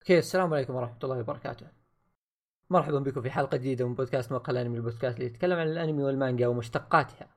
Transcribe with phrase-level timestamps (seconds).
[0.00, 1.66] okay السلام عليكم ورحمة الله وبركاته.
[2.70, 6.46] مرحبا بكم في حلقة جديدة من بودكاست موقع الأنمي البودكاست اللي يتكلم عن الأنمي والمانجا
[6.46, 7.28] ومشتقاتها.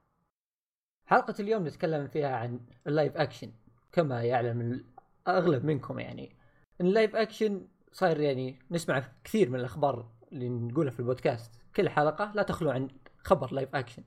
[1.05, 3.52] حلقة اليوم نتكلم فيها عن ال live action
[3.91, 4.86] كما يعلم
[5.28, 6.36] اغلب منكم يعني
[6.81, 11.89] إن ال live action صاير يعني نسمع كثير من الأخبار اللي نقولها في البودكاست كل
[11.89, 12.88] حلقة لا تخلو عن
[13.18, 14.04] خبر live action.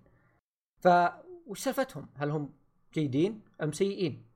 [0.79, 0.88] ف
[1.46, 2.52] وش سالفتهم؟ هل هم
[2.95, 4.27] جيدين أم سيئين؟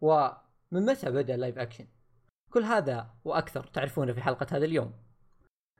[0.00, 1.86] ومن متى بدأ ال live action؟
[2.52, 4.94] كل هذا وأكثر تعرفونه في حلقة هذا اليوم.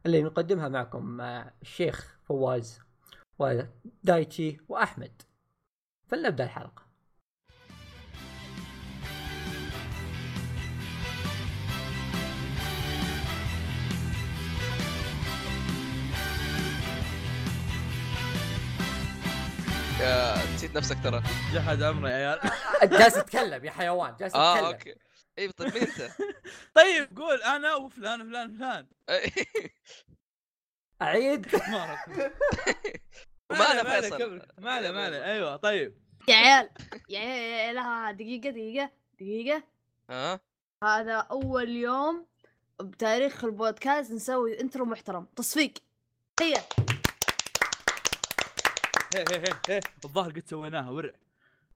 [0.07, 2.81] اللي نقدمها معكم مع الشيخ فواز
[3.39, 5.23] ودايتشي وأحمد.
[6.09, 6.83] فلنبدأ الحلقة.
[20.01, 21.23] يا نسيت نفسك ترى.
[21.53, 22.41] جحد أمره يا عيال.
[22.91, 25.12] جالس اتكلم يا حيوان جالس آه اتكلم okay.
[25.39, 26.13] اي طيب مين أنت؟
[26.75, 28.87] طيب قول أنا وفلان فلان فلان
[31.03, 31.47] اعيد
[33.51, 34.19] ما أنا ما فيصل.
[34.19, 34.47] كمل.
[34.59, 35.99] ما عليه ما عليه أيوه طيب.
[36.29, 36.71] يا عيال
[37.09, 39.63] يا عيال لا دقيقة دقيقة دقيقة.
[40.11, 40.41] ها
[40.85, 42.27] هذا أول يوم
[42.81, 45.25] بتاريخ البودكاست نسوي intro محترم.
[45.37, 45.73] تصفيق.
[46.41, 46.55] هي
[49.15, 49.81] هي هي هي هي.
[50.05, 51.13] الظاهر قد سويناها ورع.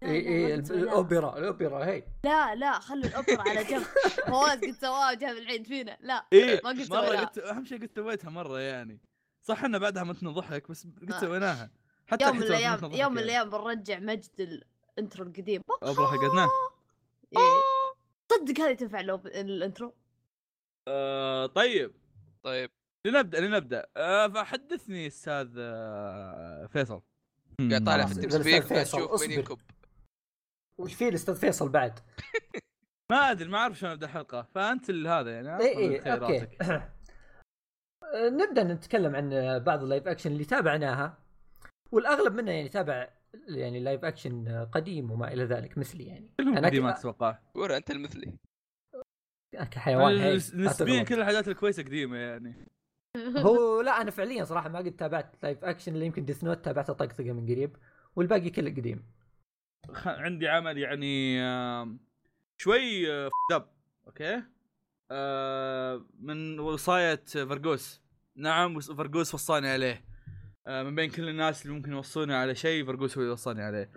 [0.02, 3.82] اي اي الأوبرا الأوبرا هي لا لا خلي الأوبرا على جنب.
[4.26, 5.96] فواز قد سواها وجاب العيد فينا.
[6.00, 7.16] لا إيه ما قلت مرة.
[7.16, 9.00] قد أهم شيء قد سويتها مرة يعني.
[9.42, 11.20] صح إنه بعدها متنا ضحك بس قد آه.
[11.20, 11.70] سويناها.
[12.06, 13.20] حتى يوم من ضحك يوم من يعني.
[13.20, 14.62] الأيام بنرجع مجد
[14.98, 15.62] ال intro القديم.
[15.82, 16.48] أوبرا حقتنا
[17.36, 17.62] إيه.
[18.32, 19.94] صدق هذه تنفع ال intro؟
[20.88, 21.94] آه طيب
[22.42, 22.70] طيب.
[23.06, 23.86] لنبدأ لنبدأ.
[23.96, 27.02] آه فحدثني أستاذ آه فيصل.
[27.70, 28.18] قاعد طالع في مم.
[28.18, 29.28] التيم أستاذ سبيك فيصل، نشوف أصبر.
[29.28, 29.58] مين ينكب
[30.80, 32.00] وش في الاستاذ فيصل بعد؟
[33.12, 34.42] ما أدري ما أعرف شلون أبدأ الحلقة.
[34.42, 36.48] فأنت اللي هذا يعني إي إي أوكي.
[38.40, 41.18] نبدأ نتكلم عن بعض اللايف اكشن اللي تابعناها.
[41.92, 43.08] والأغلب منا يعني تابع
[43.48, 46.34] يعني لايف اكشن قديم وما إلى ذلك مثلي يعني.
[46.40, 47.38] كلهم أنا قديمات أتوقع.
[47.54, 48.38] ورا أنت المثلي.
[49.70, 51.02] كحيوان لا نسبيا.
[51.02, 52.68] كل الحاجات الكويسة قديمة يعني.
[53.46, 56.92] هو لا أنا فعليا صراحة ما قد تابعت live action اللي يمكن Death Note تابعته
[56.92, 57.76] طقطقة من قريب
[58.16, 59.04] والباقي كله قديم.
[60.06, 61.38] عندي عمل يعني
[62.58, 63.66] شوي آه، دب
[64.06, 64.42] okay؟
[65.10, 68.02] آه، من وصاية فرقوس
[68.36, 70.04] نعم وس- فرقوس وصاني عليه.
[70.66, 73.90] آه، من بين كل الناس اللي ممكن يوصوني على شيء فرقوس هو اللي وصاني عليه.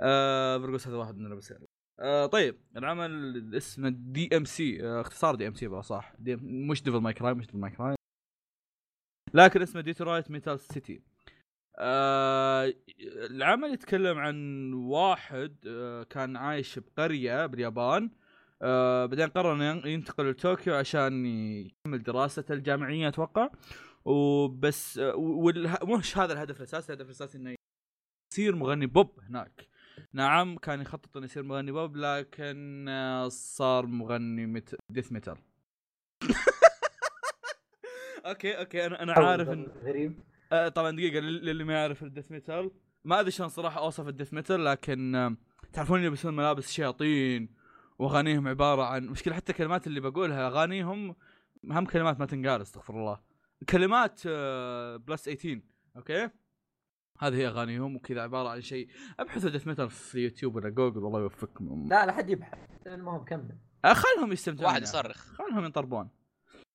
[0.00, 1.18] آه، فرقوس هذا واحد
[1.50, 1.66] يعني.
[2.00, 6.12] آه، طيب العمل اسمه DMC اختصار DMC بقى صح.
[6.18, 7.94] دي مش Devil May Cry مش Devil May Cry
[9.34, 11.02] لكن اسمه Detroit Metal City
[11.78, 12.74] آه
[13.30, 18.10] العمل يتكلم عن واحد آه كان عايش بقرية باليابان
[18.62, 23.50] آه بعدين قرر ينتقل لطوكيو عشان يكمل دراسته الجامعية أتوقع.
[24.04, 27.54] وبس آه والها مش هذا الهدف الأساسي الهدف الأساسي إنه
[28.32, 29.68] يصير مغني بوب هناك.
[30.12, 34.76] نعم كان يخطط إنه يصير مغني بوب لكن آه صار مغني مت...
[34.90, 35.36] death metal.
[38.26, 40.20] okay okay أنا أنا عارف إن غريب
[40.52, 42.70] آه طبعا دقيقة لل- للي ما يعرف ال death metal.
[43.04, 45.36] ما أدري شلون صراحة أوصف ال death metal لكن آه،
[45.72, 47.54] تعرفون يلبسون ملابس شياطين
[47.98, 51.14] وأغانيهم عبارة عن مشكلة حتى الكلمات اللي بقولها أغانيهم
[51.64, 53.20] هم كلمات ما تنقال استغفر الله.
[53.68, 55.60] كلمات آه، plus 18
[55.96, 56.30] okay؟
[57.18, 58.88] هذه هي أغانيهم وكذا عبارة عن شيء.
[59.20, 61.86] ابحثوا death metal في يوتيوب ولا جوجل والله يوفقكم.
[61.90, 62.58] لا لا حد يبحث.
[62.86, 64.88] المهم كمل آه، خلهم يستمتعون واحد يعني.
[64.88, 65.16] يصرخ.
[65.32, 66.08] خلهم ينطربون.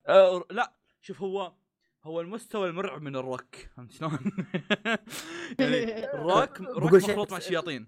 [0.07, 1.53] أه لا شوف هو
[2.03, 4.11] هو المستوى المرعب من الروك فهمت شلون؟
[5.59, 7.85] يعني الروك روك مخلوط مع الشياطين.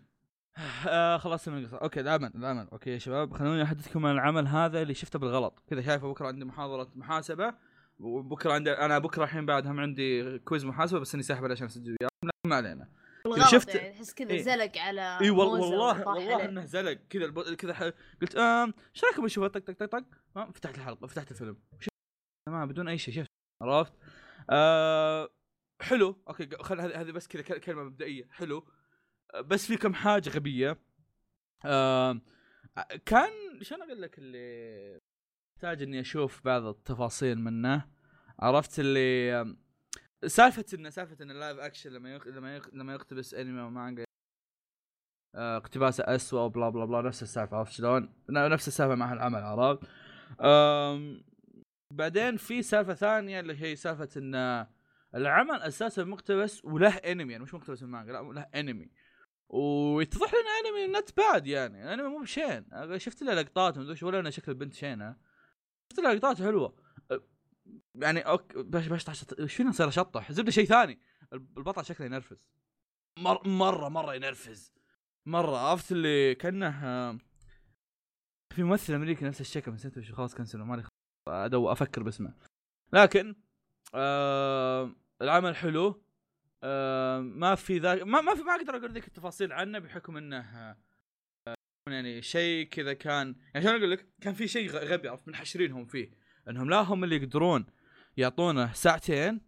[0.87, 1.77] آه خلاص من القصة.
[1.77, 5.63] okay العمل العمل okay يا شباب خلوني أحدثكم عن العمل هذا اللي شفته بالغلط.
[5.67, 7.53] كذا شايفه بكرة عندي محاضرة محاسبة
[7.99, 11.89] وبكرة عندي أنا بكرة الحين بعد هم عندي quiz محاسبة بس إني ساحب عشان أسجل
[12.01, 12.89] وياكم لا، ما علينا.
[13.25, 14.41] بالغلط شفت- يعني تحس كذا إيه.
[14.41, 16.45] زلق على إي والله والله عليه.
[16.45, 16.99] إنه زلق.
[17.09, 17.91] كذا الب- كذا ح-
[18.21, 20.03] قلت آم إيش رايكم نشوفها طق طق طق طق.
[20.51, 21.57] فتحت الحلقة فتحت الفيلم.
[21.79, 21.89] شفت
[22.49, 23.13] تمام بدون أي شيء.
[23.13, 23.27] شفت
[23.63, 23.93] عرفت؟
[24.49, 25.29] آه
[25.81, 28.67] حلو okay خل هذه بس كذا كلمة مبدئية حلو
[29.33, 30.77] آه، بس في كم حاجة غبية
[31.65, 32.21] آه
[33.05, 33.29] كان
[33.61, 34.99] شلون أقول لك اللي
[35.57, 37.85] أحتاج إني أشوف بعض التفاصيل منه
[38.39, 39.55] عرفت اللي
[40.27, 42.27] سالفة إنه سالفة ان ال live action لما يخ...
[42.27, 42.69] لما يخ...
[42.73, 44.03] لما يقتبس انمي ومانجا
[45.35, 49.39] آه، اقتباسه اسوء و blah blah blah نفس السالفة عرفت شلون؟ نفس السالفة مع العمل
[49.43, 49.83] عرفت؟
[50.41, 51.23] آم،
[51.95, 54.65] بعدين في سالفة ثانية اللي هي سالفة إن
[55.15, 58.91] العمل أساسا مقتبس وله انمي يعني مش مقتبس من مانجا لا له انمي
[59.49, 62.65] ويتضح لنا انمي نت باد يعني الانمي مو بشين.
[62.97, 65.17] شفت له لقطات ولا أنا شكل البنت شينة.
[65.91, 66.75] شفت لها لقطات حلوة.
[67.11, 67.23] أه،
[67.95, 70.99] يعني أوكي باش باش إيش فينا نصير أشطح؟ زبدة شيء ثاني.
[71.33, 72.47] البطل شكله ينرفز.
[73.19, 74.73] مر مرة مرة ينرفز.
[75.25, 77.17] مرة عرفت اللي كأنه آه،
[78.53, 80.83] في ممثل أمريكي نفس الشكل نسيت خلاص كنسل مالي
[81.27, 82.33] ادو أفكر باسمه.
[82.93, 83.35] لكن
[83.95, 86.03] آه العمل حلو.
[86.63, 90.39] آه ما في ذاك ما ما في ما أقدر أقول ذيك التفاصيل عنه بحكم إنه
[91.47, 91.55] آه
[91.89, 96.11] يعني شيء كذا كان يعني شلون أقول لك؟ كان في شيء غبي عرفت؟ منحشرينهم فيه.
[96.49, 97.65] إنهم لا هم اللي يقدرون
[98.17, 99.41] يعطونه ساعتين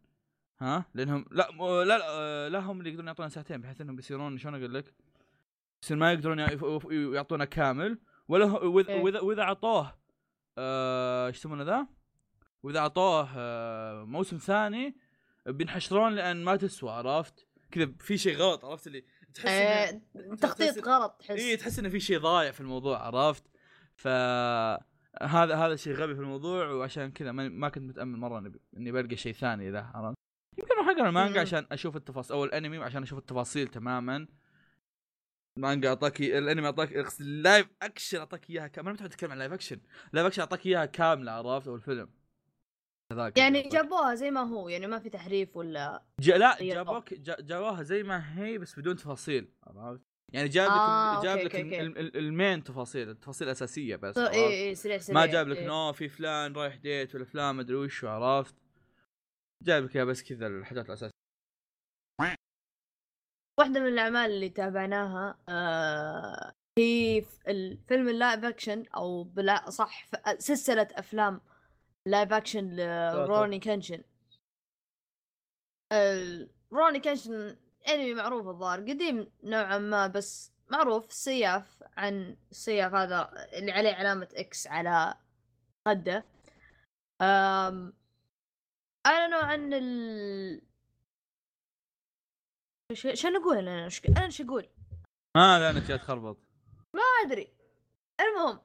[0.62, 4.38] ها؟ لأنهم لا لا لا, آه، لا هم اللي يقدرون يعطونه ساعتين بحيث إنهم بيصيرون
[4.38, 4.94] شلون أقول لك؟
[5.84, 9.02] يصير ما يقدرون يع- يف- يف- يعطونه كامل ولا واذا إيه.
[9.22, 9.96] وإذا أعطوه
[10.58, 11.88] إيش يسمونه ذا؟
[12.64, 14.98] وإذا أعطوه آه، موسم ثاني
[15.46, 20.88] بينحشرون لأن ما تسوى عرفت؟ كذا في شيء غلط عرفت اللي تحس آه، إنه- تخطيط
[20.88, 23.44] غلط تحس اي تحس إنه في شيء ضايع في الموضوع عرفت؟
[23.96, 24.08] ف
[25.22, 28.92] هذا هذا شيء غبي في الموضوع وعشان كذا ما, ما كنت متأمل مرة إني, إني
[28.92, 30.18] بلقى شيء ثاني ذا عرفت؟
[30.58, 31.42] يمكن أروح أقرأ المانجا.
[31.42, 34.28] عشان أشوف التفاصيل أو الأنمي عشان أشوف التفاصيل تماما
[35.58, 39.54] المانجا أعطاك الأنمي أعطاك ال live action أعطاك إياها كاملة ما تحب تتكلم عن live
[39.54, 39.80] action
[40.14, 42.10] live action أعطاك إياها كاملة عرفت أو الفيلم
[43.12, 46.58] هذاك يعني جابوها زي ما هو يعني ما في تحريف ولا جا لا.
[46.62, 50.02] جابوك جا- جابوها زي ما هي بس بدون تفاصيل عرفت؟
[50.34, 51.56] يعني جاب لك آه، جاب لك
[52.16, 55.66] المين تفاصيل التفاصيل الاساسيه بس اي عرفت؟ اي سريع سريع ما جاب لك إيه.
[55.66, 58.56] إنه في فلان رايح date ولا فلان مدري وش عرفت
[59.64, 61.15] جاب لك بس كذا الحاجات الأساسية
[63.60, 70.06] واحدة من الأعمال اللي تابعناها آه هي الفيلم ال live action أو بلا صح
[70.38, 71.42] سلسلة أفلام
[72.06, 74.04] live action لروروني كنشن
[75.94, 77.58] ال- روروني كنشن
[77.88, 84.28] أنمي معروف الظاهر قديم نوعا ما بس معروف سياف عن السياف هذا اللي عليه علامة
[84.36, 85.16] X على
[85.88, 86.26] خده.
[87.22, 87.94] أم
[89.74, 90.75] ال ش-
[92.94, 94.68] شنو أقول أنا إيش أنا إيش أقول؟
[95.36, 96.38] ما لا أنا جاي تخربط
[96.94, 97.54] ما أدري
[98.22, 98.60] المهم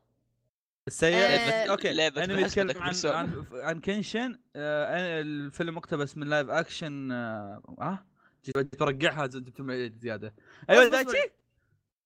[0.88, 2.94] السيء آه، بس أوكي لعبة أنا بتكلم عن.
[3.04, 8.06] عن عن كنشن آه أنا الفيلم مقتبس من لايف اكشن آه, آه؟
[8.44, 10.34] جيت برقعها جبت معي زيادة
[10.70, 10.88] أيوه.
[10.88, 11.30] دايتشي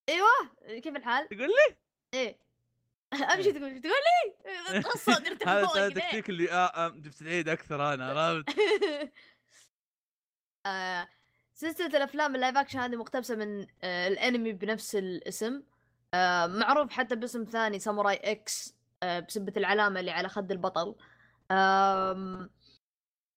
[0.09, 1.75] أيوه كيف الحال؟ تقول لي
[2.13, 2.37] إيه
[3.33, 4.33] أمشي تقول تقول لي
[5.47, 5.99] هذا فوق هذا كده.
[6.01, 8.49] تكتيك اللي آه, آه جبت العيد أكثر أنا عرفت
[11.55, 15.63] آه، سلسلة الأفلام ال live action هذه مقتبسة من آه، الأنمي بنفس الاسم.
[16.13, 20.95] آه، معروف حتى باسم ثاني ساموراي X آه، بسبة العلامة اللي على خد البطل.
[21.51, 22.49] آم،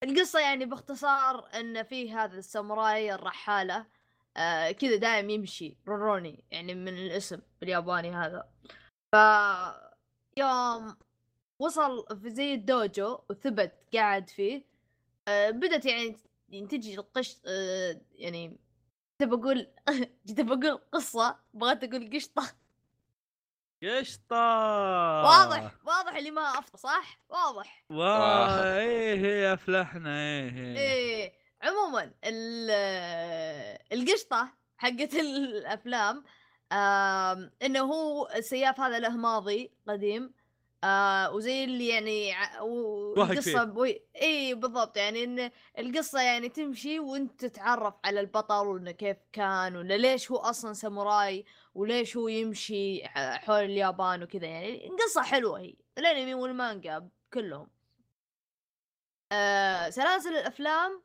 [0.03, 3.87] القصة يعني باختصار أن في هذا الساموراي الرحالة
[4.37, 8.49] آه، كذا دايم يمشي روروني يعني من الاسم الياباني هذا.
[9.13, 9.17] ف
[10.37, 10.97] يوم
[11.61, 14.65] وصل في زي الدوجو وثبت قاعد فيه
[15.29, 16.17] آه، بدت يعني
[16.49, 18.59] يعني تجي القش آه، يعني
[19.21, 19.67] جيت بقول
[20.27, 22.55] جيت بقول قصة بغيت أقول قشطة.
[23.83, 24.37] قشطة.
[25.25, 27.85] واضح واضح اللي ما أفطى صح؟ واضح.
[27.91, 30.79] واو إيه هي أفلحنا إيه إيه.
[30.79, 34.49] إيه عموما ال- آه، القشطة
[34.79, 36.25] حقت الأفلام
[36.73, 40.33] آم، إنه هو السياف هذا له ماضي قديم
[40.85, 42.33] آه وزي اللي يعني
[43.41, 43.63] فيه.
[43.63, 44.03] بوي...
[44.23, 44.97] اي بالضبط.
[44.97, 50.37] يعني إن القصة يعني تمشي وأنت تتعرف على البطل وإنه كيف كان ولا ليش هو
[50.37, 51.45] أصلا ساموراي
[51.75, 54.47] وليش هو يمشي حول اليابان وكذا.
[54.47, 57.69] يعني قصة حلوة هي الأنمي والمانجا كلهم.
[59.33, 61.03] آه سلاسل الأفلام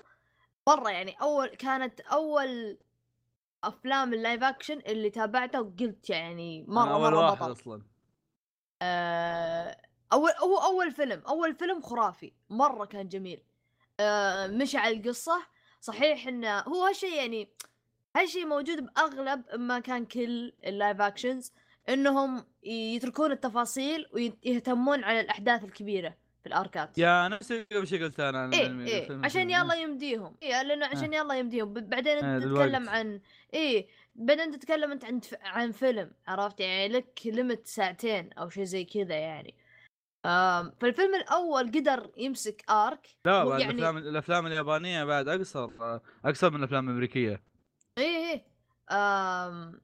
[0.70, 2.78] مرة يعني أول كانت أول
[3.64, 7.52] أفلام ال live action اللي تابعتها وقلت يعني مرة واحد بطل.
[7.52, 7.93] أصلا.
[10.14, 13.40] اول هو أول فيلم أول فيلم خرافي مرة كان جميل.
[14.00, 15.42] آه، مشى على القصة
[15.82, 17.50] صحيح إنه هو هالشيء يعني
[18.16, 21.52] هالشيء موجود بأغلب ما كان كل ال live actions
[21.90, 28.54] إنهم يتركون التفاصيل ويهتمون على الأحداث الكبيرة في الاركات يا نفس قبل شيء قلت أنا
[28.54, 29.50] إيه الفيلم عشان.
[29.50, 30.36] يلا يمديهم.
[30.44, 31.74] إيه لأنه عشان يلا يمديهم.
[31.74, 32.64] بعدين آه، للوقت.
[32.66, 33.22] تتكلم عن
[33.54, 38.86] إيه بعدين تتكلم أنت عن عن فيلم عرفت؟ يعني لك ليمت ساعتين أو شيء زي
[38.86, 39.56] كذا يعني.
[40.82, 45.70] فالفيلم الأول قدر يمسك ارك لا بعد يعني- الافلام الأفلام اليابانية بعد أقصر
[46.26, 47.44] أقصر من الأفلام الأمريكية.
[47.98, 48.46] إيه إيه
[48.92, 49.82] آم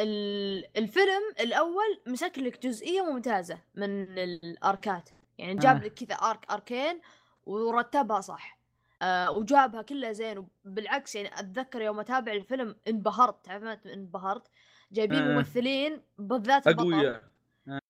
[0.00, 5.84] ال- الفيلم الأول مسك لك جزئية ممتازة من الاركات يعني جاب آه.
[5.84, 7.00] لك كذا ارك اركين
[7.46, 8.61] ورتبها صح.
[9.02, 14.48] آه وجابها كلها زين وبالعكس يعني أتذكر يوم أتابع الفيلم انبهرت تعرف معنى انبهرت؟
[14.92, 15.34] جايبين آه.
[15.36, 16.92] ممثلين بالذات البطل.
[16.94, 17.22] أقوياء.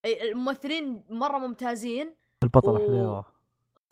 [0.04, 2.14] إي، الممثلين مرة ممتازين.
[2.42, 3.24] البطل و- حليوه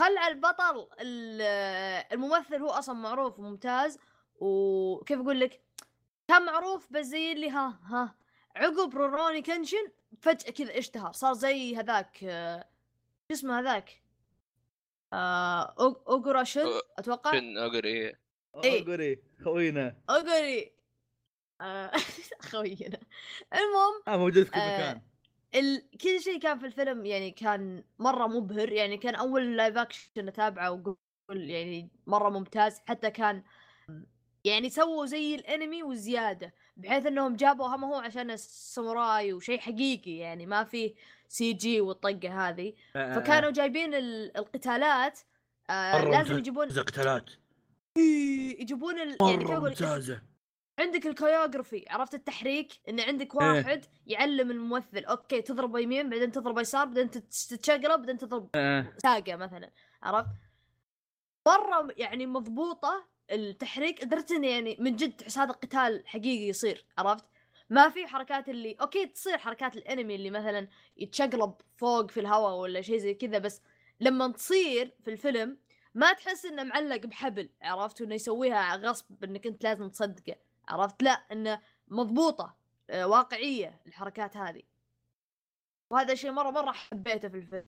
[0.00, 1.42] خلع البطل ال-
[2.12, 3.98] الممثل هو أصلا معروف وممتاز.
[4.36, 5.60] وكيف أقول لك؟
[6.28, 8.14] كان معروف بس زي اللي ها ها
[8.56, 9.88] عقب روروني كنشن
[10.20, 12.60] فجأة كذا اشتهر صار زي هذاك آه،
[13.28, 14.09] شو اسمه هذاك؟ آه
[15.12, 18.12] اوغورا شن؟ أو- أتوقع؟ شن اوغوري
[18.64, 18.84] إيه.
[18.84, 19.96] قولي خوينا.
[20.10, 20.72] اوغوري
[21.60, 21.90] آه،
[22.50, 22.98] خوينا.
[23.54, 25.02] المهم آه موجود في كل آه، مكان.
[25.54, 25.90] ال...
[26.02, 28.72] كل شيء كان في الفيلم يعني كان مرة مبهر.
[28.72, 32.80] يعني كان أول live action أتابعه وأقول يعني مرة ممتاز.
[32.86, 33.42] حتى كان
[34.44, 36.54] يعني سووا زي الأنمي وزيادة.
[36.80, 40.94] بحيث إنهم جابوا هم هو عشان الساموراي وشيء حقيقي يعني ما في
[41.28, 45.20] CG والطقة هذه آه، فكانوا جايبين ال- القتالات
[45.70, 46.38] آه لازم.
[46.38, 47.30] يجيبون قتالات
[47.96, 49.16] إيه، يجيبون ال...
[49.20, 49.74] يعني كيف أقول
[50.78, 53.48] عندك ال choreography عرفت التحريك إن عندك إيه.
[53.48, 58.86] واحد يعلم الممثل أوكي تضرب يمين بعدين تضرب يسار بعدين تت- تتشقلب بعدين تضرب آه.
[58.98, 59.70] ساقة مثلا
[60.02, 60.28] عرفت
[61.48, 67.24] مرة يعني مضبوطة التحريك لدرجه انه يعني من جد تحس هذا قتال حقيقي يصير عرفت؟
[67.70, 72.80] ما في حركات اللي أوكي تصير حركات الأنمي اللي مثلا يتشقلب فوق في الهواء ولا
[72.80, 73.62] شيء زي كذا بس
[74.00, 75.58] لما تصير في الفيلم
[75.94, 80.36] ما تحس إنه معلق بحبل عرفت؟ وإنه يسويها غصب إنك أنت لازم تصدقه
[80.68, 82.56] عرفت؟ لا إنه مضبوطة
[82.90, 84.62] آه، واقعية الحركات هذه.
[85.90, 87.66] وهذا شيء مرة مرة حبيته في الفيلم.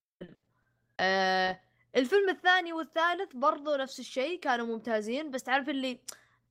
[1.00, 1.60] آه
[1.96, 6.00] الفيلم الثاني والثالث برضو نفس الشيء كانوا ممتازين بس تعرف اللي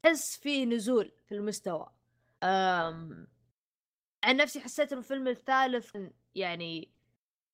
[0.03, 1.87] تحس فيه نزول في المستوى.
[2.43, 3.27] آم
[4.23, 5.97] عن نفسي حسيت الفيلم الثالث
[6.35, 6.91] يعني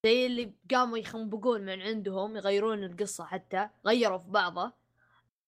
[0.05, 4.73] زي اللي قاموا يخنبقون من عندهم يغيرون القصة حتى غيروا في بعضه.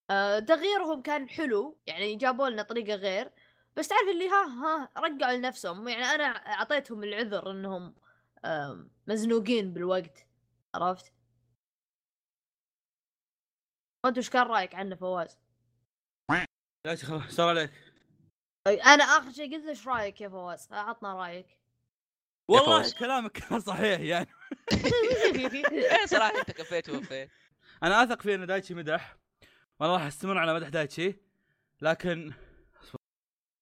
[0.09, 3.31] آه تغييرهم كان حلو يعني جابوا لنا طريقة غير
[3.77, 5.87] بس تعرف اللي ها ها رجعوا لنفسهم.
[5.87, 7.95] يعني أنا أعطيتهم العذر إنهم
[8.45, 10.25] آم، مزنوقين بالوقت
[10.75, 11.13] عرفت؟
[14.05, 15.39] وانت وش كان رأيك عنه فواز؟
[16.85, 17.71] لا خلاص صار عليك.
[18.67, 21.59] أنا آخر شيء قلت إيش رأيك يا فواز؟ عطنا رأيك.
[22.49, 22.93] والله.
[22.99, 24.29] كلامك كان صحيح يعني.
[25.71, 27.29] إيه صراحة أنت كفيت ووفيت.
[27.83, 29.17] أنا أثق في إن دايتشي مدح.
[29.79, 31.15] وأنا راح استمر على مدح دايتشي.
[31.81, 32.33] لكن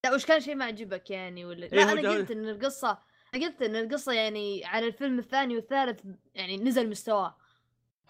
[0.05, 3.03] لا وش كان شيء ما عجبك يعني؟ ولا إيه، لا أنا قلت إن القصة
[3.33, 6.01] أنا قلت إن القصة يعني على الفيلم الثاني والثالث
[6.33, 7.37] يعني نزل مستواه.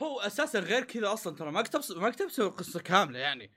[0.01, 3.51] هو أساسا غير كذا أصلا ترى ما كتب ما كتبت القصة كاملة يعني.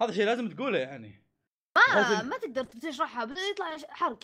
[0.00, 1.24] هذا شيء لازم تقوله يعني.
[1.94, 4.18] ما ما تقدر تشرحها بس يطلع حرق.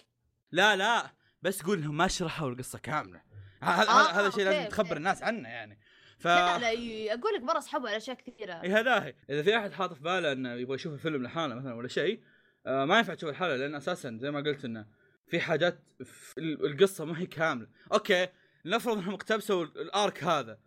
[0.52, 1.10] لا لا
[1.42, 3.22] بس قول إنهم ما شرحوا القصة كاملة.
[3.62, 4.96] هذا آه، هذا شيء أوكي، لازم تخبر.
[4.96, 5.80] الناس عنه يعني.
[6.18, 8.52] ف لا لا أقول لك مرة سحبوا على أشياء كثيرة.
[8.52, 11.88] اي هذا إذا في أحد حاط في باله إنه يبغى يشوف الفيلم لحاله مثلا ولا
[11.88, 12.22] شيء
[12.66, 14.86] آه ما ينفع تشوف الحلقة لأن أساسا زي ما قلت إنه
[15.26, 17.68] في حاجات في ال- القصة ما هي كاملة.
[17.92, 18.28] أوكي
[18.64, 20.58] نفرض إنهم اقتبسوا ال arc هذا.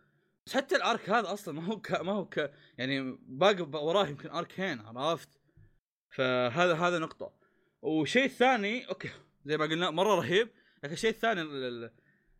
[0.48, 1.92] بس حتى ال arc هذا أصلا ما هو ك...
[1.92, 2.52] ما هو ك...
[2.78, 5.28] يعني باقي وراه يمكن arc ين عرفت؟
[6.10, 7.32] فهذا هذا نقطة.
[7.82, 9.10] والشيء الثاني أوكي
[9.44, 10.50] زي ما قلنا مرة رهيب
[10.84, 11.92] لكن الشيء الثاني ال- ال-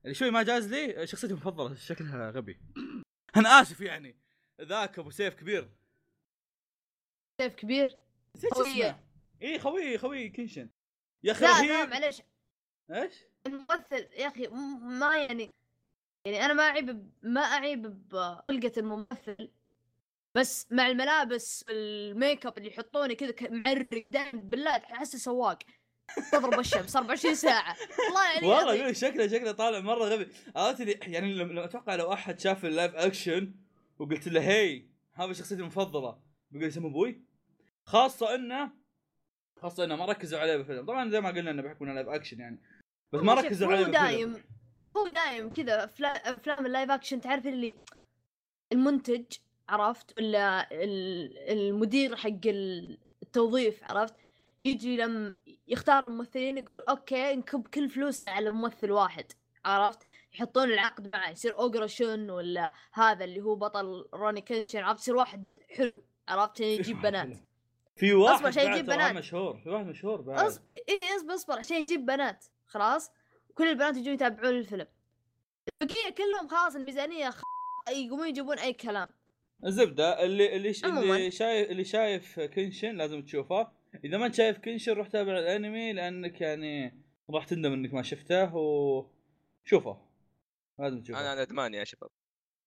[0.04, 2.60] اللي شوي ما جاز لي شخصيتي المفضلة شكلها غبي.
[3.36, 4.16] أنا آسف يعني
[4.60, 5.70] ذاك أبو سيف كبير.
[7.40, 7.96] سيف كبير؟
[8.52, 9.04] خويه.
[9.42, 10.70] اي خوي خوي كنشن
[11.24, 12.22] يا أخي لا لا معليش.
[12.90, 13.14] إيش؟
[13.46, 14.46] الممثل يا أخي
[14.98, 15.50] ما يعني
[16.24, 19.48] يعني أنا ما أعيب ما أعيب بخلقه الممثل
[20.34, 25.58] بس مع الملابس الميك أب اللي يحطونه كذا معرق دائما بالله احسه سواق.
[26.32, 27.76] تضرب الشمس 24 ساعة.
[28.06, 28.74] والله يعني والله.
[28.74, 30.28] يقول شكله شكله طالع مرة غبي.
[30.56, 33.54] عرفت يعني لما أتوقع لو أحد شاف ال live action
[33.98, 34.82] وقلت له هي
[35.14, 36.18] هذا شخصيتي المفضلة
[36.50, 37.22] بيقول اسمه أبوي
[37.84, 38.70] خاصة إنه
[39.62, 40.86] خاصة إنه ما ركزوا عليه بالفيلم.
[40.86, 42.60] طبعا زي ما قلنا إنه بحكم انه live action يعني
[43.12, 44.04] بس ما ركزوا عليه بالفيلم.
[44.04, 44.44] دايم
[44.98, 47.74] هو دايم كذا أفلام ال live action تعرف اللي
[48.72, 49.24] المنتج
[49.68, 52.30] عرفت؟ ولا ال- المدير حق
[53.22, 54.14] التوظيف عرفت؟
[54.64, 55.34] يجي لما
[55.68, 59.32] يختار ممثلين يقول أوكي نكب كل فلوسنا على ممثل واحد
[59.64, 65.00] عرفت؟ يحطون العقد معه يصير أوجرا شون ولا هذا اللي هو بطل روروني كنشن عرفت؟
[65.00, 65.44] يصير واحد
[65.76, 65.92] حلو
[66.28, 67.28] عرفت؟ يجيب بنات.
[67.96, 69.12] في واحد أصبر عشان يجيب بنات.
[69.16, 70.46] مشهور في واحد مشهور بعد.
[70.46, 70.60] أص...
[70.88, 73.10] إيه أصبر أصبر عشان يجيب بنات؟ خلاص؟
[73.58, 74.86] كل البنات يجون يتابعون الفيلم.
[75.82, 77.42] البقية كلهم خلاص الميزانية خ...
[77.90, 79.08] يقومون يجيبون أي كلام.
[79.64, 80.84] الزبدة اللي اللي ش...
[80.84, 83.72] اللي شايف اللي شايف كنشن لازم تشوفه.
[84.04, 88.54] إذا ما أنت شايف كنشن روح تابع الأنمي لأنك يعني راح تندم إنك ما شفته
[88.54, 89.98] وشوفه
[90.78, 91.20] لازم تشوفه.
[91.32, 92.10] أنا ندمان يا شباب.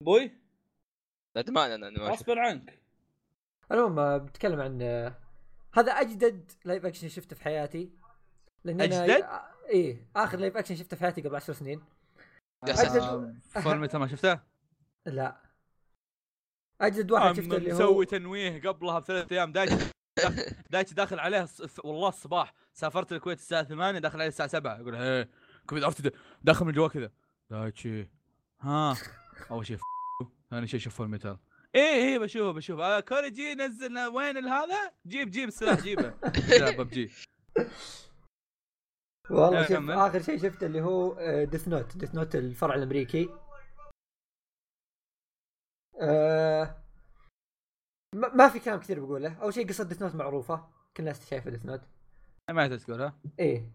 [0.03, 0.31] بوي؟
[1.38, 2.21] ندمان أنا إني ما شفت.
[2.21, 2.79] أصبر عنك.
[3.71, 4.81] المهم بتكلم عن
[5.74, 7.91] هذا أجدد live action شفته في حياتي.
[8.63, 11.83] لأن أنا- أجدد؟ آه، إيه آخر live action شفته في حياتي قبل عشر سنين.
[12.67, 13.35] يا.
[13.49, 14.39] فور متى ما شفته؟
[15.05, 15.41] لا.
[16.81, 19.51] أجدد واحد شفته اللي هو مسوي تنويه قبلها بثلاث أيام.
[19.51, 19.83] دايتش
[20.69, 21.47] دايتش داخل عليه
[21.83, 22.53] والله الصباح.
[22.73, 25.27] سافرت الكويت الساعة 8 داخل عليه الساعة 7 يقول هي
[25.65, 26.13] كنت عرفت
[26.43, 27.11] داخل من جوا كذا.
[27.49, 28.09] دايتشي
[28.59, 28.97] ها
[29.51, 29.77] أول شيء
[30.49, 31.37] ثاني شيء شوف الميتال
[31.75, 32.83] إيه إيه بشوفه بشوفه.
[32.83, 36.13] آه كوريجي نزل وين هذا؟ جيب جيب السلاح جيبه.
[36.59, 37.11] لا ببجي
[39.31, 39.89] والله شوف.
[39.89, 43.29] آخر شيء شفته اللي هو Death Note Death Note الفرع الأمريكي.
[46.01, 46.77] آه
[48.15, 49.33] ما في كلام كثير بقوله.
[49.41, 50.55] أول شيء قصة Death Note معروفة.
[50.97, 51.81] كل الناس شايفة Death Note
[52.50, 53.71] ما تذكرها إيه.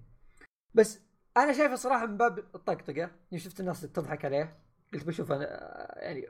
[0.75, 1.01] بس
[1.37, 3.11] أنا شايفه صراحة من باب الطقطقة.
[3.33, 4.59] يوم شفت الناس تضحك عليه
[4.93, 6.27] قلت بشوف أنا آه، يعني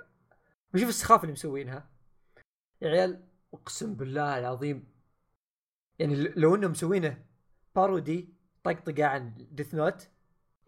[0.74, 1.90] بشوف السخافة اللي مسوينها.
[2.82, 4.96] يا عيال أقسم بالله العظيم.
[5.98, 7.24] يعني لو إنهم مسوينه
[7.74, 8.35] parody
[8.72, 10.08] طقطقه عن Death Note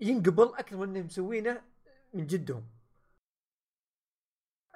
[0.00, 1.62] ينقبل أكثر من انهم مسوينه
[2.14, 2.68] من جدهم.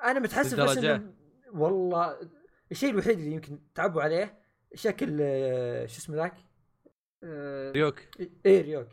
[0.04, 1.14] أنا متحسف بس؟ انهم
[1.52, 2.30] والله
[2.70, 4.42] الشيء الوحيد اللي يمكن تعبوا عليه
[4.74, 6.34] شكل آه، شو اسمه ذاك؟
[7.22, 8.00] آه، ريوك.
[8.46, 8.88] إيه ريوك.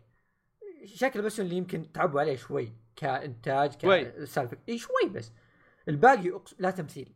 [0.86, 3.76] شكل بس اللي يمكن تعبوا عليه شوي كإنتاج.
[3.76, 5.32] كسالفه إي شوي بس.
[5.88, 6.56] الباقي أقس...
[6.60, 7.16] لا تمثيل.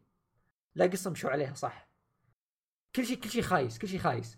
[0.75, 1.89] لا قصة مشوا عليها صح.
[2.95, 4.37] كل شيء كل شيء خايس كل شيء خايس.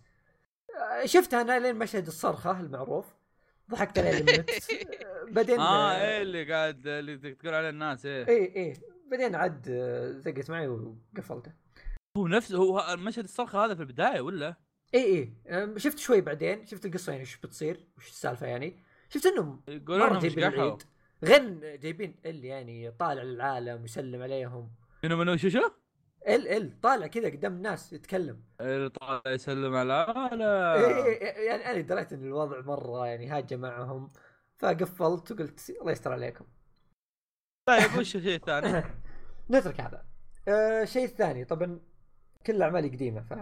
[1.05, 3.05] شفتها أنا لين مشهد الصرخة المعروف.
[3.71, 4.45] ضحكت عليه لما
[5.35, 8.27] بعدين آه إيه اللي قاعد اللي تقول عليه الناس إيه.
[8.27, 8.73] إيه إيه.
[9.11, 11.51] بعدين عاد آه، زقت معي وقفلته.
[12.17, 14.55] هو نفس هو مشهد الصرخة هذا في البداية ولا؟
[14.93, 15.33] إيه إيه.
[15.47, 16.65] آه، شفت شوي بعدين.
[16.65, 18.83] شفت القصة يعني إيش بتصير وش السالفة يعني.
[19.09, 20.83] شفت إنهم يقولون جايبين العيد.
[21.23, 24.69] غير جايبين ال يعني طالع للعالم ويسلم عليهم.
[25.03, 25.71] منو منو شو شو؟
[26.27, 28.43] ال ال طالع كذا قدام الناس يتكلم.
[28.61, 29.87] اللي طالع يسلم على
[30.31, 34.11] لا إيه إيه إيه يعني أنا دريت إن الوضع مرة يعني هاجة معهم
[34.57, 36.45] فقفلت وقلت الله يستر عليكم.
[37.69, 38.83] طيب وش الشيء الثاني؟
[39.51, 40.05] نترك هذا.
[40.47, 41.79] آه الشيء الثاني طبعا
[42.45, 43.33] كل أعمالي قديمة ف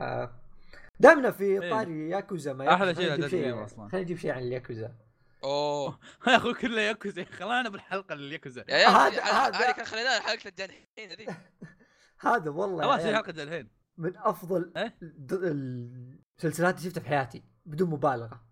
[1.00, 1.70] دامنا في إيه.
[1.70, 3.88] طاري ياكوزا ما ياكوزا، شيء خلينا أصلاً.
[3.90, 4.96] خلينا نجيب شيء عن الياكوزا.
[5.44, 6.00] أوه.
[6.28, 7.24] يا أخوي كله ياكوزا.
[7.24, 11.26] خلانا بالحلقة الياكوزا يا هذا- هذا- كان خليناها حلقه الجنين ذي
[12.24, 14.98] هذا والله خلاص حلقه الحين من أفضل إيه؟
[15.32, 18.44] المسلسلات اللي شفتها في حياتي بدون مبالغة.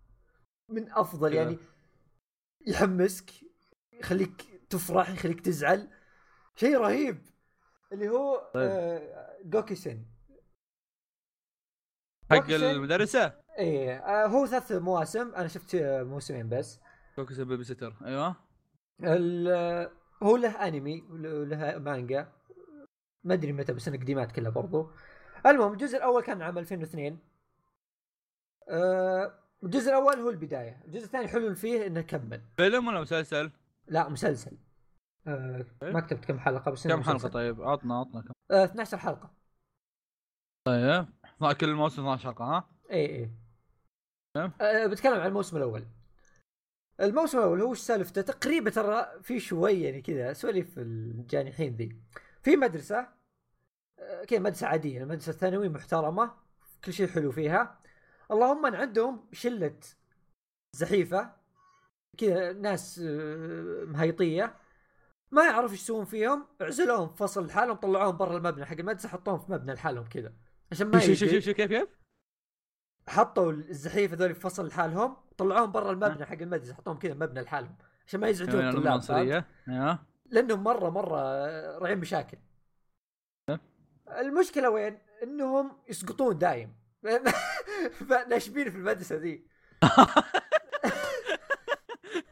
[0.69, 1.33] من أفضل.
[1.33, 1.57] يعني
[2.67, 3.29] يحمسك
[3.93, 5.89] يخليك تفرح يخليك تزعل.
[6.55, 7.21] شيء رهيب.
[7.91, 8.69] اللي هو طيب.
[8.71, 10.05] آه جوكيسن.
[12.31, 15.35] حق جوكيسن- المدرسة؟ إيه آه هو ثلاث مواسم.
[15.35, 16.79] أنا شفت آه، موسمين بس.
[17.17, 18.35] فوكس بيبي ستر أيوه.
[19.03, 19.91] ال-
[20.23, 22.31] هو له أنمي وله مانجا.
[23.23, 24.91] ما أدري متى بس أنا قديمات كلها برضو
[25.45, 27.19] المهم الجزء الأول كان عام 2002
[28.69, 33.51] آه، الجزء الأول هو البداية الجزء الثاني حلو فيه إنه كمل فيلم ولا مسلسل؟
[33.87, 34.57] لا مسلسل
[35.27, 37.33] آه، إيه؟ ما كتبت كم حلقة بس كم حلقة مسلسل.
[37.33, 39.31] طيب؟ عطنا عطنا كم آه، 12 حلقة
[40.67, 41.07] طيب
[41.61, 43.31] كل الموسم 12 حلقة ها؟ اي اي
[44.37, 44.51] نعم.
[44.61, 45.85] أه بتكلم عن الموسم الأول
[47.01, 52.01] الموسم الأول هو إيش سالفته تقريبا ترى في شوي يعني كذا سواليف الجانحين ذي
[52.43, 53.07] في مدرسة
[53.99, 56.33] أه، كذا مدرسة عادية مدرسة ثانوي محترمة
[56.85, 57.79] كل شيء حلو فيها.
[58.31, 59.79] اللهم أن عندهم شلة
[60.75, 61.35] زحيفة
[62.17, 64.55] كذا ناس أه، مهيطية
[65.31, 69.39] ما يعرفوا إيش يسوون فيهم عزلوهم في فصل لحالهم طلعوهم برا المبنى حق المدرسة حطوهم
[69.39, 70.33] في مبنى لحالهم كذا
[70.71, 71.89] عشان ما شو شو شو شو كيف كيف؟
[73.07, 77.75] حطوا الزحيف هذول في فصل لحالهم طلعوهم برا المبنى حق المدرسة حطوهم كذا مبنى لحالهم
[78.07, 79.01] عشان ما يزعجون الطلاب
[80.31, 81.17] لانهم مرة مرة
[81.77, 82.37] راعين مشاكل.
[84.07, 86.73] المشكلة وين؟ إنهم يسقطون دايم.
[88.29, 89.45] ناشبين في المدرسة ذي.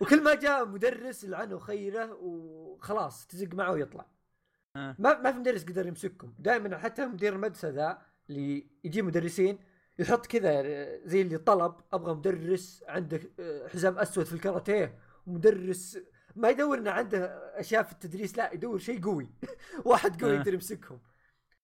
[0.02, 4.06] وكل ما جاء مدرس لعنه وخيره وخلاص تزق معه ويطلع.
[4.76, 4.96] آه.
[5.00, 9.60] ما ما في مدرس قدر يمسككم دائما حتى مدير المدرسة ذا اللي يجي مدرسين
[10.00, 10.62] يحط كذا
[11.08, 13.20] زي اللي طلب أبغى مدرس عنده
[13.74, 16.00] حزام أسود في الكاراتيه ومدرس
[16.40, 17.26] ما يدور إنه عنده
[17.60, 19.30] أشياء في التدريس لا يدور شيء قوي
[19.86, 20.36] واحد قوي آه.
[20.36, 21.00] يقدر يمسكهم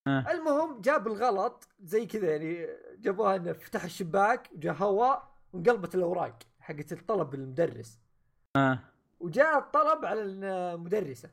[0.07, 0.31] آه.
[0.31, 6.91] المهم جاب الغلط زي كذا يعني جابوها إنه فتح الشباك جاء هواء وانقلبت الأوراق حقت
[6.91, 7.99] الطلب المدرس
[8.55, 8.79] آه.
[9.19, 11.29] وجاء الطلب على المدرسة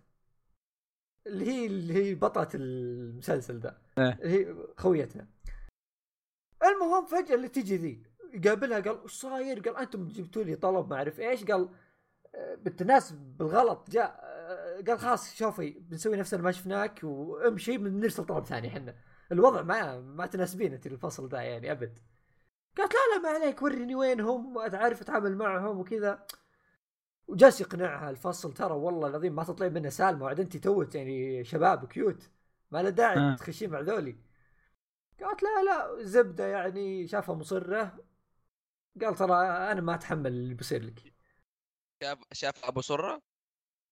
[1.27, 4.19] اللي هي اللي هي بطلة المسلسل ذا إيه.
[4.23, 5.27] اللي هي خويتنا
[6.65, 8.03] المهم فجأة اللي تجي ذي
[8.33, 11.69] يقابلها قال وش صاير؟ قال أنتم جبتوا لي طلب ما أعرف إيش قال
[12.81, 18.69] الناس بالغلط جاء آه، قال خلاص شوفي بنسوي نفسنا ما شفناك وامشي بنرسل طلب ثاني
[18.69, 18.95] إحنا.
[19.33, 21.99] الوضع ما ما تناسبين انت الفصل ذا يعني أبد.
[22.79, 26.27] قالت لا لا ما عليك وريني وين هم اتعرف أتعامل معهم وكذا.
[27.27, 31.87] وجالس يقنعها الفصل ترى والله العظيم ما تطلعي منها سالمة وعد أنت توت يعني شباب
[31.89, 32.31] كيوت
[32.71, 33.37] ما له داعي آه.
[33.37, 34.17] تخشين مع ذولي.
[35.21, 37.99] قالت لا لا زبدة يعني شافها مصرة.
[39.03, 39.35] قال ترى
[39.73, 41.12] أنا ما أتحمل اللي بيصير لك.
[42.03, 43.23] شاف شاف أبو سرة؟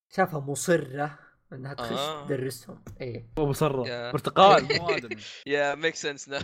[0.08, 1.18] شافها مصره
[1.52, 2.26] إنها تخش آه.
[2.26, 2.84] تدرسهم.
[3.00, 3.30] إيه.
[3.38, 4.78] أبو سرة برتقال.
[4.78, 6.40] مو ادمي يا ميك سنس ناو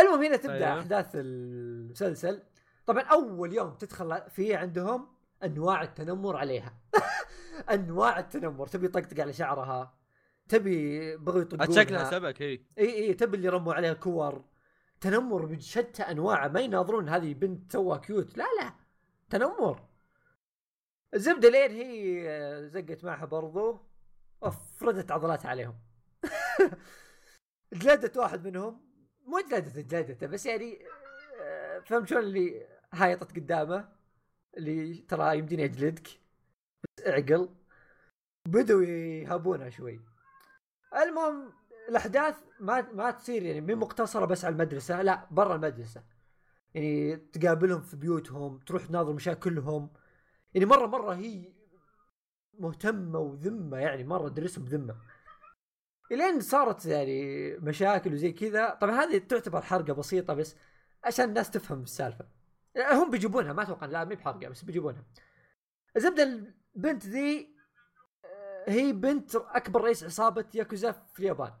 [0.00, 0.80] المهم هنا تبدأ أيوه.
[0.80, 2.42] أحداث المسلسل.
[2.86, 5.08] طبعا أول يوم تدخل فيه عندهم
[5.44, 6.74] أنواع التنمر عليها.
[7.74, 8.66] أنواع التنمر.
[8.66, 9.94] تبي يطقطق على شعرها
[10.48, 14.44] تبي بغوا يطقونها شكلها سبك هي إي إي تبي اللي يرموا عليها كور.
[15.00, 17.08] تنمر بشتى انواعه ما يناظرون.
[17.08, 18.74] هذه بنت توها كيوت لا لا.
[19.30, 19.89] تنمر.
[21.14, 23.80] الزبده لين هي آه، زقت معها برضو.
[24.42, 25.74] افردت عضلاتها عليهم.
[27.72, 28.80] جلدت واحد منهم.
[29.26, 30.78] مو جلدته جلدته بس يعني
[31.42, 33.88] آه، فهمت شلون اللي هايطت قدامه؟
[34.56, 36.08] اللي ترى يمديني اجلدك
[36.84, 37.48] بس اعقل.
[38.48, 40.00] بدوا يهابونها شوي.
[41.02, 41.52] المهم
[41.88, 46.04] الأحداث ما ما تصير يعني مو مقتصرة بس على المدرسة لا برا المدرسة.
[46.74, 49.90] يعني تقابلهم في بيوتهم تروح تناظر مشاكلهم.
[50.54, 51.52] يعني مرة مرة هي
[52.58, 54.96] مهتمة وذمة يعني مرة تدرسهم ذمة.
[56.12, 58.74] إلين صارت يعني مشاكل وزي كذا.
[58.74, 60.56] طبعا هذه تعتبر حرقة بسيطة بس
[61.04, 62.28] عشان الناس تفهم السالفة.
[62.76, 65.04] هم بيجيبونها ما أتوقع لا مي بحرقة بس بيجيبونها.
[65.96, 66.22] الزبدة
[66.76, 67.56] البنت ذي
[68.24, 71.52] آه، هي بنت أكبر رئيس عصابة ياكوزا في اليابان.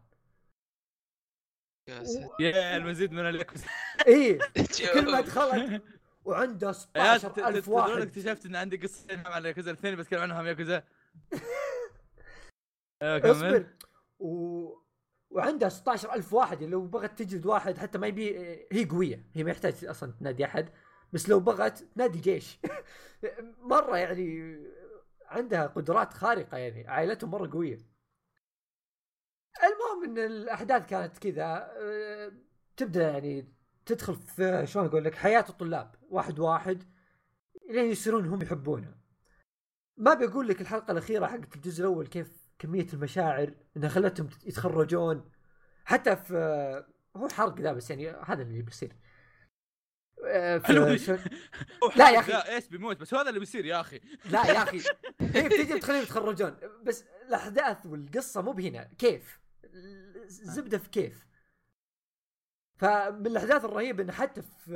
[1.88, 2.34] يا ساتر.
[2.40, 3.66] يا المزيد من اليكوزا
[4.06, 4.38] إيه.
[4.56, 4.92] شوف.
[4.94, 5.82] كل ما دخلت
[6.24, 8.02] وعنده يا 16000 تدرون واحد.
[8.02, 10.82] اكتشفت إن عندي قصتين على ياكوزا الاثنين بتكلم عنهم ياكوزا
[13.00, 13.30] كمل.
[13.30, 13.66] اصبر.
[14.18, 14.68] و...
[15.30, 18.38] وعندها 16000 واحد لو بغت تجلد واحد حتى ما يبي
[18.72, 19.24] هي قوية.
[19.34, 20.68] هي ما يحتاج أصلا تنادي أحد.
[21.12, 22.58] بس لو بغت تنادي جيش.
[23.72, 24.56] مرة يعني
[25.26, 26.88] عندها قدرات خارقة يعني.
[26.88, 27.78] عائلتهم مرة قوية.
[29.62, 31.70] المهم إن الأحداث كانت كذا.
[31.78, 32.32] أه،
[32.76, 33.54] تبدأ يعني
[33.86, 35.94] تدخل في شلون أقول لك؟ حياة الطلاب.
[36.10, 36.82] واحد واحد
[37.70, 39.00] لين يصيرون هم يحبونها
[39.96, 45.30] ما بقول لك الحلقة الأخيرة حقت الجزء الأول كيف كمية المشاعر إنها خلتهم يتخرجون؟
[45.84, 46.34] حتى في
[47.16, 48.92] هو حرق ذا بس يعني هذا اللي بيصير.
[50.26, 50.96] آه، في حلو.
[50.96, 51.16] شو-
[51.96, 52.20] لا يا.
[52.22, 54.00] لا إيش بيموت؟ بس هذا اللي بيصير يا أخي.
[54.30, 54.78] لا يا أخي.
[55.20, 56.56] هي بتجي تخليهم يتخرجون.
[56.82, 58.82] بس الأحداث والقصة مو بهنا.
[58.98, 61.26] كيف؟ الزبده في كيف؟
[62.80, 64.72] فمن الاحداث الرهيبة انه حتى في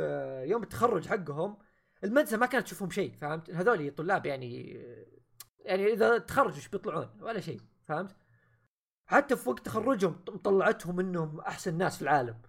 [0.49, 1.59] يوم التخرج حقهم
[2.05, 4.73] المدرسة ما كانت تشوفهم شيء فهمت؟ هذول طلاب يعني
[5.59, 8.17] يعني إذا تخرجوا إيش بيطلعون؟ ولا شيء فهمت؟
[9.07, 12.43] حتى في وقت تخرجهم مطلعتهم إنهم أحسن ناس في العالم.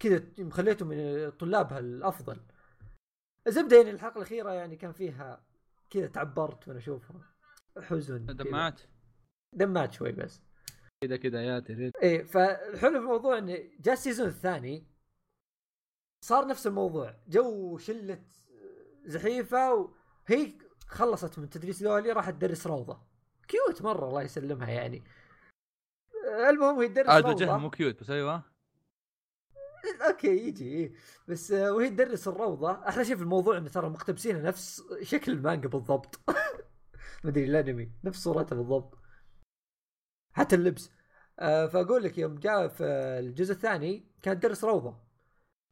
[0.00, 2.40] كذا مخليتهم من طلابها الافضل
[3.46, 5.46] الزبدة يعني الحلقة الأخيرة يعني كان فيها
[5.90, 7.20] كذا تعبرت وأنا أشوفها.
[7.80, 8.26] حزن.
[8.26, 8.80] دمعت
[9.52, 10.42] دمعت شوي بس.
[11.06, 14.86] كذا كذا يا ترى إيه فالحلو في الموضوع انه جاء ال season الثاني
[16.24, 17.16] صار نفس الموضوع.
[17.28, 18.22] جو شلة
[19.04, 20.52] زحيفة وهي
[20.86, 23.02] خلصت من تدريس ذولي راحت تدرس روضة.
[23.48, 25.04] cute مرة الله يسلمها يعني.
[26.48, 27.34] المهم هي تدرس عاد روضة.
[27.34, 28.42] وجهها مو cute بس أيوه.
[30.08, 30.92] أوكي يجي إيه.
[31.28, 32.88] بس آه، وهي تدرس الروضة.
[32.88, 36.20] أحلى شيء في الموضوع انه ترى مقتبسينها نفس شكل المانجا بالضبط.
[37.24, 38.98] مدري الأنمي نفس صورتها بالضبط.
[40.34, 40.90] حتى اللبس.
[41.38, 42.84] آه فأقول لك يوم جاء في
[43.20, 44.98] الجزء الثاني كانت تدرس روضة.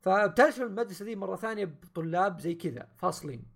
[0.01, 3.47] فبترسل المدرسة دي مرة ثانية بطلاب زي كذا فاصلين.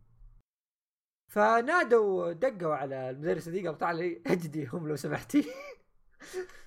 [1.29, 5.45] فنادوا دقوا على المدرسة دي قالوا تعالي اجديهم لو سمحتي.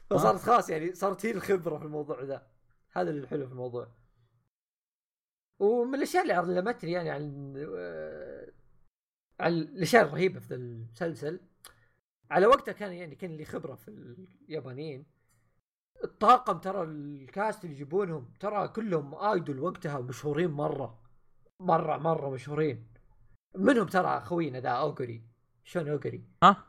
[0.10, 2.48] فصارت خلاص يعني صارت هي الخبرة في الموضوع ذا.
[2.92, 3.88] هذا اللي الحلو في الموضوع.
[5.60, 8.52] ومن الأشياء اللي علمتني يعني عن آه،
[9.40, 11.40] عن الأشياء الرهيبة في المسلسل
[12.30, 13.88] على وقتها كان يعني كان لي خبرة في
[14.48, 15.06] اليابانيين.
[16.04, 21.02] الطاقم ترى ال cast اللي يجيبونهم ترى كلهم idol وقتها ومشهورين مرة.
[21.60, 22.88] مرة مرة مشهورين.
[23.56, 25.24] منهم ترى خوينا ذا أوغري
[25.64, 26.24] شون أوغري.
[26.44, 26.66] ها؟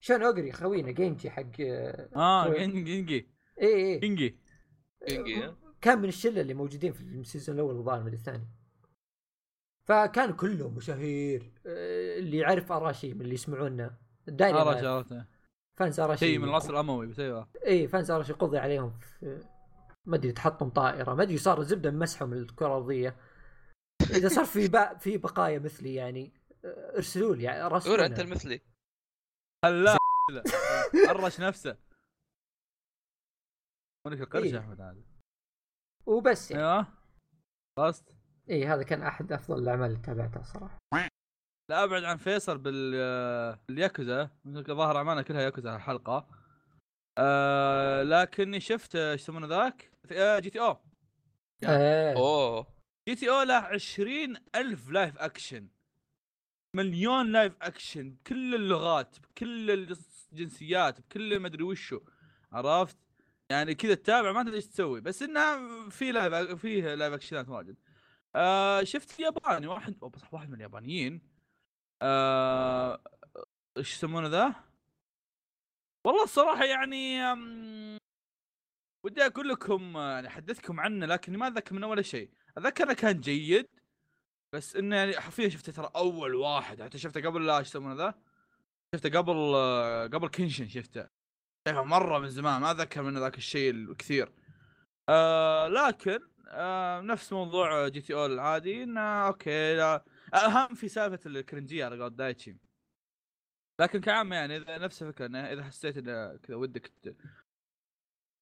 [0.00, 1.60] شون أوغري خوينا جينجي حق
[2.16, 3.28] آه جينجي.
[3.60, 4.00] إيه إيه.
[4.00, 4.40] جينجي.
[5.08, 8.48] كينجي، ها؟ كان من الشلة اللي موجودين في ال season الأول الظاهر من الثاني.
[9.84, 14.80] فكانوا كلهم مشاهير آه، اللي يعرف أراشي من اللي يسمعونا دايما ارى يعرف.
[15.08, 15.24] شغلته
[15.78, 16.26] fans أراشي.
[16.26, 17.48] شيء من العصر الاموي بس أيوه.
[17.66, 19.44] إي fans أراشي قضي عليهم في
[20.06, 21.14] ما أدري تحطم طائرة.
[21.14, 23.16] ما أدري صار زبده مسحهم الكرة الأرضية.
[24.10, 24.98] إذا صار في با...
[24.98, 26.32] في بقايا مثلي يعني
[26.64, 28.60] آه، ارسلوا لي يعني قول راسلونا أنت المثلي.
[29.64, 29.96] هلا.
[31.08, 31.76] عرش نفسه.
[34.06, 34.52] ونك القرش إيه.
[34.52, 35.02] يا أحمد هذا.
[36.06, 36.62] وبس يعني.
[36.62, 36.86] أيوه.
[37.78, 38.16] خلصت
[38.50, 40.78] إي هذا كان أحد أفضل الأعمال اللي تابعتها صراحة.
[41.68, 44.30] لا أبعد عن فيصل بال آه، بالياكوزا.
[44.46, 46.26] ظاهر أمانة كلها ياكوزا الحلقة
[47.18, 50.78] آه لكني شفت آه، إيش يسمونه ذاك؟ آه، جي تي أو.
[51.64, 52.66] إيه أوه.
[53.08, 55.68] GTO له 20 ألف live action
[56.76, 59.70] مليون live action بكل اللغات بكل
[60.32, 62.00] الجنسيات بكل ما أدري وشو.
[62.52, 62.96] عرفت؟
[63.50, 65.00] يعني كذا تتابع ما تدري إيش تسوي.
[65.00, 67.76] بس انها في live فيه live action ات واجد.
[68.36, 71.33] آه شفت ياباني واحد بس واحد من اليابانيين.
[72.04, 73.00] آه
[73.76, 74.54] إيش يسمونه ذا؟
[76.06, 77.20] والله الصراحة يعني
[79.04, 82.30] ودي أقول لكم آه، يعني احدثكم عنه لكني ما أتذكر من ولا شيء.
[82.58, 83.68] أتذكر كان جيد
[84.52, 86.82] بس إنه يعني حرفيا شفته ترى أول واحد.
[86.82, 88.14] حتى شفته قبل لا إيش يسمونه ذا؟
[88.94, 91.08] شفته قبل آه، قبل كنشن شفته.
[91.68, 94.32] شايفه مرة من زمان ما أتذكر منه ذاك الشيء الكثير.
[95.08, 102.02] آه لكن آه نفس موضوع GTO العادي إنه okay لا أهم في سالفة الكرنجيه على
[102.02, 102.56] قول دايتشي.
[103.80, 106.92] لكن كعامة يعني إذا نفس الفكرة إنه إذا حسيت إنه كذا ودك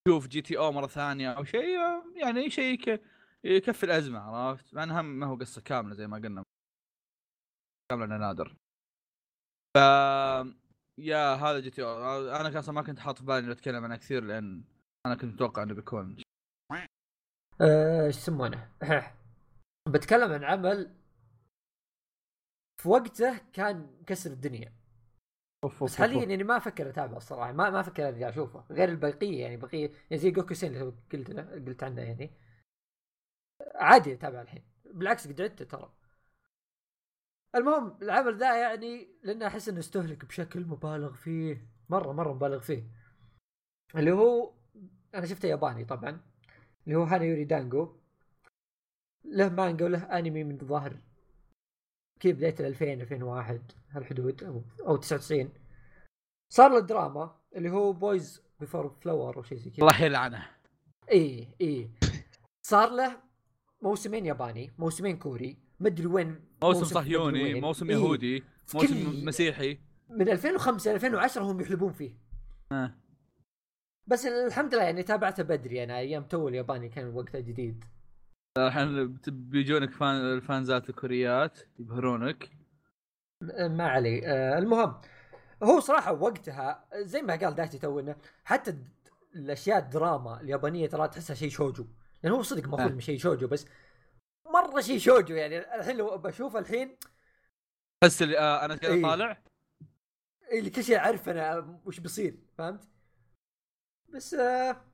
[0.05, 3.01] تشوف GTO مرة ثانية أو شيء آه، يعني شيء
[3.45, 6.45] يكفي الأزمة عرفت؟ مع إنها ما هو قصة كاملة زي ما قلنا.
[7.91, 8.57] كاملة إنه نادر.
[9.77, 9.79] ف
[10.99, 12.37] يا هذا GTO.
[12.37, 14.65] أنا كان أصلاً ما كنت حاط في بالي إني أتكلم عنه كثير لأن
[15.07, 16.17] أنا كنت متوقع إنه بيكون.
[17.61, 18.71] آه، إيش يسمونه؟
[19.89, 21.02] بتكلم عن عمل
[22.83, 24.73] في وقته كان كسر الدنيا.
[25.65, 28.65] أوف بس حاليا يعني ما أفكر أتابعه الصراحة ما ما أفكر ارجع أشوفه.
[28.71, 31.31] غير البقيه يعني بقيه يعني زي جوكو سين اللي قلت
[31.69, 32.31] قلت عنه يعني.
[33.75, 34.65] عادي اتابع الحين.
[34.85, 35.93] بالعكس قد عدته ترى.
[37.55, 41.67] المهم العمل ذا يعني لأنه أحس إنه استهلك بشكل مبالغ فيه.
[41.89, 42.85] مرة مرة مبالغ فيه.
[43.97, 44.55] اللي هو
[45.15, 46.21] أنا شفته ياباني طبعا.
[46.87, 47.97] اللي هو هانا يوري دانجو.
[49.25, 51.12] له مانجا وله أنمي من الظاهر
[52.23, 55.53] كذا بداية ال 2000 2001 هالحدود أو أو 99
[56.53, 59.87] صار له دراما اللي هو Boys Before Flower أو شيء زي كذا.
[59.87, 60.47] الله يلعنه.
[61.13, 61.91] اي اي
[62.63, 63.21] صار له
[63.83, 67.61] موسمين ياباني موسمين كوري مدري وين موسم صهيوني.
[67.61, 67.97] موسم إيه.
[67.97, 69.79] يهودي في موسم مسيحي.
[70.11, 72.17] من 2005 ل 2010 هم يحلبون فيه.
[72.73, 72.95] آه.
[74.07, 77.85] بس الحمد لله يعني تابعته بدري أنا أيام تو الياباني كان وقتها جديد.
[78.59, 82.51] الحين بيجونك فان الفانزات الكوريات يبهرونك
[83.61, 85.01] ما علي آه المهم
[85.63, 88.79] هو صراحة وقتها زي ما قال دايتي تو إنه حتى
[89.35, 91.87] الأشياء الدراما اليابانية ترى تحسها شيء شوجو
[92.23, 92.95] لأنه هو صدق ماخوذ آه.
[92.95, 93.67] من شيء شوجو بس
[94.47, 96.97] مرة شيء شوجو يعني الحين لو بشوفه الحين
[98.05, 99.03] بس اللي آه أنا كذا إيه.
[99.03, 99.43] طالع
[100.53, 102.89] اللي كل شيء اعرف أنا وش بيصير فهمت؟
[104.09, 104.92] بس آه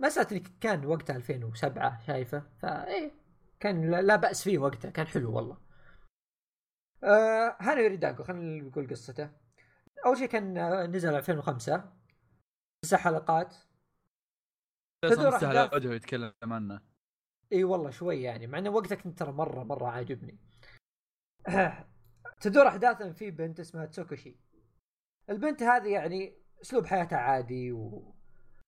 [0.00, 3.12] مسألة اني كان وقتها 2007 شايفة فايه
[3.60, 5.58] كان لا- بأس فيه وقتها كان حلو والله.
[7.04, 9.30] آه هاني ريدانجو خلينا نقول قصته.
[10.06, 11.92] أول شيء كان آه، نزل 2005
[12.84, 13.56] تسع حلقات
[15.04, 15.74] تدور أحداث.
[15.74, 16.82] وجهه يتكلم عنه
[17.52, 20.38] إي والله شوي يعني مع إنه وقتها كنت ترى مرة مرة عاجبني.
[22.42, 24.36] تدور احداثا في بنت اسمها تسوكوشي.
[25.30, 28.14] البنت هذه يعني أسلوب حياتها عادي و...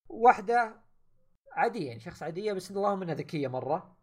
[0.09, 0.82] واحدة
[1.53, 3.97] عادية يعني شخص عادية بس اللهم انها ذكية مرة.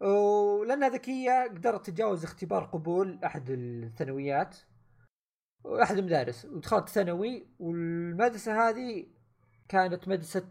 [0.00, 4.56] ولأنها ذكية قدرت تتجاوز اختبار قبول أحد الثانويات.
[5.82, 6.44] أحد المدارس.
[6.44, 9.06] ودخلت ثانوي والمدرسة هذه
[9.68, 10.50] كانت مدرسة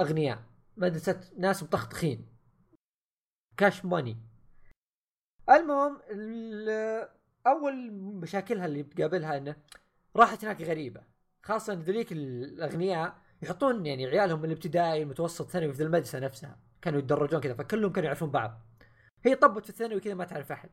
[0.00, 0.42] أغنياء.
[0.76, 2.26] مدرسة ناس مطخطخين.
[3.56, 4.16] كاش ماني.
[5.50, 7.08] المهم ال-
[7.46, 9.56] أول مشاكلها اللي بتقابلها إنه
[10.16, 11.02] راحت هناك غريبة.
[11.42, 16.58] خاصة ذوليك الأغنياء يحطون يعني عيالهم الابتدائي المتوسط ثانوي في المدرسة نفسها.
[16.82, 18.60] كانوا يتدرجون كذا فكلهم كانوا يعرفون بعض.
[19.24, 20.70] هي طبت في الثانوي كذا ما تعرف أحد.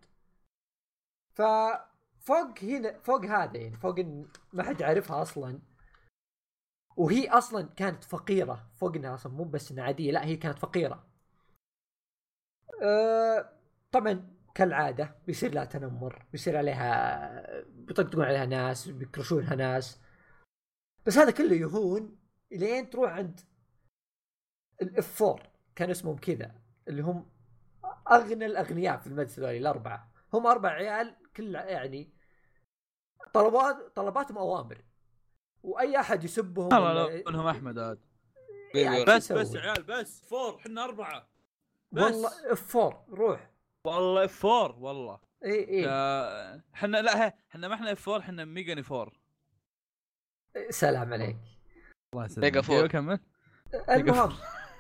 [1.34, 5.60] ففوق هنا فوق هذا يعني فوق إن ما حد يعرفها أصلا.
[6.98, 8.70] وهي أصلا كانت فقيرة.
[8.74, 11.08] فوق انها أصلا مو بس إنها عادية لا هي كانت فقيرة.
[12.84, 13.50] أه
[13.92, 20.02] طبعا كالعادة بيصير لها تنمر بيصير عليها بيطقطقون عليها ناس بيكرشونها ناس.
[21.06, 23.40] بس هذا كله يهون لين تروح عند
[24.82, 26.56] الاف 4 كان اسمهم كذا
[26.88, 27.30] اللي هم
[28.12, 30.12] أغنى الأغنياء في المدرسة ذولي الأربعة.
[30.34, 32.14] هم أربع عيال كل يعني
[33.34, 34.84] طلبات طلباتهم أوامر.
[35.64, 38.06] وأي أحد يسبهم والله انهم أحمد عاد.
[38.76, 41.30] يعني بس بس؟ عيال بس four إحنا أربعة.
[41.92, 42.04] بس.
[42.04, 43.52] والله F 4 روح.
[43.86, 45.20] والله F 4 والله.
[45.44, 45.86] اي اي
[46.74, 49.12] إحنا لا إحنا ما إحنا F 4 إحنا ميجاني 4
[50.70, 51.38] سلام عليك.
[52.14, 52.44] الله يسلمك.
[52.46, 52.88] ميجا four.
[52.88, 53.20] كمل
[53.90, 54.34] المهم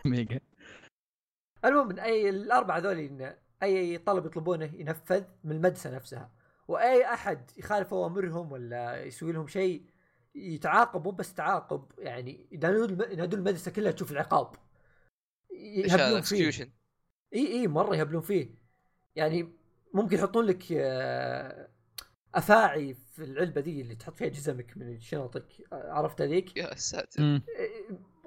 [0.06, 0.40] ميجا
[1.66, 6.32] المهم إن أي الأربعة ذولي إن أي طلب يطلبونه ينفذ من المدرسة نفسها.
[6.68, 9.86] وأي أحد يخالف أوامرهم ولا يسوي لهم شيء
[10.36, 14.56] يتعاقب مو بس تعاقب يعني ينادون الم- ينادون المدرسة كلها تشوف العقاب.
[15.52, 16.74] يهبلون فيه.
[17.34, 18.56] إي إي مرة يهبلون فيه.
[19.16, 19.54] يعني
[19.94, 21.70] ممكن يحطون لك آه،
[22.36, 27.42] أفاعي في العلبة دي اللي تحط فيها جزمك من شنطك عرفت هذيك يا ساتر.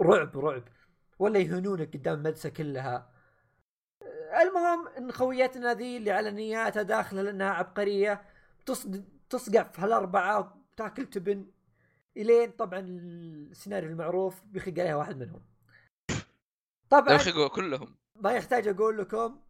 [0.01, 0.63] رعب رعب.
[1.19, 3.11] ولا يهنونك قدام المدرسة كلها.
[4.43, 8.23] المهم إن خويتنا ذي اللي على نياتها داخلة لأنها عبقرية.
[9.31, 11.47] تصقع في هالأربعة وتأكل تبن.
[12.17, 15.43] إلين طبعا السيناريو المعروف بيخق عليها واحد منهم.
[16.91, 17.97] طبعا يخقوا كلهم.
[18.17, 19.41] ما يحتاج أقول لكم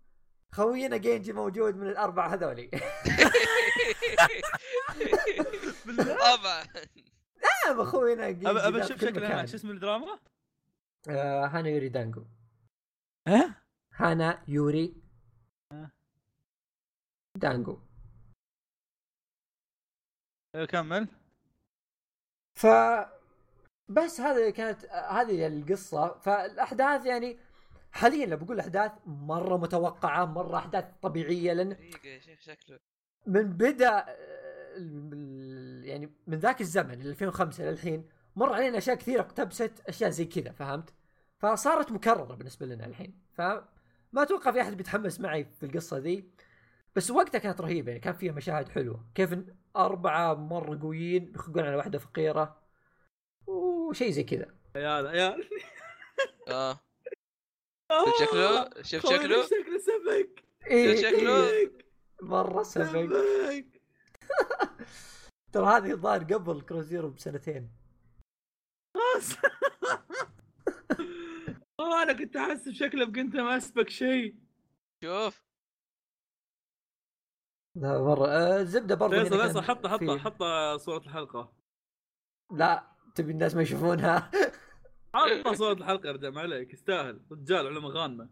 [0.53, 2.71] خوينا جينجي موجود من الأربعة هذولي.
[5.97, 6.65] طبعا
[7.43, 9.47] نعم اخوينا جينجي ابى أشوف شكلها.
[9.47, 10.19] شو اسم الدراما؟
[11.09, 12.25] آه هانا يوري دانجو
[13.29, 14.95] ها؟ هانا يوري
[15.73, 15.91] آه.
[17.37, 17.79] دانجو
[20.55, 21.09] أيوة، كمل
[22.59, 22.67] ف
[23.89, 27.39] بس هذه كانت هذه القصة فالأحداث يعني
[27.93, 32.79] حاليا لو بقول أحداث مرة متوقعة مرة أحداث طبيعية لأن دقيقة يا شيخ شكله
[33.27, 39.21] من بدأ آه، ال- ال- يعني من ذاك الزمن 2005 للحين مر علينا أشياء كثيرة
[39.21, 40.95] اقتبست أشياء زي كذا فهمت؟
[41.39, 43.19] فصارت مكررة بالنسبة لنا الحين.
[43.35, 43.63] فما
[44.17, 46.31] أتوقع في أحد بيتحمس معي في القصة ذي.
[46.97, 49.07] بس وقتها كانت رهيبة يعني كان فيها مشاهد حلوة.
[49.15, 49.37] كيف
[49.77, 52.61] أربعة مرة قويين بيخقون على واحدة فقيرة.
[53.47, 54.55] وشيء زي كذا.
[54.77, 55.49] عيال عيال
[56.49, 56.81] آه.
[58.05, 60.97] شوف شكله؟ شوف خوينا شكله؟ شكله سبك إيه.
[60.97, 61.86] شكله- إيه.
[62.23, 62.87] مرة سبق
[65.53, 67.71] ترى هذه الظاهر قبل كروزيرو بسنتين.
[68.95, 69.37] خلاص.
[71.81, 74.37] آه، أنا كنت أحس بشكله بقنته ما اسبك شيء.
[75.05, 75.43] شوف.
[77.75, 78.29] لا مرة.
[78.29, 80.43] آه زبده برضه فيصل هنا فيصل كان حط حط حط
[80.81, 81.53] صورة الحلقة.
[82.53, 84.31] لا تبي الناس ما يشوفونها؟
[85.15, 87.21] حط صورة الحلقة يا رجال ما عليك يستاهل.
[87.33, 88.29] رجال علم غانمة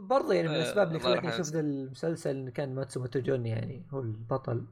[0.00, 1.28] برضه يعني من آه، الأسباب اللي خلتني.
[1.28, 4.66] أشوف المسلسل كان ماتسومو توجوني يعني هو البطل.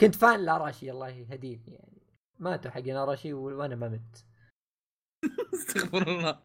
[0.00, 2.02] كنت fan لأراشي الله يهديه يعني.
[2.38, 4.24] ماتوا حقين أراشي وأنا ما مت.
[5.54, 6.42] استغفر الله.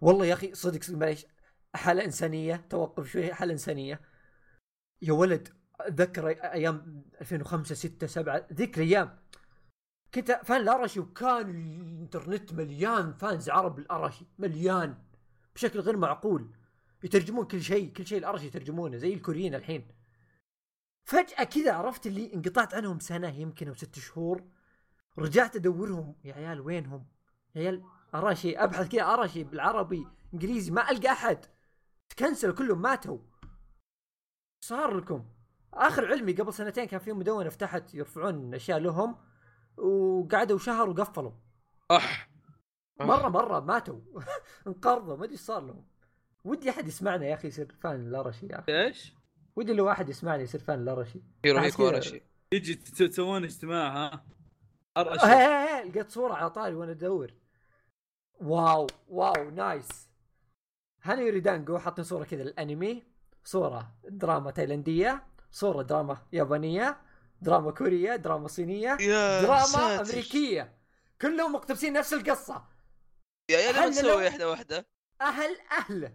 [0.00, 1.26] والله يا أخي صدق معليش.
[1.74, 4.00] حالة إنسانية توقف شوي حالة إنسانية.
[5.02, 5.48] يا ولد
[5.80, 9.18] أتذكر أيام 2005 6 7 ذيك الأيام.
[10.14, 14.94] كنت fan لأراشي وكان الإنترنت مليان fans عرب لأراشي مليان.
[15.54, 16.50] بشكل غير معقول.
[17.04, 19.88] يترجمون كل شيء كل شيء لأراشي يترجمونه زي الكوريين الحين.
[21.04, 24.44] فجأة كذا عرفت اللي انقطعت عنهم سنة يمكن أو ست شهور.
[25.18, 27.06] رجعت أدورهم يا عيال وينهم؟
[27.54, 27.84] يا عيال
[28.14, 31.46] أراشي أبحث كذا أراشي بالعربي إنجليزي ما ألقى أحد.
[32.08, 33.18] تكنسل كلهم ماتوا.
[34.60, 35.24] صار لكم.
[35.74, 39.16] آخر علمي قبل سنتين كان في مدونة فتحت يرفعون أشياء لهم
[39.76, 41.32] وقعدوا شهر وقفلوا.
[41.90, 42.30] أح.
[43.00, 44.00] مرة مرة ماتوا.
[44.66, 45.86] انقرضوا ما أدري صار لهم.
[46.44, 48.84] ودي أحد يسمعنا يا أخي يصير fan لأراشي يا أخي.
[48.86, 49.14] إيش؟
[49.56, 52.22] ودي لو واحد يسمعني يصير fan لأراشي كذا- ورشي
[52.52, 54.24] يجي تس- تسوون اجتماع ها؟
[54.98, 57.34] هي هي لقيت صورة على طاري وأنا أدور.
[58.40, 59.88] wow wow nice.
[61.02, 63.02] هانا يوري دانجو حاطين صورة كذا الانمي
[63.44, 67.00] صورة دراما تايلنديه صورة دراما يابانية
[67.40, 70.00] دراما كورية دراما صينية يا دراما ساتر.
[70.10, 70.74] أمريكية.
[71.22, 72.64] كلهم مقتبسين نفس القصة.
[73.50, 74.86] يا عيال هل ما تسوي واحدة واحدة.
[75.20, 76.12] أهل اهله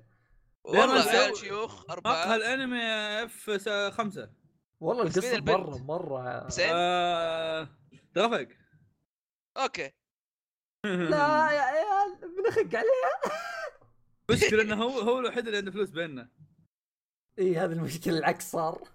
[0.67, 2.35] والله عيال شيوخ مقهى أربعة.
[2.35, 2.83] الأنمي
[3.23, 3.49] F
[3.93, 4.31] خمسة.
[4.79, 6.45] والله القصة؟ مرة مرة.
[6.45, 7.67] حسين؟ آه...
[9.57, 9.91] okay.
[10.85, 13.31] لا يا عيال بنخق عليه
[14.31, 16.29] مشكلة إنه هو هو الوحيد اللي عنده فلوس بيننا.
[17.39, 18.89] إي هذه المشكلة العكس صار.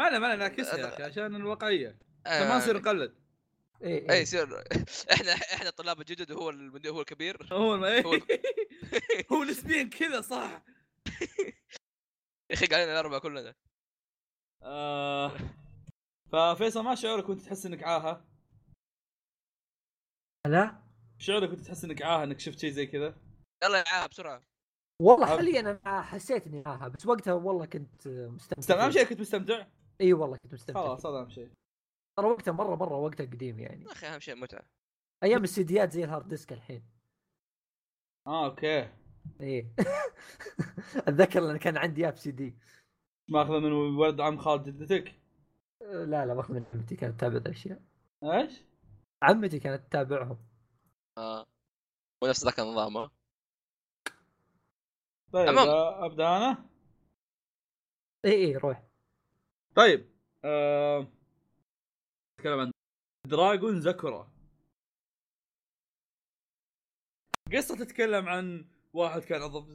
[0.00, 1.98] ما عليه ما عليه نعكسها يا أخي عشان الواقعية.
[2.26, 3.27] عشان ما آه، نصير نقلد.
[3.84, 4.64] اي اي اي يصير.
[5.12, 7.48] إحنا إحنا الطلاب الجدد وهو المدير هو الكبير.
[7.52, 7.84] هو الم...
[7.84, 8.20] هو-
[9.32, 10.62] هو نسبيا كذا صح.
[12.50, 13.54] يخيق علينا الاربعه كلنا.
[14.62, 15.32] آه...
[16.32, 18.24] ففيصل ما شعورك وأنت تحس إنك عاهة؟
[20.46, 20.82] لا.
[21.18, 23.16] شعورك وأنت تحس إنك عاهة إنك شفت شيء زي كذا؟
[23.64, 24.42] يلا يا عاب بسرعة.
[25.02, 28.58] والله حاليا أنا حسيت إني معها بس وقتها والله كنت مستمتع.
[28.58, 28.90] مستمع أهم.
[28.90, 29.66] شيء كنت مستمتع؟
[30.00, 30.80] إي والله كنت مستمتع.
[30.80, 31.06] خلاص.
[31.06, 31.50] هذا أهم شيء.
[32.18, 33.84] ترى وقتها مرة مرة وقتها قديم يعني.
[33.84, 34.64] يا أخي أهم شيء متعة.
[35.22, 36.82] أيام السيديات زي ال hard disk الحين.
[38.26, 38.92] آه okay.
[39.40, 39.74] إيه.
[41.08, 42.58] أتذكر لأن كان عندي VCD.
[43.28, 45.14] ماخذه من ولد عم خالد جدتك
[45.80, 47.82] لا لا ماخذ من عمتي كانت تتابع الأشياء.
[48.24, 48.64] إيش؟
[49.22, 50.38] عمتي كانت تتابعهم.
[51.18, 51.46] آه.
[52.22, 53.10] ونفس ذاك النظام.
[55.32, 55.68] طيب تمام.
[55.68, 56.68] آه، أبدأ أنا؟
[58.24, 58.82] اي اي روح.
[59.74, 60.10] طيب
[60.44, 61.17] آه...
[62.38, 62.72] نتكلم عن
[63.26, 64.30] دراجون زاكورا
[67.52, 69.66] قصة تتكلم عن واحد كان عضو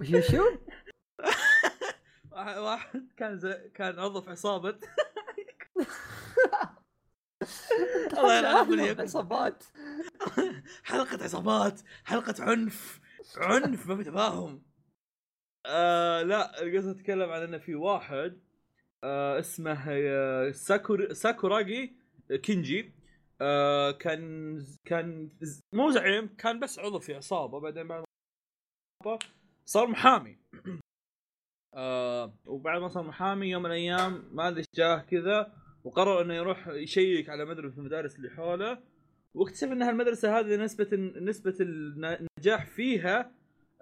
[0.00, 0.58] وش شو؟
[2.32, 3.70] واحد- كان زي...
[3.74, 4.78] كان عضو في عصابة
[8.18, 9.00] الله يلعن وليكم.
[9.00, 9.64] عصابات
[10.90, 13.00] حلقة عصابات حلقة عنف
[13.36, 14.62] عنف ما في تفاهم
[15.66, 18.47] آه لا القصة تتكلم عن انه في واحد
[19.04, 21.96] آه اسمه آه ساكور ساكوراجي
[22.42, 22.92] كينجي.
[23.40, 27.60] آه كان كان ز- مو زعيم كان بس عضو في عصابة.
[27.60, 28.04] بعدين بعد
[29.06, 29.18] ما
[29.66, 30.38] صار محامي.
[32.46, 35.52] وبعد ما صار محامي يوم من الأيام ما أدري جاه كذا
[35.84, 38.78] وقرر إنه يروح يشيك على مدرسة من المدارس اللي حوله.
[39.34, 43.32] واكتشف إن هالمدرسة هذه نسبة نسبة النجاح فيها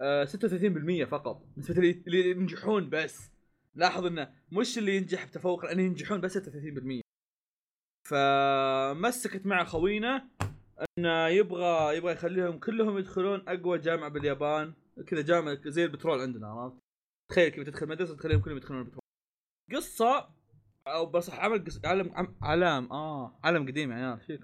[0.01, 1.43] آه، 36% فقط.
[1.57, 3.31] نسبة اللي ينجحون بس.
[3.77, 7.01] لاحظ إنه مش اللي ينجح بتفوق لأن ينجحون بس 36%
[8.09, 10.29] فمسكت مع خوينا
[10.99, 14.75] انه يبغى يبغى يخليهم كلهم يدخلون أقوى جامعة باليابان.
[15.07, 16.77] كذا جامعة زي البترول عندنا عرفت؟
[17.33, 19.01] تخيل كيف تدخل مدرسة تخليهم كلهم يدخلون البترول.
[19.73, 20.31] قصة
[20.87, 21.85] أو بس عمل قص...
[21.85, 24.43] علم عم- علام آه علم قديم يا عيال شيك.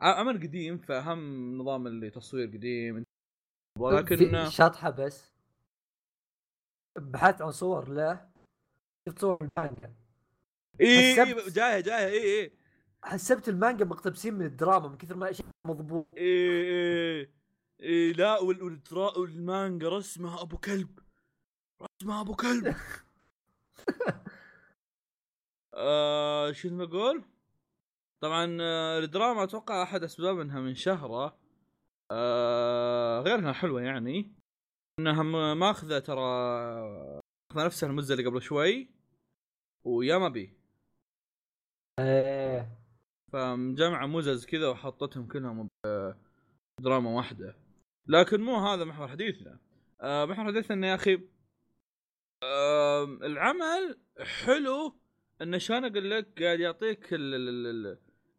[0.00, 1.18] عمل قديم فهم
[1.58, 3.04] نظام اللي تصوير قديم.
[3.78, 5.32] ولكن في شطحة بس.
[6.98, 8.33] بحثت عن صور له.
[9.08, 9.94] شفت صور المانجا.
[10.80, 11.22] اي.
[11.22, 12.52] اي جاية جاية اي اي
[13.02, 16.06] حسبت المانجا مقتبسين من الدراما من كثر ما شيء مضبوط.
[16.16, 17.30] اي اي
[17.82, 20.98] اي لا وال- والدرا والمانجا رسمها أبو كلب.
[22.02, 22.76] رسمها أبو كلب.
[25.74, 27.24] آه شو بقول؟
[28.20, 31.38] طبعا آه، الدراما أتوقع أحد اسباب انها من شهرة.
[32.10, 34.32] آه غير انها حلوة يعني.
[35.00, 35.22] إنها
[35.54, 36.20] ماخذة ترى
[37.54, 38.93] ماخذة نفسها المزة اللي قبل شوي.
[39.84, 40.56] وياما بي.
[41.98, 42.78] إيه.
[43.32, 45.68] فمجمعة مزز كذا وحطتهم كلهم
[46.80, 47.56] بدراما واحدة.
[48.06, 49.58] لكن مو هذا محور حديثنا.
[50.00, 51.28] آه محور حديثنا يا أخي
[52.42, 55.00] آه العمل حلو
[55.42, 57.14] انه شلون أقول لك قاعد يعطيك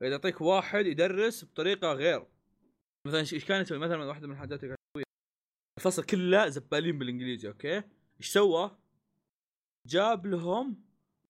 [0.01, 2.27] قاعد يعطيك واحد يدرس بطريقة غير.
[3.07, 4.75] مثلا إيش كان يسوي؟ مثلا واحدة من الحاجات اللي
[5.79, 7.77] الفصل كله زبالين بالإنجليزي أوكي؟
[8.19, 8.77] إيش سوى؟
[9.87, 10.84] جاب لهم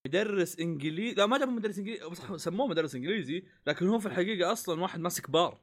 [0.06, 4.52] مدرس إنجليزي لا ما جابوا مدرس إنجليزي بس سموه مدرس إنجليزي لكن هو في الحقيقة
[4.52, 5.62] أصلا واحد ماسك بار.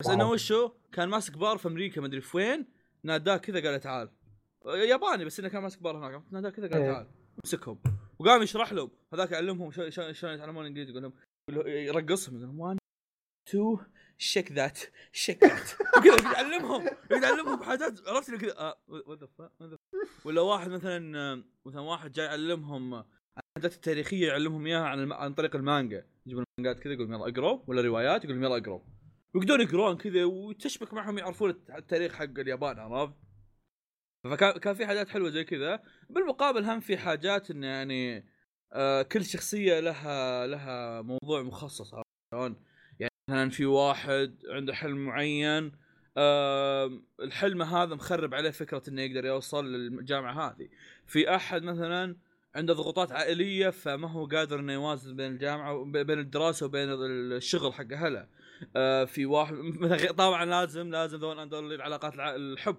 [0.00, 0.30] بس انه.
[0.30, 2.66] وشو؟ كان ماسك بار في أمريكا مدري في وين
[3.02, 4.10] ناداه كذا قال تعال.
[4.66, 6.22] ياباني بس إنه كان ماسك بار هناك.
[6.30, 6.92] ناداه كذا قال إيه.
[6.92, 7.06] تعال.
[7.44, 7.78] مسكهم.
[8.18, 8.90] وقام يشرح لهم.
[9.14, 11.12] هذاك يعلمهم شلون يتعلمون الانجليزي يقول لهم
[11.66, 12.78] يرقصهم يقول لهم 1
[13.48, 13.78] 2
[14.18, 14.78] shake that
[15.12, 15.70] shake that.
[15.98, 18.76] وكذا يعلمهم يعلمهم حاجات عرفت كذا؟ آه،.
[20.24, 23.04] ولا واحد مثلا آه، مثلا واحد جاي يعلمهم عن
[23.56, 25.12] الحاجات التاريخية يعلمهم إياها عن الم...
[25.12, 26.06] عن طريق المانجا.
[26.26, 28.80] يجيبون المانجات كذا يقولون يلا اقروا ولا روايات يقولون يلا اقروا
[29.34, 33.14] ويقدرون يقرون كذا وتشبك معهم يعرفون الت- التاريخ حق اليابان عرفت؟
[34.30, 35.82] فكان كان في حاجات حلوة زي كذا.
[36.10, 38.28] بالمقابل هم في حاجات انه يعني
[38.72, 42.56] آه كل شخصية لها لها موضوع مخصص عرفت شلون؟
[43.28, 45.72] مثلا في واحد عنده حلم معين
[46.16, 50.68] آه الحلم هذا مخرب عليه فكرة إنه يقدر يوصل للجامعة هذه.
[51.06, 52.16] في أحد مثلا
[52.54, 57.92] عنده ضغوطات عائلية فما هو قادر إنه يوازن بين الجامعة بين الدراسة وبين الشغل حق
[57.92, 58.28] أهله.
[58.76, 62.76] آه في واحد مثلا طبعا لازم لازم ذول هذول العلاقات الع- الحب.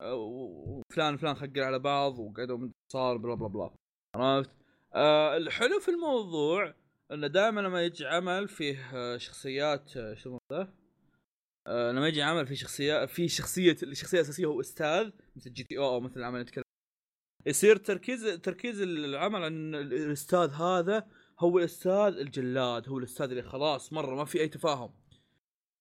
[0.00, 3.70] و- وفلان فلان خقل على بعض وقعدوا صار بلا بلا بلا.
[4.16, 4.50] عرفت؟
[4.94, 6.74] آه الحلو في الموضوع
[7.14, 10.68] إنه دائما لما يجي عمل فيه آه، شخصيات آه، شو اسمه
[11.66, 16.00] آه لما يجي عمل في شخصيات في شخصية الشخصيه الاساسيه هو أستاذ مثل GTO أو
[16.00, 16.64] مثل العمل نتكلم.
[17.46, 21.06] يصير تركيز تركيز العمل عن الأستاذ هذا
[21.40, 24.94] هو الأستاذ الجلاد هو الأستاذ اللي خلاص مرة ما في أي تفاهم.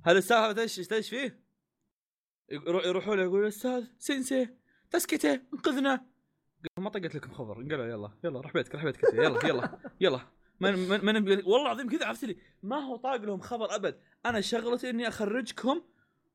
[0.06, 1.44] هذا الاستاذ إيش إيش فيه؟
[2.52, 4.50] يرو- يروحوا له يقول أستاذ 先生
[4.92, 6.06] 助けて انقذنا.
[6.78, 7.60] ما طقت لكم خبر.
[7.62, 10.28] انقلع يلا يلا روح بيتك روح بيتك يلا يلا يلا.
[10.60, 10.74] من
[11.04, 14.00] من من والله العظيم كذا عرفت لي؟ ما هو طاق لهم خبر أبد.
[14.26, 15.82] أنا شغلتي إني أخرجكم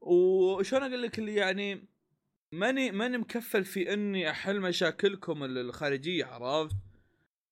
[0.00, 1.88] وشلون أقول لك اللي يعني
[2.52, 6.76] ماني ماني مكفل في إني أحل مشاكلكم ال- الخارجية عرفت؟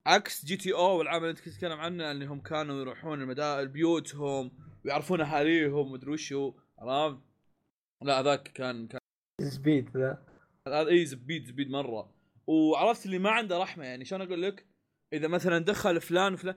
[0.06, 4.50] عكس GTO والعمل اللي تتكلم عنه انهم كانوا يروحون المدائن بيوتهم
[4.84, 7.18] ويعرفون أهاليهم ومدري وشو عرفت؟
[8.02, 9.00] لا هذاك كان كان
[9.50, 10.26] سبيد ذا.
[10.68, 12.14] هذا إي زبيد زبيد مرة.
[12.46, 14.04] وعرفت اللي ما عنده رحمة يعني.
[14.04, 14.66] شلون أقول لك؟
[15.16, 16.54] إذا مثلا دخل فلان وفلان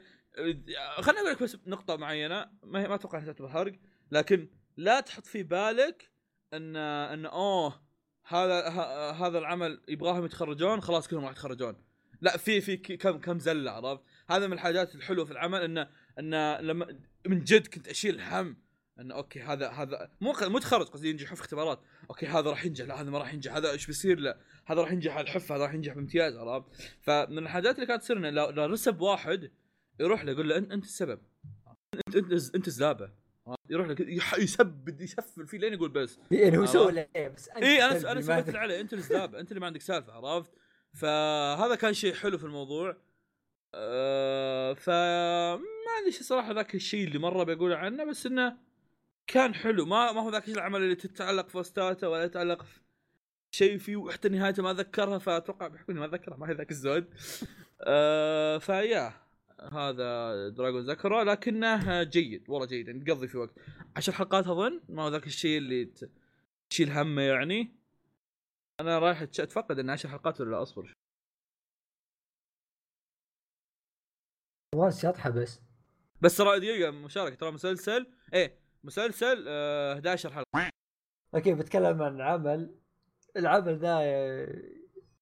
[1.00, 3.74] خليني أقول لك بس نقطة معينة ما هي ما أتوقع تعتبر حرق
[4.12, 6.12] لكن لا تحط في بالك
[6.54, 7.90] ان إن اوه
[8.26, 8.70] هذا
[9.12, 11.76] هذا العمل يبغاهم يتخرجون خلاص كلهم راح يتخرجون.
[12.22, 15.90] لا في في كم كم زلة عرفت؟ هذا من الحاجات الحلوة في العمل انه
[16.20, 18.58] انه لما من جد كنت أشيل هم
[19.00, 21.82] انه أوكي هذا هذا مو مو تخرج قصدي ينجحوا في اختبارات.
[22.10, 24.36] أوكي هذا راح ينجح لا هذا ما راح ينجح هذا إيش بيصير له؟
[24.72, 26.68] هذا راح ينجح على الحفة هذا راح ينجح بامتياز عرفت؟
[27.02, 29.52] فمن الحاجات اللي كانت تصير إنه لو, رسب واحد
[30.00, 31.20] يروح له يقول له انت السبب.
[32.08, 33.12] انت انت أنت زلابه
[33.70, 36.20] يروح يح- يسبد يسفل فيه لين يقول بس.
[36.32, 38.40] يعني هو؟ سوى إيه بس أنت اي أنا أنا ما.
[38.40, 40.52] اللي عليه أنت الزلاب أنت اللي ما عندك سالفة عرفت؟
[40.94, 42.98] فهذا كان شيء حلو في الموضوع.
[43.76, 45.60] أه فما
[45.98, 48.58] عندي شيء صراحة ذاك الشيء اللي مرة بقول عنه بس إنه
[49.28, 49.86] كان حلو.
[49.86, 51.58] ما ما هو ذاك العمل اللي تتعلق في
[52.10, 52.80] ولا يتعلق في
[53.52, 57.14] شيء فيه وحتى نهايته ما اتذكرها فأتوقع بيحكوني ما اتذكرها ما هي ذاك الزود.
[57.82, 59.14] أه فيا
[59.72, 63.54] هذا دراجون زكرا لكنه جيد والله جيد يعني تقضي في وقت.
[63.96, 65.94] عشر حلقات أظن ما هو ذاك الشيء اللي
[66.70, 67.76] تشيل همه يعني.
[68.80, 70.84] أنا رايح أتفقد إن عشر حلقات ولا لا أصبر.
[70.86, 70.94] شوي.
[74.76, 75.62] فواز شاطحة بس.
[76.22, 80.70] بس ترى دقيقة مشاركة ترى مسلسل إيه مسلسل آه 11 حلقة.
[81.36, 82.79] okay بتكلم عن عمل
[83.40, 84.80] العمل ذا يا-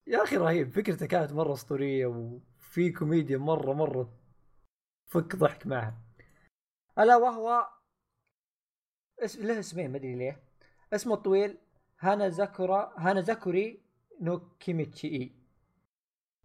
[0.08, 0.70] يا أخي رهيب.
[0.72, 4.14] فكرته كانت مرة أسطورية وفي كوميديا مرة مرة
[5.06, 5.98] فك ضحك معها.
[7.00, 7.68] ألا وهو
[9.20, 10.40] اسم له اسمين ما أدري ليه.
[10.94, 11.58] اسمه الطويل
[12.00, 13.82] هانا زاكورا هانا زاكاري
[14.22, 15.32] نو كيميتاتشي إي.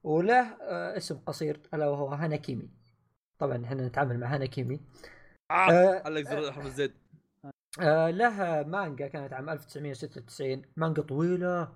[0.03, 2.71] وله آه، اسم قصير ألا وهو هانا كيمي
[3.39, 4.81] طبعا إحنا نتعامل مع هانا كيمي
[5.51, 6.95] آه آه، زر حرف الزد
[7.81, 11.73] آه له مانجا كانت عام 1996 مانجا طويلة.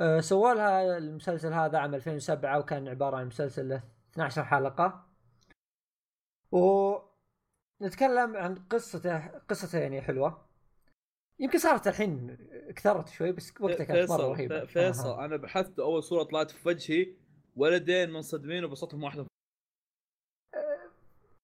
[0.00, 3.82] آه سووا لها المسلسل هذا عام 2007 وكان عبارة عن مسلسل له
[4.12, 5.06] 12 حلقة.
[6.52, 6.94] و
[7.82, 10.46] نتكلم عن قصته قصته يعني حلوة.
[11.40, 12.36] يمكن صارت الحين
[12.76, 14.64] كثرت شوي بس وقتها كانت مرة فيصل رهيبة.
[14.64, 15.24] فيصل آه.
[15.24, 17.16] أنا بحثت أول صورة طلعت في وجهي
[17.56, 19.26] ولدين منصدمين وبسطهم واحدة.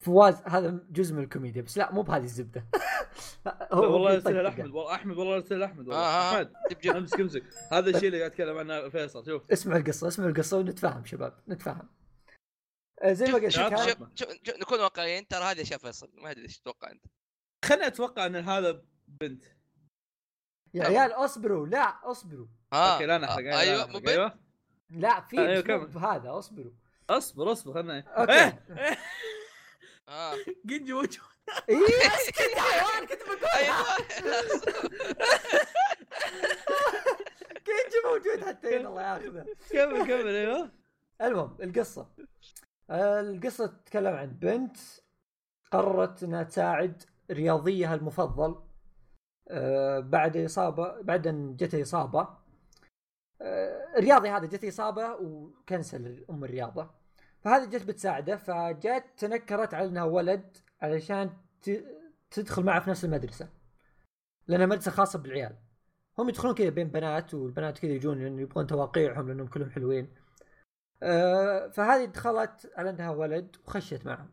[0.00, 2.66] فواز هذا جزء من الكوميديا بس لا مو بهذه الزبدة.
[3.72, 4.42] هو والله ارسلها.
[4.42, 5.96] لاحمد والله أحمد والله ارسلها لاحمد والله.
[5.96, 6.34] آه، آه.
[6.34, 6.52] أحمد
[6.86, 7.42] أمسك أمسك.
[7.72, 9.52] هذا الشيء اللي قاعد أتكلم عنه فيصل شوف.
[9.52, 11.88] اسمع القصة اسمع القصة ونتفاهم شباب نتفاهم.
[13.02, 13.58] آه زي ما قلت
[14.60, 17.04] نكون واقعيين ترى هذه اشياء فيصل ما أدري إيش تتوقع أنت.
[17.64, 19.44] خليني أتوقع إن هذا بنت.
[20.74, 22.46] يا عيال اصبروا لا اصبروا.
[22.72, 24.38] ها okay لا نحرق آه، أيوه نحرق، مو بنت أيوه.
[24.90, 26.14] لا في أيوة،.
[26.14, 26.72] هذا اصبروا.
[27.10, 28.00] أصبر أصبر خلنا.
[28.00, 28.58] okay.
[30.68, 31.35] جنجي وجهه.
[31.68, 33.56] اي يا حيوان كنت بقولها.
[33.56, 33.96] أيوه.
[37.64, 39.46] كينجي موجود حتى؟ هنا الله ياخذه.
[39.70, 40.70] كمل كمل أيوه.
[41.22, 42.08] المهم القصة.
[42.90, 44.76] القصة تتكلم عن بنت
[45.70, 48.62] قررت إنها تساعد رياضيها المفضل
[49.48, 52.28] آه، بعد إصابة بعد أن جته إصابة.
[53.40, 56.90] آه، الرياضي هذا جته إصابة وكنسل أم الرياضة.
[57.40, 61.30] فهذه جت بتساعده فجت تنكرت على إنها ولد علشان
[62.30, 63.48] تدخل معه في نفس المدرسة.
[64.48, 65.56] لأنها مدرسة خاصة بالعيال.
[66.18, 70.14] هم يدخلون كذا بين بنات والبنات كذا يجون لأنه يبغون تواقيعهم لأنهم كلهم حلوين.
[71.02, 74.30] آه، فهذه دخلت على أنها ولد وخشت معهم.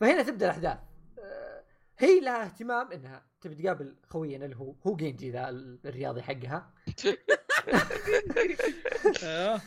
[0.00, 0.78] فهنا تبدأ الأحداث.
[1.18, 1.64] آه،
[1.98, 5.48] هي لها اهتمام إنها تبي تقابل خوينا اللي هو هو جينجي ذا
[5.84, 6.74] الرياضي حقها.
[9.24, 9.60] آه،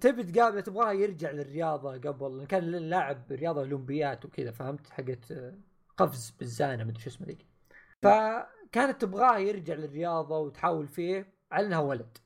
[0.00, 5.54] تبي تقابله تبغاه يرجع للرياضة قبل كان لاعب رياضة أولمبيات وكذا فهمت؟ حقت آه،
[5.96, 7.46] قفز بالزانة مدري شو اسمه ذيك.
[8.02, 12.18] فكانت تبغاه يرجع للرياضة وتحاول فيه على إنها ولد.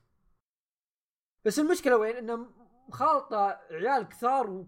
[1.45, 2.47] بس المشكلة وين؟ إنه
[2.89, 4.67] مخالطة عيال كثار و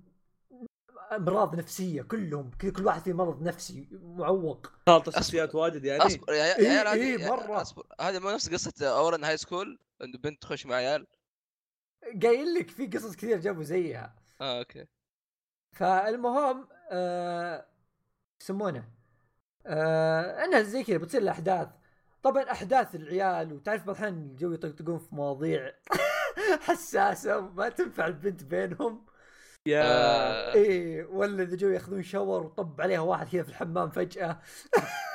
[1.11, 4.71] أمراض نفسية كلهم كل واحد فيه مرض نفسي معوق.
[4.87, 6.03] خالط الشخصيات واجد يعني.
[6.03, 6.33] أصبر.
[6.33, 7.61] يا إيه، عيال إيه، هذه مرة.
[7.61, 7.85] أصبر.
[8.01, 11.07] هذه مو نفس قصة Ouran High School إنه بنت تخش مع عيال.
[12.23, 14.15] قايل لك في قصص كثير جابوا زيها.
[14.41, 14.85] آه okay.
[15.71, 17.65] فالمهم آه
[18.41, 18.89] يسمونه
[19.65, 21.67] آه إنها زي كذا بتصير الأحداث.
[22.23, 25.71] طبعا أحداث العيال وتعرف بعض الاحيان الجو يطقطقون في مواضيع
[26.67, 29.05] حساسة وما تنفع البنت بينهم.
[29.65, 29.81] يا.
[29.83, 34.41] آه، إيه ولا إذا جو ياخذون shower وطب عليها واحد كذا في الحمام فجأة.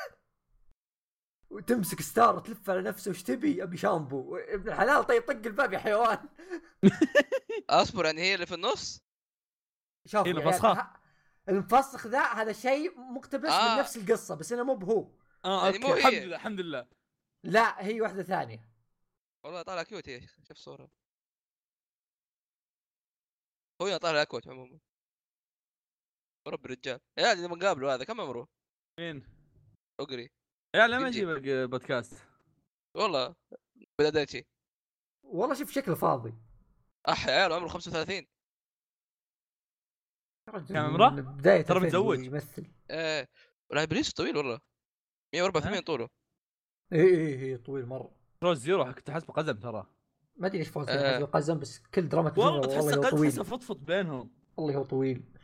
[1.50, 4.36] وتمسك ستار تلف على نفسه وش تبي؟ أبي شامبو.
[4.36, 6.28] ابن الحلال طيب طق الباب يا حيوان.
[7.70, 8.98] أصبر يعني هي اللي في النص؟
[10.06, 10.72] شوف هي يا المفسخة.
[10.72, 11.00] ه-
[11.48, 13.74] المفسخ ذا هذا شيء مقتبس آه.
[13.74, 15.10] من نفس القصة بس إنه مو بهو.
[15.44, 15.94] آه يعني مو.
[15.94, 16.86] الحمد لله الحمد لله.
[17.44, 18.68] لا هي واحدة ثانية.
[19.44, 20.90] والله طالع كيوت هي شوف صورة.
[23.82, 24.78] هو طالع كوت عموما.
[26.48, 27.00] رب الرجال.
[27.18, 28.48] يا لما نقابله هذا كم عمره؟
[29.00, 29.26] مين؟
[30.00, 30.30] اقري
[30.74, 31.08] يا لما.
[31.08, 31.28] نجيب
[31.70, 32.24] بودكاست
[32.94, 33.34] والله
[33.98, 34.46] بلاديتشي
[35.22, 36.34] والله شوف شكله فاضي.
[37.08, 38.26] أح يا عيال عمره 35
[40.48, 42.24] رجل كاميرا؟ من بداية ترى 2000 متزوج.
[42.24, 42.66] يمثل.
[42.90, 43.28] إيه.
[43.70, 44.58] ولا إبليس طويل والله.
[45.34, 46.08] 184 طوله.
[46.92, 48.10] اي اي اي طويل مرة.
[48.40, 49.86] كروس زيرو كنت احسبه قزم ترى.
[50.36, 50.92] ما أدري إيش فوز آه.
[51.22, 51.24] آه.
[51.24, 53.30] قزم بس كل دراما والله تحسه قد طويل.
[53.32, 54.30] تحسه فضفض بينهم.
[54.56, 55.37] والله هو طويل.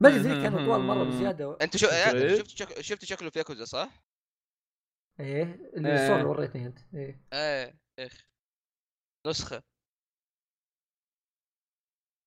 [0.00, 1.58] ما أدري زي كانوا طوال مرة بزيادة.
[1.62, 1.86] أنت شو.
[1.86, 2.80] شفت شك...
[2.80, 4.04] شفت شكله في ياكوزا صح؟
[5.20, 5.42] إيه
[5.76, 6.02] اللي إيه.
[6.02, 7.20] الصور اللي وريتني أنت إيه.
[7.32, 8.24] إيه إخ.
[9.26, 9.62] نسخة.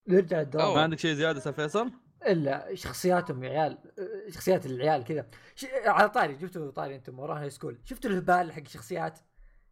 [0.07, 0.41] نرجع.
[0.41, 0.73] الدراما.
[0.73, 1.91] ما عندك شيء زيادة أستاذ فيصل؟
[2.27, 3.77] إلا شخصياتهم يا عيال
[4.29, 5.29] شخصيات العيال كذا.
[5.55, 5.65] ش...
[5.85, 9.19] على طاري جبتوا طاري أنتم Ouran High School؟ شفتوا الهبال حق الشخصيات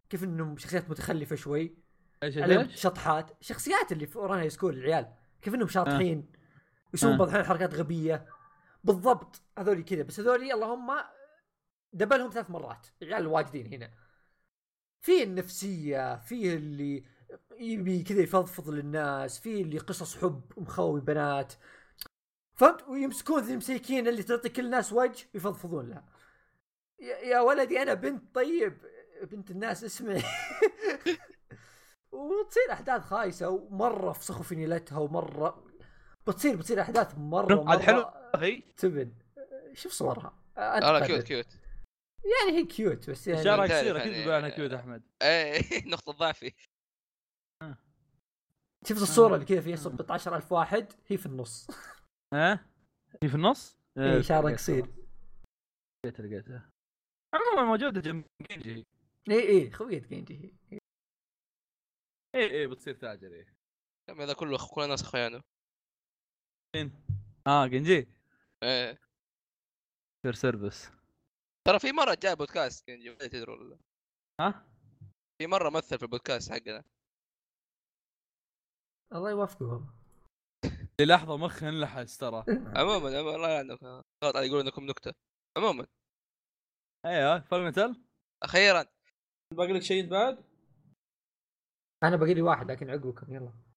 [0.10, 1.78] كيف إنهم شخصيات متخلفة شوي؟
[2.24, 3.38] إيش؟ شطحات.
[3.42, 6.32] شخصيات اللي في Ouran High School العيال كيف إنهم شاطحين؟
[6.94, 7.18] يسوون آه.
[7.18, 8.26] بعض الأحيان حركات غبية.
[8.84, 10.04] بالضبط هذول كذا.
[10.04, 10.92] بس هذول اللهم
[11.94, 12.88] دبلهم ثلاث مرات.
[13.02, 13.92] العيال الواجدين هنا.
[15.02, 17.04] في النفسية في اللي
[17.60, 21.54] يبي كذا يفضفض للناس في اللي قصص حب مخوي بنات.
[22.56, 26.06] فهمت؟ ويمسكون ذي المسيكين اللي تعطي كل الناس وجه يفضفضون لها.
[27.00, 28.78] يا يا ولدي أنا بنت طيب.
[29.24, 30.24] بنت الناس اسمعي
[32.12, 33.50] وتصير أحداث خايسة.
[33.50, 35.69] ومرة فسخوا في نيلتها ومرة
[36.28, 37.98] بتصير بتصير أحداث مرة عاد حلو.
[37.98, 38.62] مره أخي.
[38.62, 39.14] تبن.
[39.74, 40.34] شوف صورها.
[40.58, 41.06] لا.
[41.08, 41.48] كيوت كيوت
[42.46, 45.04] يعني هي كيوت بس يعني تعرف كثير أكيد يعني- بيقول عنها cute أحمد.
[45.22, 45.62] إيه
[45.94, 46.54] نقطة ضعفي.
[48.86, 51.68] شفت الصورة اللي كذا فيها 17000 واحد هي في النص.
[52.34, 52.66] ها؟
[53.24, 54.54] هي في النص؟ اي شعرها.
[54.54, 54.86] قصير.
[56.06, 56.70] لقيتها لقيتها
[57.34, 58.86] عموما موجودة جنب جنجي
[59.30, 60.54] اي اي خوية جينجي.
[60.72, 60.80] هي
[62.36, 63.46] اي اي بتصير تاجر اي
[64.10, 65.42] هذا كله كل الناس اخوانه
[67.48, 68.08] آه جنجي.
[68.64, 69.00] إيه.
[70.26, 70.92] سير service
[71.68, 73.80] ترى في مرة جاء بودكاست كنجي ما تدري ولا لا.
[74.42, 74.66] ها؟
[75.38, 76.84] في مرة مثل في البودكاست حقنا.
[79.14, 79.94] الله يوفقه والله
[81.02, 82.44] للحظه مخي انلحس ترى.
[82.80, 83.84] عموما الله يعينك.
[84.24, 85.14] غلط يقول إنكم نكتة.
[85.58, 85.88] عموما.
[87.06, 88.04] أيوه Fullmetal
[88.44, 88.86] أخيرا.
[89.54, 90.44] باقي لك شيء بعد؟
[92.04, 93.69] أنا باقي لي واحد لكن عقبكم يلا.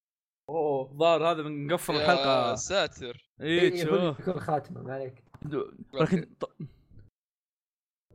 [0.56, 0.96] أوه.
[0.96, 2.54] ظاهر هذا من نقفل يا الحلقة.
[2.54, 3.30] ساتر.
[3.40, 5.24] اي إيه، تشوف بيكون خاتمة ما عليك.
[5.94, 6.56] لكن ط-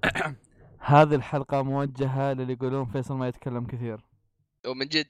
[0.80, 4.06] هذه الحلقة موجهة للي يقولون فيصل ما يتكلم كثير.
[4.68, 5.08] ومن جد.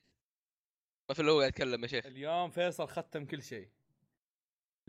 [1.09, 2.05] ما في إلا هو قاعد يتكلم يا شيخ.
[2.05, 3.69] اليوم فيصل ختم كل شيء.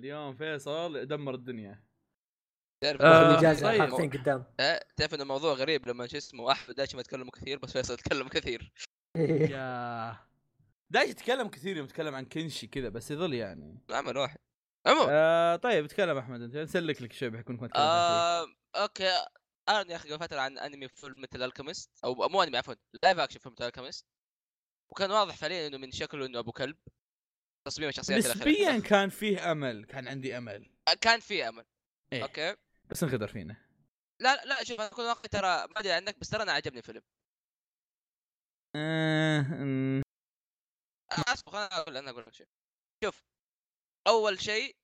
[0.00, 1.84] اليوم فيصل دمر الدنيا.
[2.84, 3.82] تعرف آه، باخذ اجازه طيب.
[3.82, 4.44] حلقتين قدام.
[4.60, 8.28] آه، تعرف انه موضوع غريب لما شو اسمه أحمد ما يتكلم كثير بس فيصل يتكلم
[8.28, 8.72] كثير.
[9.16, 9.50] إيه.
[9.50, 10.27] يا
[10.90, 13.84] دايش يتكلم كثير يوم يتكلم عن كنشي كذا بس يظل يعني.
[13.90, 14.38] عمل واحد.
[14.86, 17.68] عموما آه طيب اتكلم أحمد أنت نسلك لك شيء بحكم ما.
[17.76, 19.10] آه، okay.
[19.68, 23.38] أنا يا أخي قبل فتره عن أنمي Fullmetal Alchemist أو مو أنمي عفوا live action
[23.38, 24.06] Fullmetal Alchemist
[24.90, 26.76] وكان واضح فعليا إنه من شكله إنه أبو كلب.
[27.66, 28.18] تصميم الشخصيات.
[28.18, 30.70] نسبيا كان فيه أمل كان عندي أمل.
[30.88, 31.64] آه، كان في أمل.
[32.12, 32.22] إيه.
[32.22, 32.56] okay.
[32.90, 33.56] بس انغدر فينا.
[34.20, 37.02] لا لا شوف وقت ترى ما أدري عنك بس ترى أنا عجبني الفيلم.
[38.76, 40.02] آه،
[41.12, 42.48] اصبر خليني أقول أنا أقول لك شيء.
[43.04, 43.24] شوف
[44.06, 44.76] أول شيء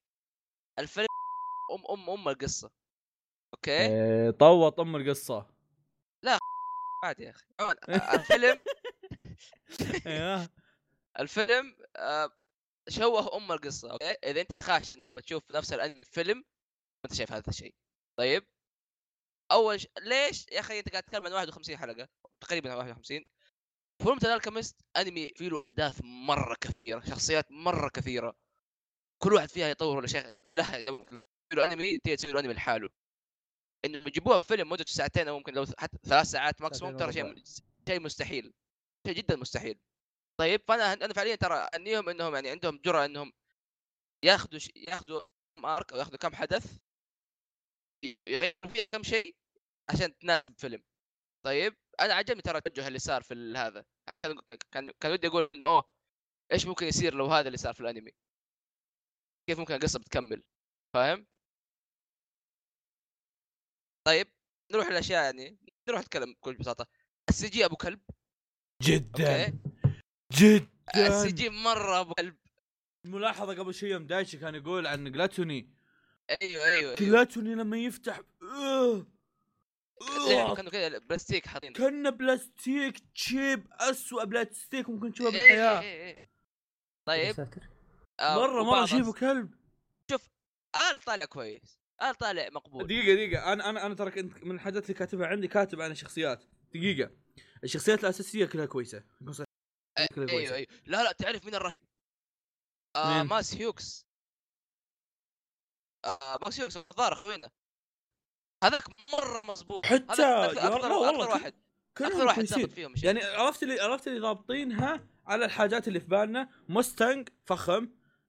[0.78, 1.06] الفيلم
[1.72, 2.70] أم أم أم القصة.
[3.54, 5.54] okay؟ آه، طوط أم القصة.
[7.04, 7.46] عادي يا أخي.
[8.14, 8.60] الفيلم
[11.20, 12.30] الفيلم آه،
[12.88, 16.44] شوه أم القصة okay؟ إذا أنت خاش بتشوف نفس الأنمي فيلم
[17.04, 17.74] أنت شايف هذا الشيء.
[18.18, 18.46] طيب؟
[19.52, 19.88] أول ش...
[20.02, 22.08] ليش يا أخي أنت قاعد تتكلم عن 51 حلقة؟
[22.40, 23.24] تقريبا 51
[24.04, 28.36] Fullmetal Alchemist انمي فيه له أحداث مرة كثيرة شخصيات مرة كثيرة.
[29.22, 30.36] كل واحد فيها يطور ولا شيء.
[30.56, 30.86] فيه
[31.52, 32.90] له أنمي تسوي له أنمي لحاله.
[33.84, 37.42] إنه يجيبوها فيلم مدته ساعتين أو ممكن لو حتى ثلاث ساعات maximum ترى شيء
[37.88, 38.52] شيء مستحيل.
[39.06, 39.78] شيء جدا مستحيل.
[40.40, 43.32] طيب فأنا أنا فعليا ترى أهنيهم إنهم يعني عندهم جرأة إنهم
[44.24, 44.70] ياخذوا ش...
[44.76, 45.20] ياخذوا
[45.64, 46.78] arc أو ياخذوا كم حدث.
[48.26, 49.36] يغيروا فيه كم شيء
[49.88, 50.82] عشان تناسب فيلم
[51.44, 53.84] طيب أنا عجبني ترى التوجه اللي صار في ال- هذا.
[54.72, 55.84] كان كان ودي أقول أوه
[56.52, 58.12] إيش ممكن يصير لو هذا اللي صار في الأنمي؟
[59.48, 60.42] كيف ممكن القصة بتكمل؟
[60.94, 61.26] فاهم؟
[64.06, 64.28] طيب
[64.72, 66.86] نروح الاشياء يعني نروح نتكلم بكل بساطة.
[67.28, 68.00] ال CG أبو كلب.
[68.82, 69.44] جدا.
[69.46, 69.58] okay.
[70.32, 70.68] جدا.
[70.96, 72.36] السي جي مرة أبو كلب.
[73.06, 75.74] ملاحظة قبل شوي يوم دايتشي كان يقول عن جلاتوني.
[76.42, 76.94] أيوه أيوه, أيوة.
[76.94, 79.06] جلاتوني لما يفتح آه،
[80.56, 85.80] كانوا كذا بلاستيك حاطين كأنه بلاستيك تشيب اسوء بلاستيك ممكن تشوفه إيه، بالحياة.
[85.80, 86.18] إيه، إيه.
[86.18, 86.28] يا
[87.06, 87.48] طيب
[88.20, 89.54] آه، مرة مرة شيبه كلب.
[90.10, 90.28] شوف
[90.90, 92.86] آل طالع كويس آل طالع مقبول.
[92.86, 93.52] دقيقة دقيقة.
[93.52, 96.44] أنا أنا أنا ترى كنت من الحاجات اللي كاتبها عندي كاتب عن الشخصيات
[96.74, 97.10] دقيقة.
[97.64, 99.04] الشخصيات الأساسية كلها كويسة.
[99.30, 99.46] صريح.
[100.14, 100.54] كلها أيوه كويسة.
[100.54, 101.74] أيوه لا لا تعرف مين الرهن
[102.96, 104.06] آه مين؟ ماس هيوكس.
[106.04, 107.50] آه ماكسيموس الظاهر اخوينا
[108.64, 109.86] هذاك مرة مظبوط.
[109.86, 111.54] حتى أكثر لا أكثر والله واحد
[111.98, 113.04] كلهم أكثر واحد فيهم شيء.
[113.04, 116.48] يعني عرفت اللي عرفت اللي ضابطينها على الحاجات اللي في بالنا.
[116.68, 117.88] موستانج فخم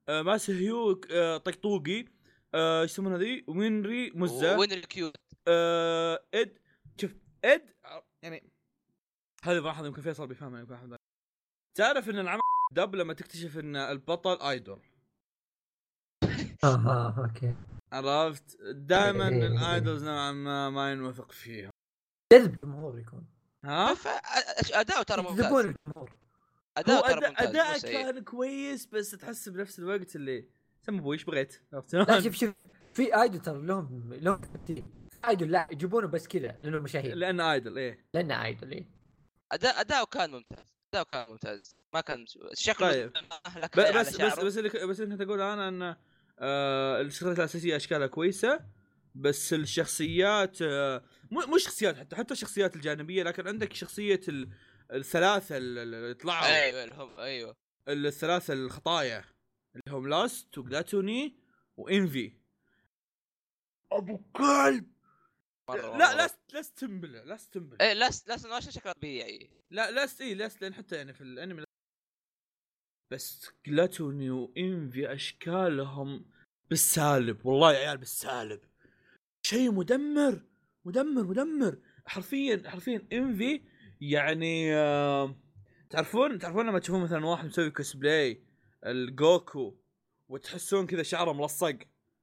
[0.09, 2.05] آه ماسهيو آه طقطوقي
[2.53, 5.15] آه إيش يسمونها ذي؟ وينري مزه وين الكيوت
[5.47, 6.57] آه إد
[7.01, 7.15] شوف
[7.45, 7.75] إد
[8.21, 8.51] يعني
[9.43, 10.95] هذه صراحة يمكن فيصل بيفهمها يمكن أحد.
[11.75, 14.81] تعرف إن العمل دب لما تكتشف إن البطل idol
[16.63, 17.55] أها okay.
[17.95, 19.47] عرفت؟ دائما إيه.
[19.47, 21.69] ال idols نوعا ما ما ينوثق فيهم.
[22.33, 23.27] جذب الجمهور يكون.
[23.65, 23.95] ها؟
[24.73, 25.75] أداؤه ترى يجذبون ممتاز.
[25.87, 26.09] الجمهور.
[26.09, 26.17] هو
[26.77, 27.91] أداؤه ترى أداء ممتاز اداءه مو سيء.
[27.91, 30.49] كان كويس بس تحس بنفس الوقت اللي
[30.81, 32.53] سم أبوي إيش بغيت؟ عرفت لا شوف شوف
[32.93, 34.41] في ايدول ترى لهم لهم
[35.29, 37.15] ايدول لا يجيبونه بس كذا لأنه مشاهير.
[37.15, 38.05] لأنه ايدول إيه.
[38.13, 38.89] لأنه ايدول إيه.
[39.51, 40.73] اداء أداؤه كان ممتاز.
[40.93, 41.75] أداؤه كان ممتاز.
[41.93, 43.11] ما كان شكله طيب.
[43.77, 44.43] بس بس شعره.
[44.43, 45.95] بس اللي بس اللي كنت أقول أنا ان
[46.39, 48.65] آه الشخصيات الأساسية أشكالها كويسة
[49.15, 54.49] بس الشخصيات آه مو مو شخصيات حتى حتى الشخصيات الجانبية لكن عندك شخصية ال-
[54.93, 56.45] الثلاثة ال- ال- اللي طلعوا.
[56.45, 57.55] أيوه اللي هم أيوه.
[57.88, 59.25] الثلاثة الخطايا
[59.75, 61.39] اللي هم لاست وجلاتوني
[61.77, 62.31] وانفي
[63.91, 64.91] أبو كلب!
[65.69, 66.15] مرة لا.
[66.15, 69.49] لاست لاست تنبله لاست تنبله إيه لاست لاست نواشا شكله طبيعي.
[69.71, 71.64] لا لاست اي لاست لأن حتى يعني في الأنمي
[73.11, 76.25] بس جلاتوني وإنفي أشكالهم
[76.69, 78.59] بالسالب والله يا عيال بالسالب.
[79.45, 80.41] شيء مدمر
[80.85, 81.77] مدمر مدمر.
[82.05, 83.61] حرفيا حرفيا إنفي
[84.01, 85.35] يعني آه
[85.89, 88.43] تعرفون تعرفون لما تشوفون مثلا واحد مسوي كوسبلاي
[88.85, 89.77] الجوكو
[90.29, 91.77] وتحسون كذا شعره ملصق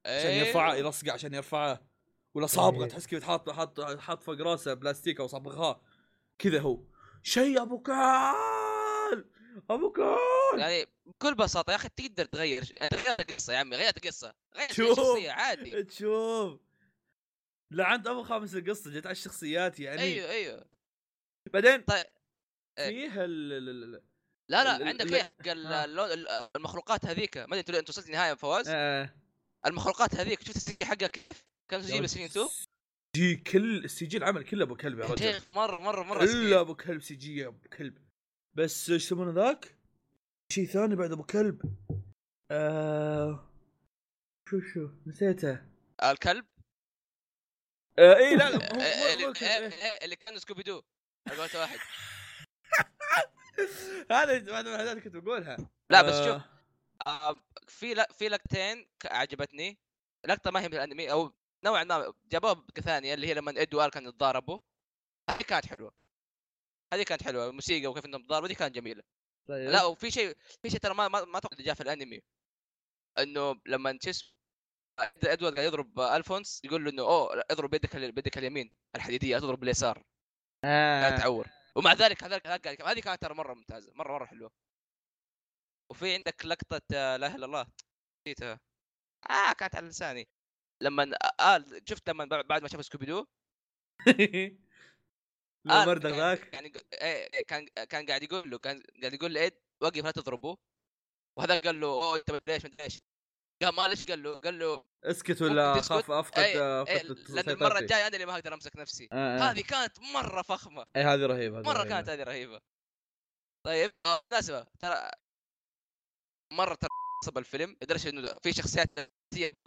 [0.05, 0.47] عشان أيوه.
[0.47, 1.87] يرفعه يلصقه عشان يرفعه
[2.33, 2.89] ولا صابغة إيه.
[2.89, 5.81] تحس كذا حاط حاط حاط فوق راسه بلاستيك أو صابغها
[6.39, 6.83] كذا هو.
[7.23, 9.25] شيء أبو كلب
[9.69, 13.93] أبو كلب يعني بكل بساطة يا أخي تقدر تغير يعني غير القصة يا عمي غير
[13.97, 14.69] القصة غير.
[14.69, 16.59] الشخصيه عادي تشوف
[17.71, 20.65] لعنت ابو خامس القصة جت على الشخصيات يعني أيوه أيوه
[21.53, 22.05] بعدين طيب.
[22.79, 23.09] إيه.
[23.09, 24.01] فيه ال
[24.49, 25.33] لا لا عندك إيه
[26.55, 29.09] المخلوقات هذيك ما أدري أنت وصلت النهايه فواز آه.
[29.65, 31.23] المخلوقات هذيك شفت السي جي حقها كيف
[31.71, 32.49] كان سجل بس 2
[33.15, 36.59] جي كل السي جي العمل كله أبو كلب يا رجل مرة مرة مرة الا.
[36.59, 37.97] أبو كلب سي جي أبو كلب
[38.53, 39.77] بس إيش يسمونه ذاك؟
[40.53, 41.75] شيء ثاني بعد أبو كلب؟
[42.51, 43.49] آه...
[44.49, 45.61] شو شو نسيته.
[46.03, 46.45] الكلب؟
[47.99, 48.47] آه اي لا
[50.03, 50.81] اللي, كان سكوبي دو.
[51.29, 51.77] قولة واحد.
[54.11, 55.57] هذا واحدة من الحاجات كنت بقولها.
[55.89, 56.41] لا بس آه، شوف
[57.07, 57.35] آه،
[57.67, 59.77] في لا في لقطتين عجبتني.
[60.27, 61.33] لقطة ما هي من الأنمي أو
[61.65, 64.59] نوعا ما جابوها كثانيه اللي هي لما اد وار كانوا يتضاربوا.
[65.29, 65.93] هذه كانت حلوة.
[66.93, 69.03] هذه كانت حلوة الموسيقى وكيف إنهم يتضاربوا دي كانت جميلة.
[69.47, 69.69] طيب.
[69.69, 72.21] لا وفي شيء في شيء ترى ما ما, أتوقع جاء في الأنمي.
[73.19, 74.33] إنه لما تشس
[75.23, 80.03] إدوارد قاعد يضرب ألفونس يقول له إنه أوه اضرب بيدك بيدك اليمين الحديدية تضرب باليسار.
[80.63, 81.17] لا آه.
[81.17, 84.51] تعور ومع ذلك هذاك هذاك هذه كانت ترى مرة ممتازة مرة مرة حلوة.
[85.91, 87.65] وفي عندك لقطة آه، لا إله إلا الله.
[88.27, 88.59] نسيتها.
[89.29, 90.27] آه كانت على لساني.
[90.81, 93.25] لما آه شفت لما بعد ما شاف سكوبيدو
[95.69, 99.13] آه مردغ كان- ذاك كان يق- إيه، إيه، كان كان قاعد يقول له كان قاعد
[99.13, 99.53] يقول لإيد
[99.83, 100.57] وقف لا تضربه
[101.37, 102.99] وهذا قال له أوه أنت ليش مدري إيش
[103.63, 107.01] قال معلش قال له قال له اسكت ولا ممكن تسكت؟ خاف أفقد إيه، أفقد إيه،
[107.03, 107.51] لأن سيطرتي.
[107.51, 109.09] المرة الجاية أنا اللي ما أقدر أمسك نفسي.
[109.11, 109.51] آه، آه.
[109.51, 110.85] هذه كانت مرة فخمة.
[110.95, 111.89] اي هذه رهيبة هذه مرة رهيبة.
[111.89, 112.61] كانت هذه رهيبة.
[113.65, 115.11] طيب آه، بالمناسبة ترى
[116.53, 116.89] مرة ترى
[117.23, 117.77] عصب الفيلم.
[117.81, 118.89] لدرجه انه في شخصيات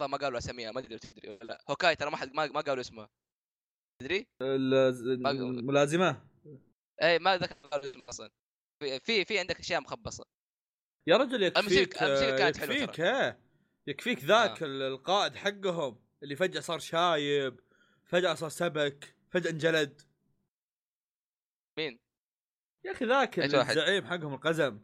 [0.00, 1.64] ما قالوا أساميها ما أدري تدري ولا لا.
[1.70, 3.08] هوكاي ترى ما حد ما, ما قالوا اسمها.
[3.98, 6.26] تدري؟ ال- الملازمة
[7.02, 8.30] اي ما ذكر أصلا
[8.82, 10.24] في في, في عندك أشياء مخبصة
[11.08, 13.00] يا رجل يكفيك الموسيقى- الموسيقى كانت يكفيك.
[13.00, 13.40] ها
[13.86, 14.66] يكفيك ذاك آه.
[14.66, 17.60] ال- القائد حقهم اللي فجأة صار شايب
[18.06, 20.02] فجأة صار سبك فجأة انجلد
[21.78, 21.98] مين؟
[22.84, 24.80] يا أخي ذاك؟ الزعيم حقهم القزم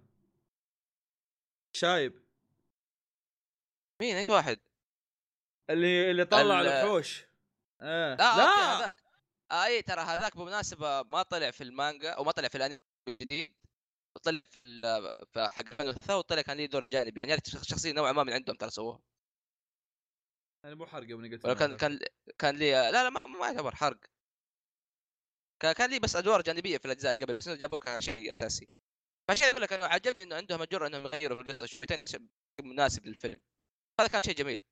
[1.77, 2.23] شايب
[4.01, 4.59] مين اي واحد؟
[5.71, 7.25] اللي اللي طلع ال- الوحوش
[7.81, 8.15] آه.
[8.15, 8.37] لا,
[8.81, 8.95] لا.
[9.53, 12.79] آي ترى هذاك بالمناسبه ما طلع في المانجا أو ما طلع في الأنمي
[13.09, 13.55] الجديد
[14.23, 14.41] طلع
[15.33, 18.71] في حق الثاو وطلع كان ليه دور جانبي يعني شخصية نوعا ما من عندهم ترى
[18.71, 19.01] سووها.
[20.65, 21.99] يعني مو حرق من قلت كان كان
[22.39, 24.01] كان لي لا لا ما, ما يعتبر حرق
[25.63, 28.69] كان كان لي بس أدوار جانبية في الأجزاء قبل بس جابوه كان شيء أساسي.
[29.29, 32.29] فعشان أقول لك انه عجبني إنه عندهم الجرأه إنهم يغيروا في القصة شويتين
[32.63, 33.41] مناسب للفيلم.
[34.01, 34.65] هذا كان شيء جميل.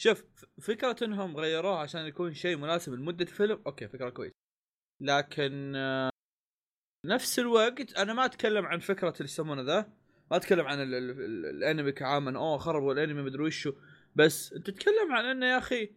[0.00, 0.24] شوف
[0.60, 4.32] فكرة إنهم غيروها عشان يكون شيء مناسب لمدة فيلم okay فكرة كويس
[5.02, 6.10] لكن آه،
[7.06, 9.92] نفس الوقت أنا ما أتكلم عن فكرة اللي يسمونه ذا
[10.30, 13.72] ما أتكلم عن ال- ال- ال- الأنمي كعام أوه خربوا الأنمي مدري وشو
[14.14, 15.92] بس أنت تتكلم عن إنه يا أخي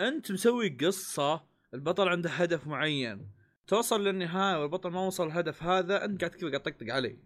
[0.00, 3.30] أنت مسوي قصة البطل عنده هدف معين.
[3.66, 7.18] توصل للنهاية والبطل ما وصل الهدف هذا أنت قاعد كذا قاعد تطقطق عليه.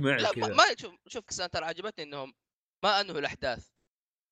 [0.00, 0.54] معي لا ما, كذا.
[0.54, 2.32] ما شوف شوف كسان ترى عجبتني إنهم
[2.84, 3.75] ما أنهوا الأحداث.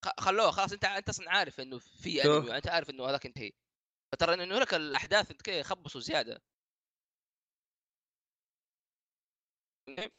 [0.08, 2.24] خلوه خلاص انت انت أصلا عارف إنه في.
[2.24, 3.52] أنمي انت عارف إنه هذاك انتهي.
[4.12, 6.42] فترى انه لك الأحداث انت كذا يخبصوا زيادة.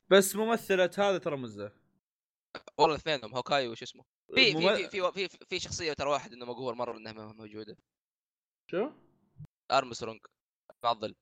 [0.09, 1.71] بس ممثلة هذا ترى مزة.
[2.77, 4.05] والله اثنينهم هوكاي وش اسمه.
[4.35, 7.77] في في في في, في, في شخصية ترى واحد إنه مقهور مرة إنها ما موجودة.
[8.71, 8.91] شو؟
[9.71, 10.19] أرمسترونج.
[10.83, 11.15] معضل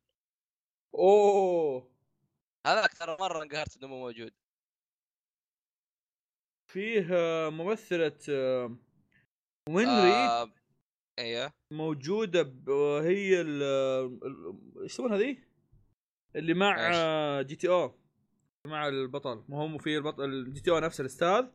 [0.95, 1.91] أوه!
[2.68, 4.34] هذاك ترى مرة انقهرت إنه مو موجود.
[6.74, 8.78] فيه آه، ممثلة آه،
[9.69, 10.13] وينري.
[10.13, 10.51] آه
[11.19, 12.69] أيوه موجودة ب-
[13.03, 13.61] هي ال
[14.86, 15.43] يسمونها ذي؟
[16.36, 17.99] اللي مع؟ آه، جي تي أو.
[18.67, 19.45] مع البطل.
[19.49, 21.45] ما هم في البطل الجي تي أو نفس الأستاذ.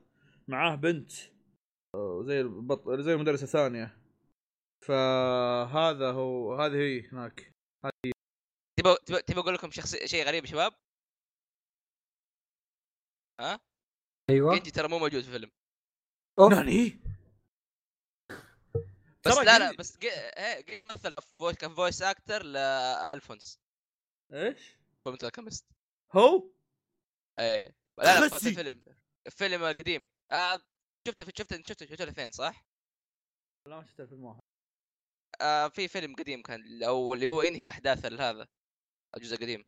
[0.49, 1.13] معاه بنت
[2.27, 3.99] زي البطل زي المدرسة الثانية
[4.87, 7.53] فهذا هو هذه هي هناك.
[8.79, 10.73] تبغى تبغى تبغى أقول لكم شخصي شيء غريب يا شباب؟
[13.41, 13.61] ها؟
[14.31, 15.51] أيوه جنجي ترى مو موجود في الفيلم.
[16.51, 17.01] ناني
[19.27, 23.59] بس لا لا جنجي- بس جي- إيه، مثل فويس كان فويس أكتر لالفونس
[24.33, 25.67] إيش؟ فيلم الكيمست
[26.13, 26.51] هو؟
[27.39, 28.49] إيه لا لا في خسي.
[28.49, 28.85] الفيلم
[29.27, 30.01] الفيلم القديم
[30.33, 30.61] آه
[31.09, 32.67] شفت شفت شفت شفت الاثنين صح؟
[33.67, 34.41] لا ما شفت الفيلم واحد
[35.41, 38.49] آه في فيلم قديم كان أو اللي هو إنهي احداث هذا
[39.17, 39.65] الجزء القديم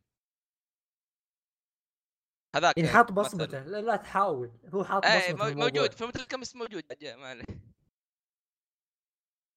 [2.55, 3.21] هذاك يعني آه، حاط مثل.
[3.21, 4.51] بصمته لا, لا تحاول.
[4.73, 5.81] هو حاط إيه بصمته مو- في الموضوع.
[5.81, 5.93] موجود.
[5.93, 6.83] في مثل الكمست موجود.
[7.03, 7.43] ما عليه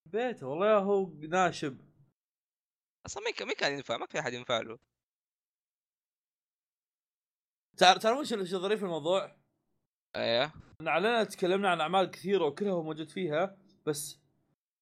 [0.06, 1.78] بيته والله هو ناشب.
[3.06, 4.78] أصلا مين كان مين كان ينفع؟ ما في أحد ينفع له.
[7.76, 9.36] تعرف تعرف وش الظريف في الموضوع؟
[10.16, 14.18] أيوه إن علينا تكلمنا عن أعمال كثيرة وكلها هو موجود فيها بس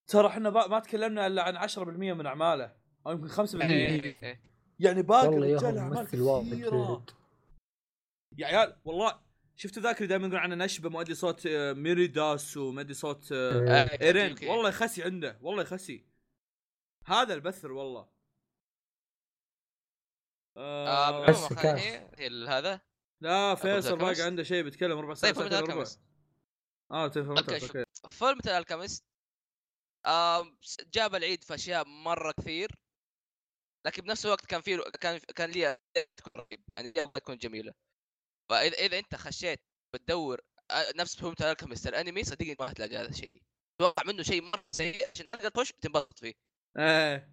[0.06, 1.78] ترى إحنا ما تكلمنا إلا عن 10%
[2.12, 4.40] من أعماله أو يمكن 5% إيه، إيه.
[4.78, 7.04] يعني باقي الرجال هو أعمال كثيرة.
[8.38, 9.20] يا عيال والله
[9.56, 13.70] شفتوا ذاك اللي دائما يقول عنه نشبة مؤدي صوت آه، ميريداس ومؤدي صوت آه، إيه.
[13.70, 14.48] آه، إيرين.
[14.48, 16.06] والله يخسي عنده والله يخسي.
[17.06, 18.08] هذا البثر والله.
[20.56, 22.80] آه، بس هي هذا.
[23.20, 24.22] لا فيصل باقي.
[24.22, 25.86] عنده شيء بيتكلم ربع ساعة طيب
[26.90, 29.04] آه تفهم أوكي فيلم الكمست
[30.06, 30.56] آه
[30.92, 32.70] جاب العيد في أشياء مرة كثير
[33.86, 35.78] لكن بنفس الوقت كان في كان كان لي
[36.16, 37.74] تكون رهيب يعني تكون جميلة.
[38.52, 39.60] فإذا إذا أنت خشيت
[39.94, 40.40] بتدور
[40.70, 43.30] آه، نفس فيلم الكمست الانمي صدقني ما هتلاقي هذا الشيء.
[43.78, 46.34] توقع منه شيء مرة سيء عشان تقدر تخش تنبسط فيه.
[46.78, 47.28] إيه.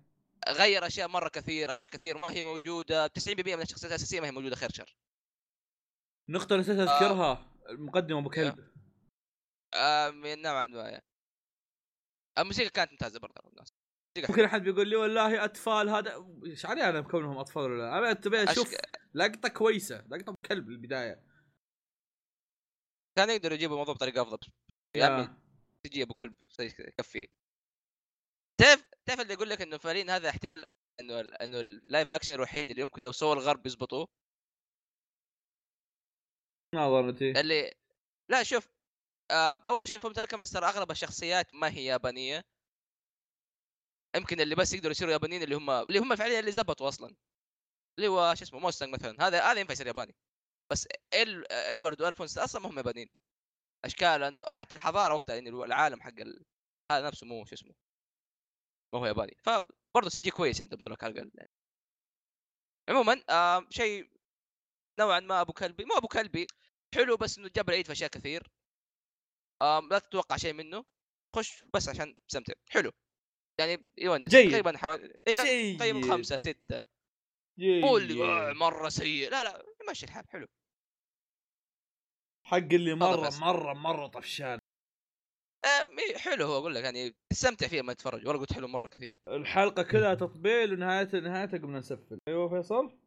[0.49, 4.55] غير أشياء مرة كثيرة كثير ما هي موجودة 90% من الشخصيات الأساسية ما هي موجودة
[4.55, 4.95] خير شر.
[6.29, 8.73] نقطة نسيت اذكرها المقدمة أبو كلب.
[9.73, 11.01] آه من نوعا ما.
[12.37, 13.73] الموسيقى كانت ممتازة برضه الناس
[14.17, 18.13] ممكن أحد بيقول لي والله أطفال هذا إيش علي أنا بكونهم أطفال ولا لا؟ أنا
[18.13, 18.75] تبي أشوف
[19.13, 21.23] لقطة كويسة لقطة كلب البداية
[23.17, 24.37] كان يقدروا يجيبوا الموضوع بطريقة أفضل.
[24.95, 25.05] يا يا.
[25.05, 25.29] عمي
[25.83, 27.19] تجي أبو كلب يكفي
[28.59, 30.65] تعرف تعرف اللي يقول لك إنه فارين هذا احتمال
[30.99, 34.07] إنه إنه ال live action الوحيد اللي يمكن لو سوى الغرب يزبطوه؟
[36.75, 37.39] ما ظنتي.
[37.39, 37.73] اللي
[38.29, 38.69] لا شوف
[39.31, 42.43] آه، أول شيء فهمت أغلب الشخصيات ما هي يابانية.
[44.15, 47.15] يمكن اللي بس يقدروا يصيروا يابانيين اللي هم اللي هم فعليا اللي زبطوا أصلا.
[47.97, 50.15] اللي هو شو اسمه موستنج مثلا هذا هذا ينفع يصير ياباني.
[50.71, 53.09] بس ال ادوارد وإلفونس أصلا ما هم يابانيين.
[53.85, 54.37] اشكالا
[54.75, 56.45] الحضاره يعني العالم حق ال...
[56.91, 57.73] هذا نفسه مو شو اسمه
[58.93, 59.37] ما هو ياباني.
[59.43, 61.51] فبرضه سي كويس الأقل يعني.
[62.89, 64.09] عموما آه شيء
[64.99, 66.47] نوعا ما أبو كلبي مو أبو كلبي
[66.95, 68.47] حلو بس إنه جاب العيد في أشياء كثير.
[69.61, 70.85] آم لا تتوقع شيء منه.
[71.35, 72.53] خش بس عشان تستمتع.
[72.69, 72.91] حلو.
[73.59, 74.49] يعني يونس جيد.
[74.51, 75.07] تقريبا حوالي
[75.77, 76.11] تقريبا جيد.
[76.11, 76.87] خمسة ستة
[77.59, 77.83] جيد.
[77.85, 80.47] مو اللي آه، مرة سيء لا لا يمشي الحال حلو
[82.43, 83.39] حق اللي بس.
[83.39, 84.59] مرة مرة طفشان
[85.65, 88.87] آه إيه، حلو هو أقول لك يعني تستمتع فيه ما تتفرج والله قلت حلو مرة
[88.87, 92.97] كثير الحلقة كلها تطبيل ونهايتها نهايتها قمنا نسفل أيوه فيصل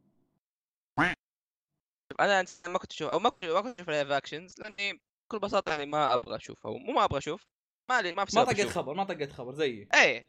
[2.21, 5.71] أنا ما كنت أشوف أو ما كنت ما كنت أشوف live actions لأني بكل بساطة
[5.71, 7.47] يعني ما أبغى اشوفها مو ما أبغى أشوف
[7.91, 8.67] ما لي ما في ما طقيت.
[8.67, 10.25] خبر ما طقيت خبر زيي إيه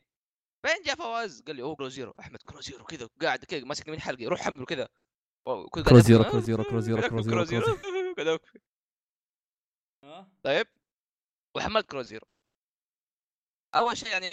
[0.63, 2.13] بعدين جاء فواز؟ قال لي أوه Crows Zero.
[2.19, 2.85] أحمد Crows Zero.
[2.85, 4.87] كذا قاعد كذا ماسك من حلقي روح حمله كذا
[5.45, 7.01] كروزيرو، كروزيرو، كروزيرو،
[7.33, 8.39] كروزيرو،.
[10.03, 10.67] ها؟ طيب.
[11.55, 12.27] وحملت Crows Zero.
[13.75, 14.29] أول شيء يعني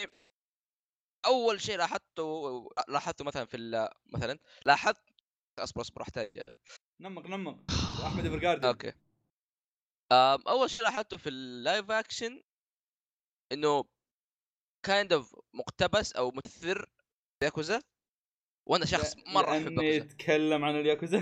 [1.26, 5.02] أول شيء لاحظته لاحظته مثلا في مثلا لاحظت
[5.58, 6.40] اصبر اصبر احتاج
[7.00, 7.58] نمق نمق.
[8.06, 8.92] أحمد Evergarden okay.
[10.48, 12.42] أول شيء لاحظته في ال live action
[13.52, 13.84] إنه
[14.82, 16.90] kind of مقتبس أو مؤثر
[17.42, 17.82] ياكوزا
[18.68, 21.18] وأنا شخص مرة أحب يتكلم عن الياكوزا.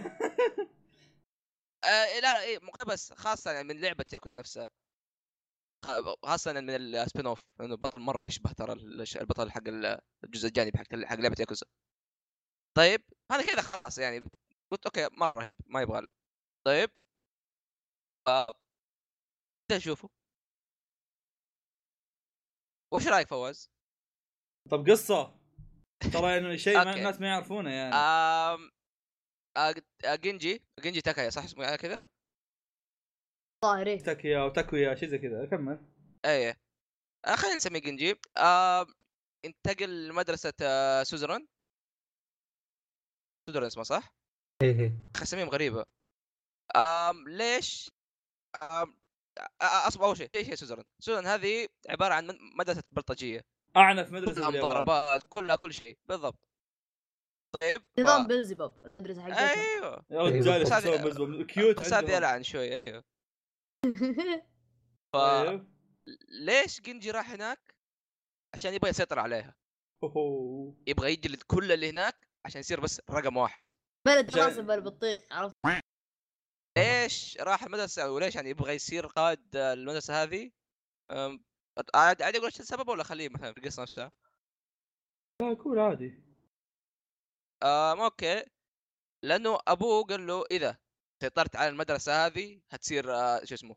[1.84, 4.70] آه لا لا إيه مقتبس خاصة يعني من لعبة ياكوزا نفسها.
[6.24, 8.72] خاصة من ال spin-off لأنه البطل مرة يشبه ترى
[9.20, 11.66] البطل حق ال- الجزء الجانبي حق حق لعبة ياكوزا.
[12.76, 13.02] طيب
[13.32, 14.24] هذا كذا خلاص يعني.
[14.72, 16.06] قلت okay مره ما يبغى.
[16.66, 16.90] طيب
[19.68, 20.08] بدي أشوفه؟
[22.94, 23.70] وش رأيك فواز؟
[24.70, 25.38] طب قصة.
[26.12, 26.96] ترى يعني شيء ما.
[26.96, 27.94] الناس ما يعرفونه يعني.
[27.94, 28.70] آم...
[29.56, 29.74] آه...
[30.16, 32.06] جنجي جنجي تاكايا صح اسمه كذا؟
[33.64, 35.46] ظاهري تاكيا وتاكويا شيء زي كذا.
[35.46, 35.86] كمل
[36.24, 36.60] إيه
[37.26, 38.14] آه خلينا نسميه جنجي.
[38.36, 38.86] آه...
[39.44, 41.02] انتقل لمدرسة آه...
[41.02, 41.46] سوزران
[43.48, 44.12] سوزران اسمه صح؟
[44.62, 44.92] إيه إيه.
[45.22, 45.84] اساميهم غريبة.
[46.76, 47.28] آم...
[47.28, 47.90] ليش؟
[48.62, 48.98] آم...
[49.62, 53.44] أصبر أول شيء إيش هي سوزران؟ سوزران هذه عبارة عن مدرسة بلطجية
[53.76, 56.38] اعنف مدرسة كلها مضاربات كلها كل شيء بالضبط
[57.60, 61.46] طيب نظام بلزبوب المدرسة حقتهم أيوه يا رجال.
[61.46, 62.18] cute بس هذه.
[62.18, 63.04] العن شوية أيوه
[65.12, 65.16] ف...
[65.16, 65.78] طيب.
[66.28, 67.74] ليش جنجي راح هناك؟
[68.54, 69.54] عشان يبغى يسيطر عليها.
[70.86, 73.62] يبغى يجلد كل اللي هناك عشان يصير بس رقم واحد
[74.06, 75.56] بلد راسه بالبطيخ عرفت
[77.08, 80.50] ليش راح المدرسة وليش يعني يبغى يصير قائد المدرسة هذه؟
[81.94, 84.12] عادي عادي أقول إيش السبب ولا خليه مثلا في القصة نفسها؟
[85.42, 86.22] لا كول عادي
[87.62, 88.44] أم أوكي
[89.22, 90.78] لأنه أبوه قال له إذا
[91.22, 93.76] سيطرت على المدرسة هذه هتصير آه، شو اسمه؟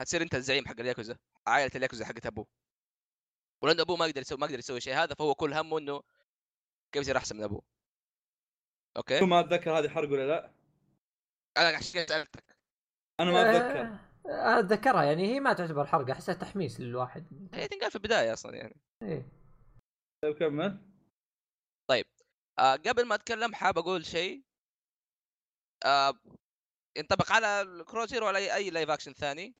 [0.00, 1.16] هتصير أنت الزعيم حق الياكوزا
[1.46, 2.46] عائلة الياكوزا حقت أبوه
[3.62, 6.02] ولأنه أبوه ما يقدر يسوي ما يقدر يسوي شيء هذا فهو كل همه إنه
[6.92, 7.62] كيف يصير أحسن من أبوه
[8.96, 10.55] أوكي ما أتذكر هذه حرق ولا لا
[11.56, 12.56] أنا عشان سألتك.
[13.20, 13.98] أنا ما أتذكر.
[14.30, 15.04] آه، أتذكرها.
[15.04, 17.48] يعني هي ما تعتبر حرقه أحسها تحميس للواحد.
[17.54, 18.80] هي تنقال في البداية أصلا يعني.
[19.02, 19.28] إيه.
[20.22, 20.96] طيب كمل.
[22.58, 24.42] آه قبل ما أتكلم حاب أقول شيء.
[25.84, 26.14] آه
[26.96, 29.54] ينطبق على ال Crows Zero ولا اي أي live action ثاني.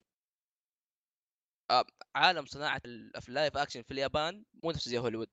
[1.71, 1.85] آه
[2.15, 5.29] عالم صناعة ال live action في اليابان مو نفس زي هوليوود.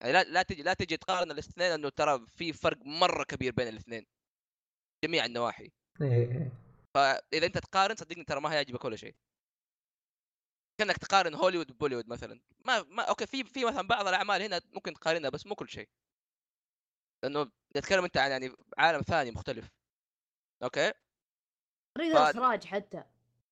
[0.00, 3.68] يعني لا لا تجي لا تجي تقارن الاثنين انه ترى في فرق مرة كبير بين
[3.68, 4.06] الاثنين.
[5.04, 5.70] جميع النواحي.
[6.02, 6.52] إيه
[6.94, 9.14] فإذا أنت تقارن صدقني ترى ما هيعجبك ولا شيء.
[10.80, 12.40] كأنك تقارن هوليوود ببوليوود مثلا.
[12.66, 15.88] ما ما okay في في مثلا بعض الأعمال هنا ممكن تقارنها بس مو كل شيء.
[17.24, 19.68] لأنه تتكلم أنت عن يعني عالم ثاني مختلف.
[20.62, 20.92] okay؟
[21.96, 23.04] طريقة بعد- الإخراج حتى.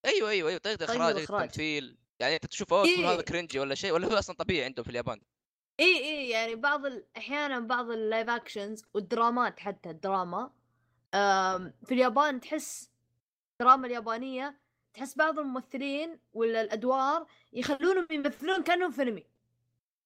[0.05, 1.42] أيوه أيوه أيوه طريقة الإخراج طريقة.
[1.42, 1.99] التمثيل.
[2.20, 3.12] يعني أنت تشوف أوه إيه.
[3.12, 5.20] هذا cringy ولا شيء ولا هو أصلا طبيعي عندهم في اليابان.
[5.80, 7.07] اي اي يعني بعض ال...
[7.16, 10.57] أحيانا بعض ال live actions والدرامات حتى الدراما.
[11.84, 12.90] في اليابان تحس
[13.52, 14.61] الدراما اليابانية
[14.94, 19.26] تحس بعض الممثلين ولا الأدوار يخلونهم يمثلون كأنهم في أنمي.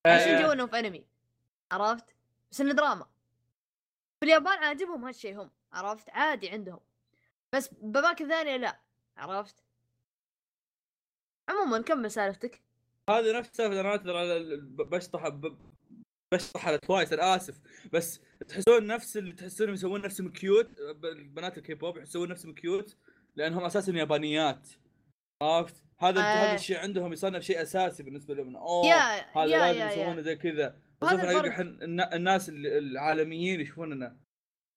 [0.06, 0.42] عشان إيه.
[0.42, 1.06] جو انهم في أنمي
[1.72, 2.16] عرفت؟
[2.50, 3.06] بس إنه دراما.
[4.20, 6.80] في اليابان عاجبهم هالشيء هم عرفت؟ عادي عندهم.
[7.52, 8.80] بس باماكن ثانية لا
[9.16, 9.64] عرفت؟
[11.48, 12.62] عموما كمل سالفتك؟
[13.10, 15.24] هذه نفس سالفة أنا أعتذر على بشطح
[16.32, 17.60] ب- بشطح على Twice أنا آسف.
[17.92, 22.96] بس تحسون نفس اللي تحسونهم يسوون نفسهم cute ب- البنات الكي بوب يسوون نفسهم cute
[23.36, 24.68] لأنهم أساسا يابانيات.
[25.42, 26.22] عرفت؟ هذا آه.
[26.22, 28.56] هذا الشيء عندهم يصنف شيء أساسي بالنسبة لهم.
[28.56, 30.76] أوه هذا لازم يسوونه زي كذا.
[31.02, 31.12] بس
[32.12, 34.16] الناس ال- العالميين يشوفوننا.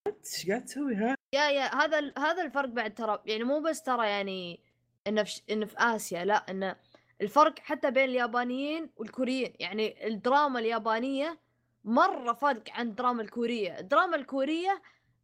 [0.07, 1.75] إيش قاعد تسوي هذا؟ يا يا.
[1.75, 4.59] هذا هذا الفرق بعد ترى يعني مو بس ترى يعني
[5.07, 6.75] إنه في إنه في آسيا لا إنه
[7.21, 9.53] الفرق حتى بين اليابانيين والكوريين.
[9.59, 11.39] يعني الدراما اليابانية
[11.85, 13.79] مرة فرق عن الدراما الكورية.
[13.79, 14.81] الدراما الكورية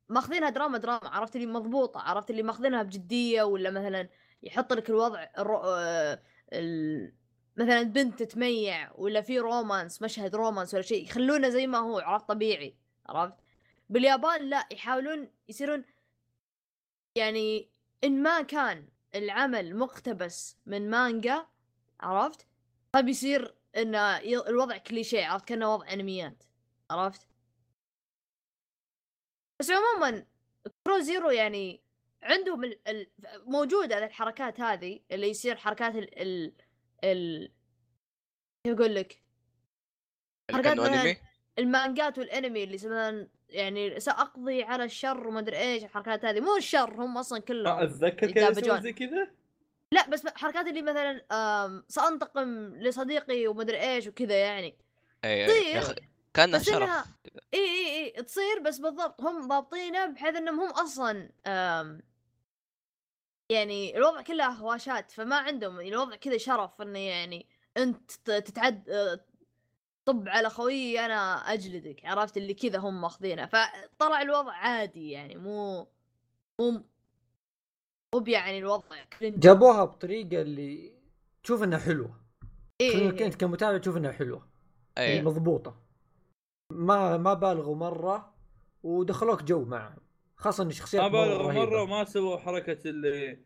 [0.10, 4.10] ماخذينها دراما دراما عرفت اللي مضبوطة عرفت اللي ماخذينها بجدية ولا مثلا
[4.44, 5.58] يحط لك الوضع ال ro...
[5.58, 6.22] آه،
[6.54, 7.14] ال...
[7.58, 12.28] مثلا بنت تتميع ولا في romance مشهد romance ولا شيء يخلونه زي ما هو عرفت؟
[12.28, 12.76] طبيعي
[13.10, 13.36] عرفت؟
[13.90, 15.86] باليابان لا يحاولون يصيرون
[17.16, 17.70] يعني
[18.04, 21.48] إن ما كان العمل مقتبس من مانجا
[22.00, 22.48] عرفت؟
[22.92, 26.44] طيب يصير ان الوضع كليشيه عرفت؟ كأنه وضع أنميات.
[26.92, 27.28] عرفت؟
[29.60, 30.26] بس عموما
[30.88, 31.82] Crows Zero يعني
[32.24, 32.88] عندهم ال...
[32.88, 33.08] ال...
[33.46, 36.54] موجودة الحركات هذه اللي يصير حركات ال ال,
[37.04, 37.52] ال...
[38.64, 39.24] كيف أقول لك؟
[40.52, 41.18] حركات
[41.60, 46.40] المانجات والأنمي اللي مثلا يعني سأقضي على الشر وما أدري إيش الحركات هذه.
[46.40, 49.32] مو الشر هم أصلا كلهم أتذكر كذا زي كذا؟
[49.94, 54.78] لا بس حركات اللي مثلا سأنتقم لصديقي وما أدري إيش وكذا يعني.
[55.80, 55.96] أخي،
[56.34, 57.06] كانه بس إنها- شرف.
[57.54, 61.32] إي إي إي تصير بس بالضبط هم ضابطينه بحيث إنهم هم أصلا
[63.50, 69.20] يعني الوضع كله هواشات فما عندهم الوضع كذا شرف إنه يعني أنت تتعد آه،
[70.06, 75.88] طب على خويي أنا أجلدك عرفت؟ اللي كذا هم ماخذينها فطلع الوضع عادي يعني مو
[76.60, 76.72] مو
[78.16, 80.94] مو يعني الوضع cringe جابوها بطريقة اللي
[81.44, 82.22] تشوف إنها حلوة.
[82.82, 84.48] إيه انت كمتابع تشوف إنها حلوة.
[84.98, 85.10] إي.
[85.16, 85.91] يعني مضبوطة.
[86.72, 88.34] ما ما بالغوا مرة
[88.84, 89.98] ودخلوك جو معهم.
[90.36, 91.66] خاصة إن شخصيات ما مرة بالغ رهيبة.
[91.66, 93.40] مره وما سووا حركة اللي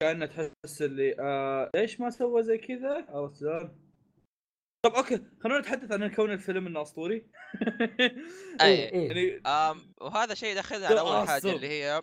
[0.00, 3.78] كأنها تحس اللي آه ليش ما سوى زي كذا؟ عرفت شلون؟
[4.82, 7.26] طب أوكي خلونا نتحدث عن كون الفيلم إنه أسطوري.
[8.60, 9.06] أي إيه.
[9.06, 11.56] يعني آم وهذا شيء يدخلنا على أول حاجة تعصب.
[11.56, 12.02] اللي هي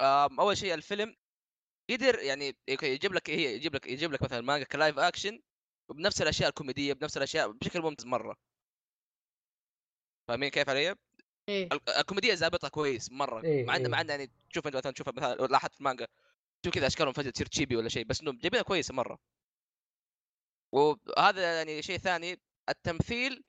[0.00, 1.16] آم أول شيء الفيلم
[1.90, 5.40] قدر يعني يجيب لك هي يجيب لك يجيب لك مثلا مانجا ك live action
[5.88, 8.36] وبنفس الأشياء الكوميدية بنفس الأشياء بشكل ممتاز مرة.
[10.28, 10.94] فاهمين كيف علي؟
[11.48, 11.68] إيه.
[11.72, 13.90] ال- الكوميديا زابطة كويس مرة إيه، مع انه إيه.
[13.90, 16.06] مع انه يعني تشوف أنت مثلا تشوف مثلا لاحظت في المانجا
[16.62, 19.18] تشوف كذا أشكالهم فجأة تصير تشيبي ولا شيء بس انه جايبينها كويسة مرة
[20.72, 23.44] وهذا يعني شيء ثاني التمثيل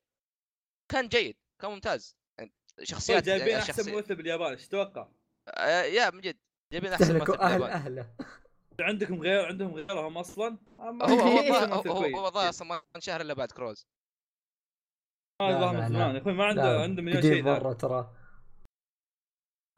[0.92, 2.54] كان جيد كان ممتاز يعني
[2.84, 5.08] شخصيات جايبين أحسن ممثل باليابان إيش تتوقع؟
[5.48, 6.38] آه، يا من جد
[6.72, 7.64] جايبين أحسن ممثل أهل.
[7.64, 8.16] أهله
[8.80, 11.40] عندكم غير عندهم غيرهم أصلا؟ هو هو
[11.88, 12.18] هو هو.
[12.20, 13.88] هو ظاهر أصلا ما انشهر إلا بعد كروز
[15.42, 15.88] لا، من.
[15.90, 17.44] زمان يا أخوي ما عنده عنده مليون شيء.
[17.44, 18.16] مرة ترى.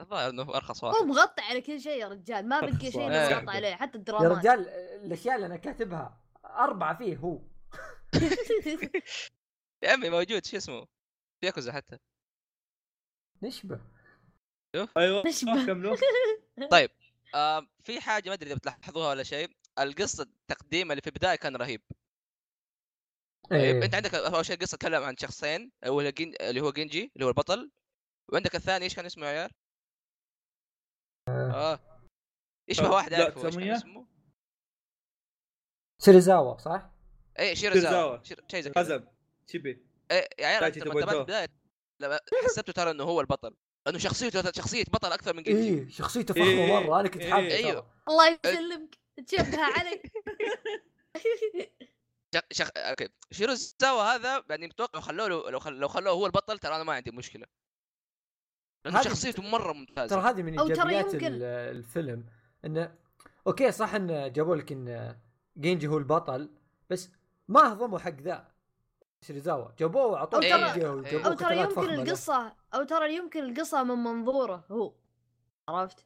[0.02, 2.50] الظاهر إنه أرخص هو واحد مغطي على كل شيء يا رجال.
[2.50, 3.36] ما بقي شيء إيه.
[3.36, 4.38] مغطى عليه حتى يا الدرامات.
[4.38, 4.70] رجال
[5.06, 7.40] الأشياء اللي أنا كاتبها أربعة فيه هو.
[9.84, 10.86] يا عمي موجود شو اسمه؟
[11.40, 11.98] في ياكوزا حتى.
[13.42, 13.80] نشبه.
[14.98, 15.96] أيوه نشبه.
[16.72, 16.90] طيب
[17.36, 19.50] آه في حاجة ما أدري إذا بتلاحظوها ولا شيء.
[19.80, 21.82] القصة التقديم اللي في البداية كان رهيب.
[23.50, 23.86] طيب إيه.
[23.86, 26.34] أنت عندك أول شيء قصة تتكلم عن شخصين أول جين...
[26.42, 27.72] اللي هو جينجي اللي هو البطل
[28.34, 29.52] وعندك الثاني إيش كان اسمه يا عيال؟
[31.30, 31.80] آه
[32.68, 34.08] يشبه آه، واحد لا، اعرفه إيش كان؟ اسمه؟
[36.02, 36.90] سيريزاوا صح؟
[37.40, 37.82] اي شيرزاوا.
[37.84, 39.12] شيرزاوا شير- شيء زي كذا
[39.48, 40.78] شبي إيه يا عيال أنت
[42.00, 43.56] لما حسبته ترى إنه هو البطل
[43.88, 47.32] إنه شخصيته شخصية بطل أكثر من جينجي إيه شخصيته فخمة إيه، مرة أنا كنت إيه،
[47.32, 47.72] حابه أيوه.
[47.82, 47.92] ترى.
[48.08, 48.96] الله يسلمك
[49.28, 50.02] تشبه علي
[52.36, 52.42] شخ...
[52.52, 52.70] شخ...
[52.78, 53.10] أوكي.
[53.32, 55.74] شيروزاوا هذا يعني متوقع خلوه له لو خل...
[55.74, 57.46] لو خلوه هو البطل ترى أنا ما عندي مشكلة.
[58.86, 60.30] لأنه شخصيته مرة ترى ممتازة.
[60.30, 61.16] هذه من ترى إيجابيات
[61.76, 62.26] الفيلم
[62.66, 62.96] إنه
[63.48, 65.20] أوكي صح انه جابوا لك إن
[65.58, 66.50] جينجي هو البطل
[66.90, 67.10] بس
[67.48, 68.58] ما هضموا حق ذا.
[69.26, 71.90] شيريزاوا جابوه وعطوه ترى- وجابوه أو ترى يمكن.
[71.94, 74.94] القصة أو ترى يمكن القصة من منظوره هو.
[75.70, 76.06] عرفت؟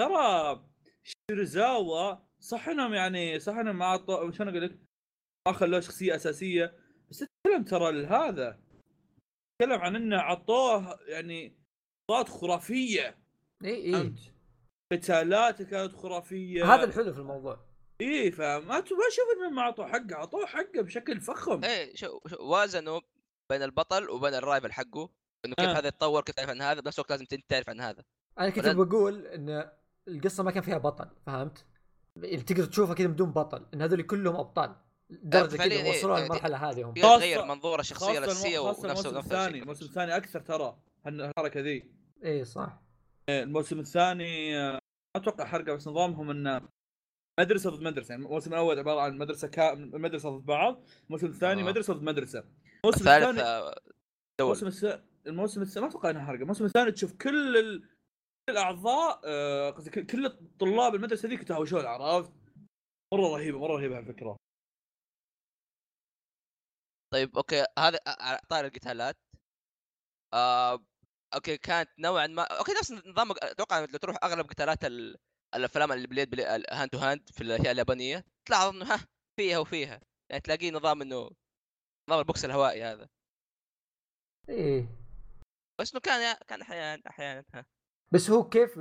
[0.00, 0.62] ترى
[1.02, 4.78] شيرزاوا صح انهم يعني صح انهم ما عطوا شلون أقول لك؟
[5.48, 6.76] ما خلوه شخصية أساسية.
[7.10, 8.60] بس تتكلم ترى هذا
[9.58, 11.58] تتكلم عن إنه عطوه يعني
[12.10, 13.18] صوت خرافية.
[13.64, 13.92] إي إي.
[13.92, 14.34] فهمت؟
[14.92, 16.74] قتالاته كانت خرافية.
[16.74, 17.66] هذا الحلو في الموضوع.
[18.00, 18.98] إي فما ما أشوف
[19.36, 21.64] انهم ما اعطوه حقه اعطوه حقه بشكل فخم.
[21.64, 22.20] إيه شو...
[22.26, 22.36] شو...
[22.40, 23.00] وازنوا
[23.50, 25.10] بين البطل وبين ال rival حقه.
[25.44, 25.78] إنه كيف آه.
[25.78, 28.04] هذا يتطور كيف تعرف عن هذا بنفس الوقت لازم انت تعرف عن هذا.
[28.38, 29.70] أنا كنت بقول إن
[30.08, 31.66] القصة ما كان فيها بطل فهمت؟
[32.16, 34.74] اللي تقدر تشوفها كذا بدون بطل إن هذول كلهم أبطال.
[35.10, 36.94] درجة فعليا كذا إيه، وصلوا إيه، للمرحلة هذه هم.
[36.94, 40.76] في خاصة- تغير منظور الشخصيه الاساسيه الم- خاصة ونفس الموسم الثاني الموسم الثاني أكثر ترى
[41.06, 41.90] الحركة ذي.
[42.24, 42.80] اي صح.
[43.28, 44.80] إيه، الموسم الثاني آه، ما
[45.22, 46.60] أتوقع حرقة بس نظامهم إنه
[47.40, 48.12] مدرسة ضد مدرسة.
[48.12, 49.74] يعني الموسم الأول عبارة عن مدرسة كا...
[49.74, 51.64] مدرسة ضد بعض الموسم الثاني آه.
[51.64, 52.44] مدرسة ضد مدرسة.
[52.84, 53.76] الموسم الثالث الثاني آه، دول.
[54.40, 56.42] الموسم الثاني الموسم الثاني ما أتوقع إنها حرقة.
[56.42, 57.82] الموسم الثاني تشوف كل ال...
[58.48, 62.32] كل الأعضاء آه، قصدي كل- كل طلاب المدرسة ذيك يتهاوشون عرفت؟
[63.14, 64.36] مرة رهيبة مرة رهيبة على فكره
[67.12, 69.16] طيب أوكي هذا على طاري القتالات.
[70.34, 70.84] آه...
[71.34, 75.16] أوكي كانت نوعا ما أوكي نفس نظام أتوقع لو تروح أغلب قتالات ال...
[75.54, 79.06] الأفلام اللي بليد بليد hand to hand في الأشياء اليابانية تلاحظ إنه ها
[79.36, 80.00] فيها وفيها.
[80.30, 81.30] يعني تلاقيه نظام إنه
[82.08, 83.08] نظام ال box الهوائي هذا.
[84.48, 84.86] إيه.
[85.80, 87.64] بس إنه كان كان أحيانا أحيانا ها.
[88.12, 88.78] بس هو كيف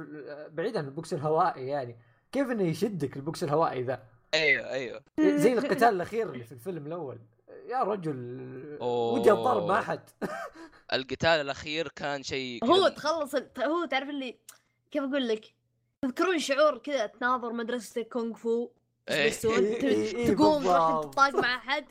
[0.52, 1.98] بعيد عن ال box الهوائي يعني
[2.32, 4.04] كيف إنه يشدك ال box الهوائي ذا؟
[4.34, 5.02] أيوه أيوه.
[5.20, 7.20] زي القتال الأخير اللي في الفيلم الأول.
[7.68, 9.14] يا رجل أوه.
[9.14, 10.02] ودي اتضارب مع احد
[10.94, 14.38] القتال الأخير كان شيء هو تخلص هو تعرف اللي
[14.92, 15.46] كيف أقول لك؟
[16.02, 18.70] تذكرون شعور كذا تناظر مدرسة كونغ فو؟
[19.10, 19.32] إيه.
[19.46, 21.04] إيه، إيه، تقوم تروح.
[21.04, 21.86] تطاق مع أحد؟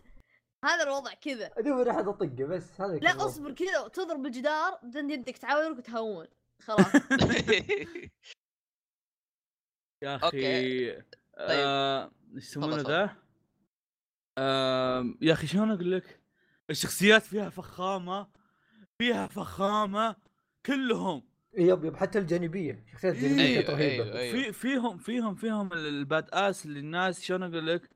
[0.64, 1.50] هذا الوضع كذا.
[1.56, 3.26] ادور احد أطقه بس هذا لا.
[3.26, 6.26] أصبر كذا تضرب الجدار بعدين يدك تعاورك وتهون.
[6.60, 6.86] خلاص
[10.02, 10.16] يا.
[10.16, 10.90] أخي
[11.38, 13.16] آه، إيش يسمونه ذا؟
[15.20, 16.20] يا أخي شلون أقول لك؟
[16.70, 18.28] الشخصيات فيها فخامة
[18.98, 20.16] فيها فخامة
[20.66, 21.22] كلهم
[21.58, 23.16] yep yep حتى الجانبية شخصيات.
[23.16, 24.32] جانبية أيوه، كانت رهيبة أيوه، أيوه.
[24.32, 27.90] في فيهم فيهم فيهم ال- ال badass اللي الناس شلون أقول لك؟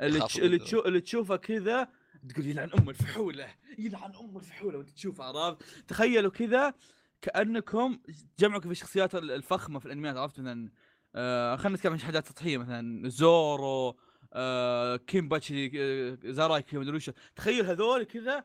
[0.00, 0.38] اللي تش...
[0.38, 0.58] اللي.
[0.58, 0.80] تشو...
[0.80, 1.88] اللي تشوفه كذا
[2.28, 6.74] تقول يلعن أم الفحولة يلعن أم الفحولة وأنت تشوفه عرفت تخيلوا كذا
[7.22, 7.98] كأنكم
[8.38, 10.70] جمعكم في الشخصيات ال- الفخمة في الأنميات عرفت؟ مثلا
[11.14, 13.96] آه خلينا نتكلم عن شهادات سطحيه مثلا زورو
[14.32, 17.10] آه كيمباتشي آه زارايكي مدري وش.
[17.36, 18.44] تخيل هذول كذا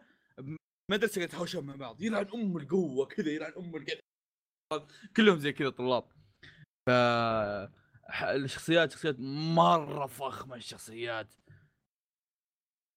[0.91, 3.99] مدرسة يتهاوشون مع بعض يلعن أم القوة كذا يلعن أم الكذا
[5.17, 6.03] كلهم زي كذا طلاب.
[6.87, 6.91] ف
[8.23, 11.33] الشخصيات شخصيات مرة فخمة الشخصيات.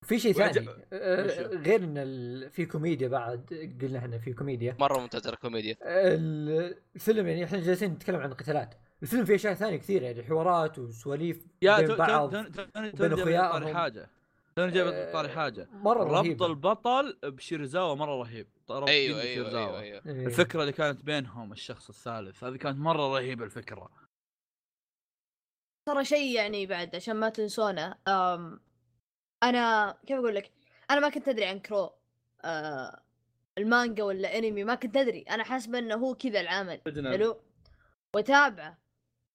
[0.06, 4.98] في شيء ثاني آه،؟ غير إن ال- في كوميديا بعد قلنا إحنا في كوميديا مرة
[4.98, 10.04] ممتازة الكوميديا ال- الفيلم يعني إحنا جالسين نتكلم عن قتالات الفيلم فيه أشياء ثانية كثيرة
[10.04, 12.52] يعني حوارات وسواليف يا بين بعض بين.
[13.50, 14.10] طاري حاجة
[14.56, 19.42] توني جايب آه، طاري حاجة مرة ربط رهيبه البطل بشيرزاوا مرة رهيب ربط أيوه أيوه
[19.42, 19.66] بشيرزاوا.
[19.66, 20.02] أيوه, أيوة.
[20.06, 20.26] إيه.
[20.26, 23.90] الفكرة اللي كانت بينهم الشخص الثالث هذه كانت مرة رهيبة الفكرة
[25.88, 28.60] ترى شيء يعني بعد عشان ما تنسونه أم
[29.42, 30.50] أنا كيف أقول لك؟
[30.90, 31.92] أنا ما كنت أدري عن كرو
[32.44, 33.02] أه
[33.58, 35.22] المانجا ولا أنمي ما كنت أدري.
[35.30, 37.40] أنا حاسبه إنه هو كذا العمل حلو؟
[38.16, 38.78] وتابعه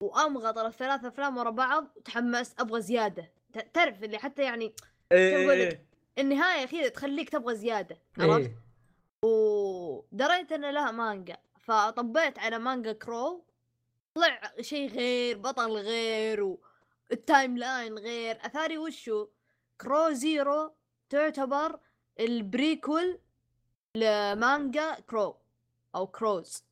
[0.01, 3.31] وأمغط الثلاث أفلام ورا بعض وتحمست أبغى زيادة.
[3.73, 4.69] تعرف اللي حتى يعني
[5.09, 5.85] كيف أقول لك؟ إيه.
[6.19, 8.63] النهاية كذا تخليك تبغى زيادة عرفت؟ إيه.
[9.25, 11.37] ودريت ان لها مانجا.
[11.59, 13.45] فطبيت على مانجا كرو.
[14.15, 16.57] طلع شيء غير بطل غير
[17.11, 18.37] وال timeline غير.
[18.45, 19.27] أثاري وشو؟
[19.83, 20.75] كرو زيرو
[21.09, 21.79] تعتبر
[22.19, 23.19] ال prequel
[23.95, 25.37] لمانجا كرو
[25.95, 26.63] أو كروز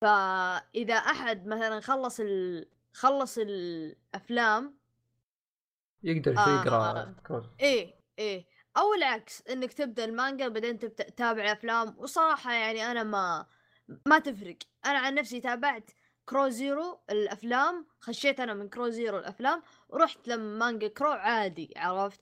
[0.00, 2.68] فإذا أحد مثلا خلص ال...
[2.92, 4.78] خلص الأفلام
[6.02, 6.60] يقدر آه.
[6.60, 8.46] يقرأ كروز إيه إيه.
[8.76, 11.94] أو العكس إنك تبدأ المانجا بعدين تبدأ تتابع أفلام.
[11.98, 13.46] وصراحة يعني أنا ما
[14.06, 14.56] ما تفرق.
[14.86, 15.90] أنا عن نفسي تابعت
[16.24, 22.20] كرو زيرو الأفلام خشيت أنا من كرو زيرو الأفلام ورحت لما مانجا كرو عادي عرفت؟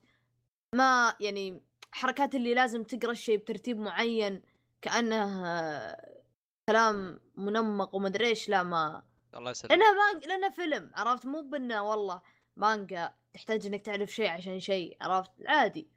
[0.77, 4.41] ما يعني حركات اللي لازم تقرأ الشيء بترتيب معين
[4.81, 6.21] كأنه آه،
[6.69, 9.03] كلام منمق ومدري إيش لا ما
[9.35, 9.71] الله يسلمك.
[9.71, 12.21] لأنها مانجا لأنها فيلم عرفت؟ مو بإنه والله
[12.55, 15.87] مانجا تحتاج إنك تعرف شيء عشان شيء عرفت؟ عادي.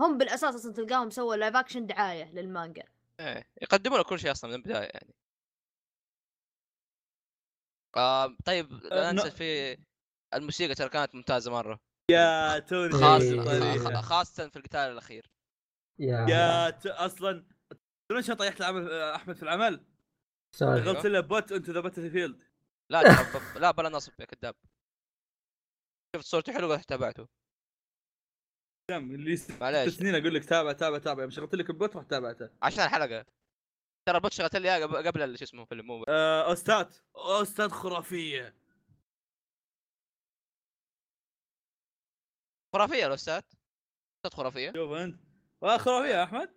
[0.00, 2.84] هم بالأساس أصلا تلقاهم سووا live action دعاية للمانجا.
[3.20, 5.14] إيه يقدموا لك كل شيء أصلا من البداية يعني.
[7.96, 9.78] آه طيب لا آه، في
[10.34, 11.80] الموسيقى ترى كانت ممتازة مرة.
[12.10, 12.92] يا توني.
[12.92, 14.00] خاصه جايب طريقة.
[14.02, 15.30] خ- خاصة في القتال الأخير.
[15.98, 16.26] يا.
[16.28, 16.86] يا ت...
[16.86, 17.44] أصلا
[18.08, 19.84] تدرون شلون طيحت العمل أحمد في العمل؟
[20.56, 22.42] شغلت له bot into the battlefield
[22.90, 23.02] لا
[23.62, 24.54] لا بلا نصب يا كذاب.
[26.16, 27.28] شفت صورته حلوة رحت تابعته؟
[28.90, 29.94] كم اللي معليش.
[29.94, 31.22] سنين أقول لك تابع تابع تابع.
[31.22, 32.50] يوم شغلت لك ال bot رحت تابعته.
[32.62, 33.24] عشان الحلقة.
[34.08, 37.72] ترى ال bot شغلت لي قبل- شو اسمه الفيلم مو آه، OST ات OST ات
[37.72, 38.54] خرافية.
[42.74, 43.42] خرافية ال OST ات.
[44.16, 44.72] OST ات خرافية.
[44.72, 45.20] شوف أنت.
[45.80, 46.54] خرافية يا أحمد.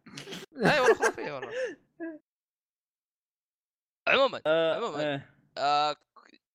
[0.66, 1.52] أي والله خرافية والله.
[4.08, 5.00] عموما آه، عموما.
[5.14, 5.34] إيه.
[5.58, 5.96] آه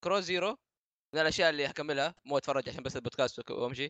[0.03, 0.57] Crows Zero
[1.15, 2.15] من الأشياء اللي أكملها.
[2.25, 3.89] مو أتفرج عشان بس البودكاست وأمشي.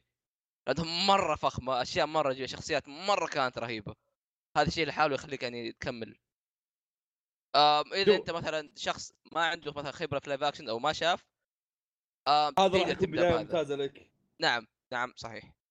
[0.67, 1.81] لانهم مرة فخمة.
[1.81, 3.95] أشياء مرة شخصيات مرة كانت رهيبة.
[4.57, 6.19] هذا الشيء لحاله يخليك يعني تكمل.
[7.55, 11.25] آم إذا أنت مثلا شخص ما عنده مثلا خبرة في live action أو ما شاف
[12.27, 13.37] هذا راح يكون بداية.
[13.37, 14.11] ممتازة لك.
[14.41, 15.62] نعم نعم صحيح.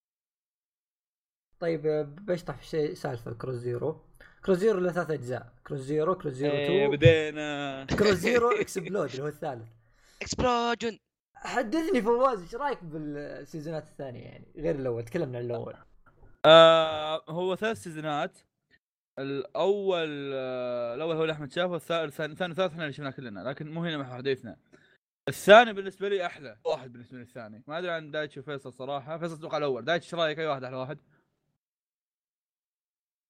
[1.62, 4.00] طيب آه، بشطح في شيء سالفة Crows Zero.
[4.44, 5.52] Crows Zero له ثلاث أجزاء.
[5.66, 7.86] Crows Zero Crows Zero إيه، 2 بدينا.
[7.98, 9.68] Crows Zero Explode اللي هو الثالث.
[10.22, 10.98] explosion
[11.34, 15.74] حدثني فواز إيش رأيك بال season ات الثانية يعني؟ غير الأول تكلمنا عن الأول.
[16.44, 18.38] آه هو ثلاث season ات.
[19.18, 23.70] الأول آه الأول هو اللي أحمد شافه الثاني الثاني والثالث إحنا اللي شفناه كلنا لكن
[23.74, 24.56] مو هنا محور حديثنا.
[25.28, 27.62] الثاني بالنسبة لي أحلى واحد بالنسبة لي الثاني.
[27.66, 29.18] ما أدري عن دايتش وفيصل صراحة.
[29.18, 29.84] فيصل أتوقع الأول.
[29.84, 30.98] دايتش إيش رأيك؟ أي واحد أحلى واحد؟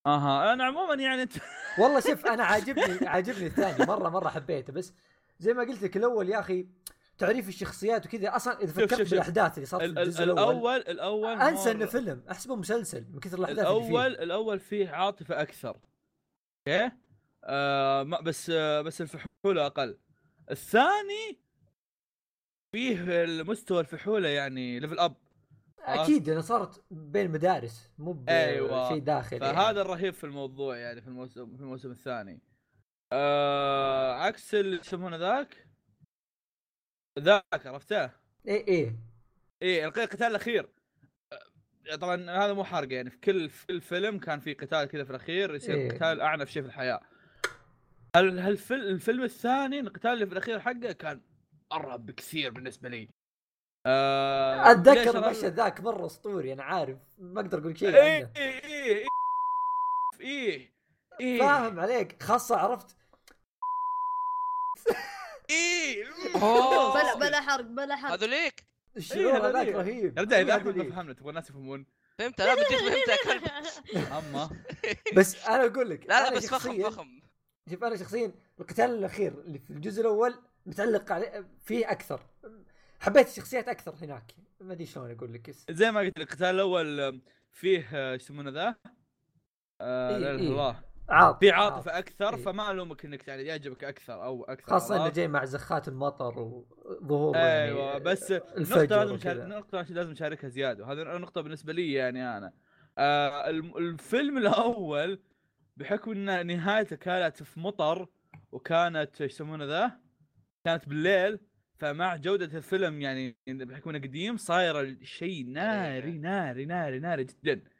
[0.06, 0.52] أها.
[0.52, 1.32] أنا عموما يعني انت
[1.78, 4.92] والله شوف أنا عاجبني عاجبني الثاني مرة مرة حبيته بس
[5.38, 6.66] زي ما قلت لك الأول يا أخي
[7.18, 9.10] تعريف الشخصيات وكذا أصلا إذا فكرت شوف- شوف.
[9.10, 10.76] بالأحداث اللي صارت في ال- الجزء ال- الأول الأول
[11.26, 13.88] الأول أنسى إنه فيلم احسبه مسلسل من كثر الأحداث اللي فيه.
[13.88, 15.76] الأول الأول فيه عاطفة أكثر.
[16.68, 16.90] أوكي؟
[17.44, 19.98] آه ما بس آه بس الفحولة أقل.
[20.50, 21.38] الثاني
[22.72, 25.14] فيه المستوى الفحولة يعني level up
[25.82, 28.88] أكيد أنا صارت بين مدارس مو أيوة.
[28.88, 29.80] بشيء داخلي فهذا يعني.
[29.80, 32.40] الرهيب في الموضوع يعني في الموسم في الموسم الثاني.
[33.12, 35.66] آه عكس اللي يسمونه ذاك؟
[37.18, 38.96] ذاك عرفته إيه إيه.
[39.62, 40.68] إيه الق- القتال الأخير.
[41.92, 45.04] آه، طبعا هذا مو حرق يعني في كل في كل فيلم كان في قتال كذا
[45.04, 45.90] في الأخير يصير إيه.
[45.90, 47.00] قتال أعنف شيء في الحياة.
[48.16, 51.20] هل هالفيلم الفيلم الثاني القتال اللي في الأخير حقه كان
[51.72, 53.08] أرهب بكثير بالنسبة لي.
[53.86, 58.30] آه أتذكر المشهد ذاك مرة أسطوري أنا عارف ما أقدر أقول شيء إيه عنه.
[58.36, 59.06] إيه إيه
[60.20, 60.72] إيه
[61.20, 62.22] إيه فاهم عليك.
[62.22, 62.96] خاصة عرفت.
[65.50, 66.04] إيه.
[66.94, 68.12] بلا بلا حرق بلا حرق.
[68.12, 68.64] هذوليك
[68.96, 70.18] الشعور هذا هذاك؟ رهيب.
[70.18, 71.86] يا رجال إذا ما؟ فهمنا تبغى الناس يفهمون.
[72.18, 73.42] فهمت لا بديك فهمت يا كلب
[74.18, 74.50] أما.
[75.16, 77.20] بس أنا أقول لك لا لا بس فخم فخم.
[77.70, 80.34] شوف أنا شخصيا القتال الأخير اللي في الجزء الأول
[80.66, 82.20] متعلق عليه فيه أكثر.
[83.02, 87.18] حبيت الشخصيات أكثر هناك ما أدري شلون أقول لك زي ما قلت القتال الأول آه،
[87.52, 88.74] فيه آه، يسمونه ذا؟
[89.80, 90.34] آه إيه، إيه.
[90.34, 92.42] الله عاطفه في عاطفه أكثر إيه.
[92.42, 97.36] فما ألومك إنك يعني يعجبك أكثر أو أكثر خاصة إنه؟ جاي مع زخات المطر وظهور
[97.36, 99.46] أيوه يعني بس نقطة الفجر لازم نشارك وكذا.
[99.46, 102.52] نقطة لازم نشاركها زيادة وهذه نقطة بالنسبة لي يعني أنا
[102.98, 105.22] آه الفيلم الأول
[105.76, 108.08] بحكم أن نهايته كانت في مطر
[108.52, 110.00] وكانت يسمونه ذا؟
[110.64, 111.38] كانت بالليل
[111.82, 117.70] فمع جودة الفيلم يعني بحكم إنه قديم صاير الشيء ناري ناري ناري ناري جدا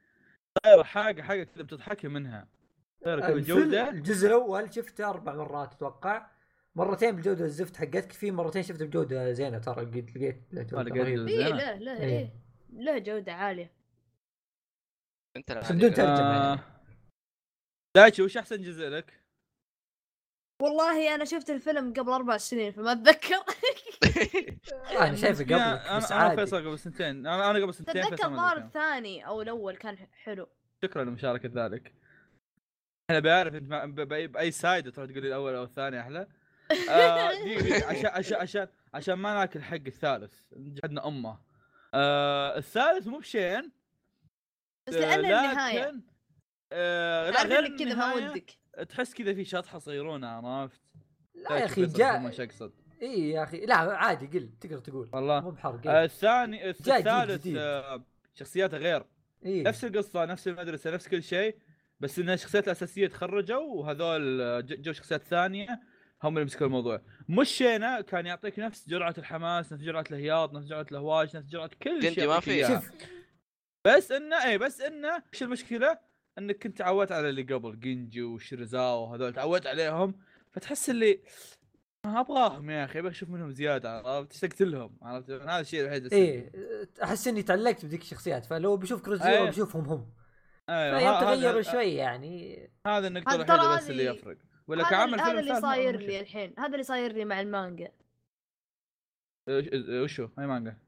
[0.65, 2.49] صاير حاجة حاجة كذا بتضحكي منها
[3.05, 6.27] صاير جودة الجزء الأول شفته أربع مرات أتوقع
[6.74, 11.27] مرتين بالجوده الزفت حقتك في مرتين شفته بجودة زينة ترى لقيت لقيت لقيت رهيبة.
[11.27, 11.70] زينة.
[11.70, 12.33] إيه
[12.70, 12.99] له إيه.
[12.99, 13.73] جودة عالية
[15.37, 16.53] أنت بدون ترجمة.
[16.53, 16.59] آه
[17.97, 19.22] دايتشي وش أحسن جزء لك؟
[20.63, 23.37] والله أنا شفت الفيلم قبل أربع سنين فما أتذكر.
[25.01, 26.37] أنا شايفه أنا بس أنا عادي.
[26.37, 27.27] فيصل قبل سنتين.
[27.27, 28.57] أنا أنا قبل سنتين ما الظاهر.
[28.57, 30.49] الثاني أو الأول كان حلو.
[30.85, 31.95] شكرا لمشاركة ذلك.
[33.11, 36.27] أنا بعرف إنت biased تروح تقول لي الأول أو الثاني أحلى.
[36.91, 37.29] آه،
[37.91, 40.35] عشان عشان عشان عشان ما ناكل حق الثالث.
[40.53, 41.39] جحدنا أمه.
[41.95, 43.73] آه الثالث مو بشين.
[44.89, 45.95] بس آه، لأن النهايه
[46.73, 48.62] آه غير كذا ما ودك.
[48.89, 50.81] تحس كذا في شطحة صغيرونة عرفت
[51.35, 52.73] لا يا أخي جاء اقصد
[53.03, 56.05] إي يا أخي لا عادي قل تقدر تقول والله مو بحرق آه إيه.
[56.05, 57.47] الثاني الثالث.
[57.57, 58.05] آه
[58.35, 59.05] شخصياته غير
[59.44, 59.62] إيه.
[59.62, 61.57] نفس القصة نفس المدرسة نفس كل شيء
[62.01, 65.81] بس إن الشخصيات الأساسية تخرجوا وهذول آه، جو شخصيات ثانية
[66.23, 70.66] هم اللي مسكوا الموضوع مش شينا كان يعطيك نفس جرعة الحماس نفس جرعة الهياط نفس
[70.66, 72.81] جرعة الهواش نفس جرعة كل شيء ما في.
[73.85, 75.99] بس إنه إي بس إنه إيش المشكلة؟
[76.39, 80.15] انك كنت تعودت على اللي قبل جينجي وشيرزاوا وهذول تعودت عليهم
[80.51, 81.23] فتحس اللي
[82.07, 86.05] ما أبغاهم يا أخي أبغى أشوف منهم زيادة عرفت؟ اشتقت لهم عرفت؟ هذا الشيء الوحيد
[86.05, 86.53] اللي إيه
[87.03, 89.51] أحس إني تعلقت بذيك الشخصيات فلو بشوف Crows Zero إيه.
[89.51, 90.13] بشوفهم هم.
[90.69, 92.71] أيوه فيوم تغيروا شوي يعني.
[92.87, 94.39] هذا النقطة الوحيدة بس اللي يفرق.
[94.67, 95.97] ولا هذا, كعمل هذا فيلم اللي صاير.
[95.97, 97.93] لي الحين هذا اللي صاير لي مع المانجا.
[99.51, 100.79] إيش- وشو أي مانجا.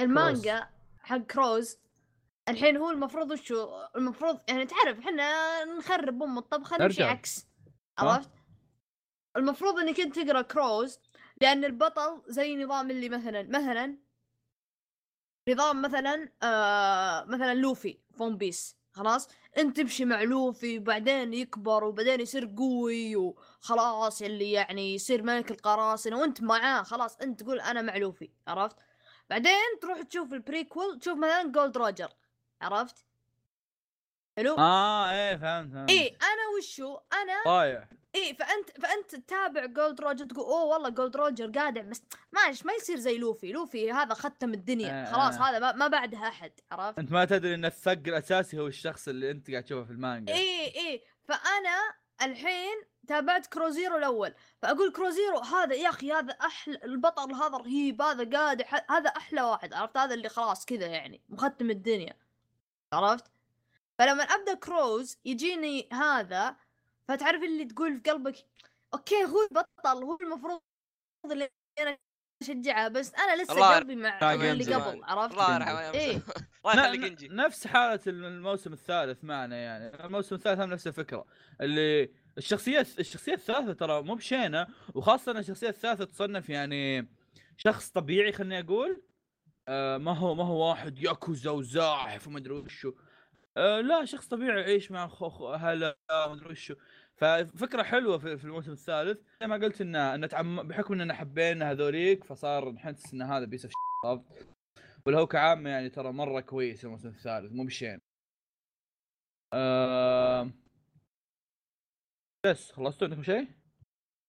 [0.00, 0.68] المانجا
[0.98, 1.78] حق Crows
[2.48, 7.02] الحين هو المفروض وشو؟ المفروض يعني تعرف إحنا نخرب أم الطبخه نمشي.
[7.02, 7.46] عكس.
[7.98, 8.30] عرفت؟
[9.36, 11.00] المفروض إنك أنت تقرأ Crows
[11.40, 13.98] لأن البطل زي نظام اللي مثلا مثلا
[15.48, 21.84] نظام مثلا آه مثلا لوفي في One Piece خلاص؟ أنت تمشي مع لوفي وبعدين يكبر
[21.84, 26.82] وبعدين يصير قوي وخلاص اللي يعني يصير ملك القراصنة وأنت معاه.
[26.82, 28.30] خلاص أنت تقول أنا مع لوفي.
[28.48, 28.76] عرفت؟
[29.30, 32.08] بعدين تروح تشوف ال prequel تشوف مثلا جولد روجر
[32.62, 33.04] عرفت؟
[34.36, 35.90] حلو؟ آه إيه فهمت فهمت.
[35.90, 41.16] إيه أنا وشو؟ أنا ضايع إيه فأنت فأنت تتابع جولد روجر تقول أوه والله جولد
[41.16, 42.02] روجر قادع بس
[42.32, 43.52] معلش ما يصير زي لوفي.
[43.52, 45.02] لوفي هذا ختم الدنيا.
[45.02, 45.42] آه، خلاص آه.
[45.50, 49.30] هذا ما, ما بعدها أحد عرفت؟ أنت ما تدري إن الثق الأساسي هو الشخص اللي
[49.30, 50.34] أنت قاعد تشوفه في المانجا.
[50.34, 51.02] إيه إيه.
[51.24, 52.76] فأنا الحين
[53.08, 54.34] تابعت Crows Zero الأول.
[54.62, 59.08] فأقول Crows Zero هذا يا أخي هذا أحلى البطل هذا رهيب هذا قادع ح- هذا
[59.10, 62.16] أحلى واحد عرفت؟ هذا اللي خلاص كذا يعني مختم الدنيا.
[62.92, 63.24] عرفت؟
[63.98, 66.56] فلما أبدأ كروز يجيني هذا
[67.08, 68.36] فتعرف اللي تقول في قلبك
[68.94, 70.60] أوكي هو البطل هو المفروض
[71.24, 71.48] اللي
[71.80, 71.98] أنا
[72.42, 74.64] أشجعه بس أنا لسه قلبي مع اللي.
[74.64, 76.22] قبل عرفت؟ الله يرحمه إيه.
[77.30, 80.04] نفس حالة الموسم الثالث معنا يعني.
[80.04, 81.24] الموسم الثالث هم نفس الفكرة.
[81.60, 87.08] اللي الشخصية الشخصية الثالثة ترى مو بشينة وخاصة إن الشخصية الثالثة تصنف يعني
[87.56, 89.02] شخص طبيعي خليني أقول
[89.68, 92.92] آه ما هو ما هو واحد ياكوزا وزاحف وما أدري وشو
[93.56, 96.74] آه لا شخص طبيعي يعيش مع خو أهله ما أدري وشو
[97.16, 99.18] ففكرة حلوة في, في الموسم الثالث.
[99.40, 100.68] زي ما قلت ان ان تعم...
[100.68, 103.68] بحكم اننا حبينا هذوليك فصار نحس إن هذا spin
[104.04, 104.22] off
[105.06, 108.00] ولا هو كعامة يعني ترى مرة كويس الموسم الثالث مو بشين.
[109.54, 110.50] آه...
[112.46, 113.48] بس خلصتوا عندكم شيء؟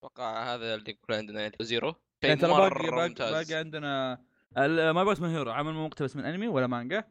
[0.04, 1.96] أتوقع هذا اللي يقول عندنا يعني زيرو.
[2.24, 4.24] يعني ترى باقي مرة باقي عندنا
[4.58, 7.04] ال- My Boss My Hero عمل مو مقتبس من انمي ولا مانجا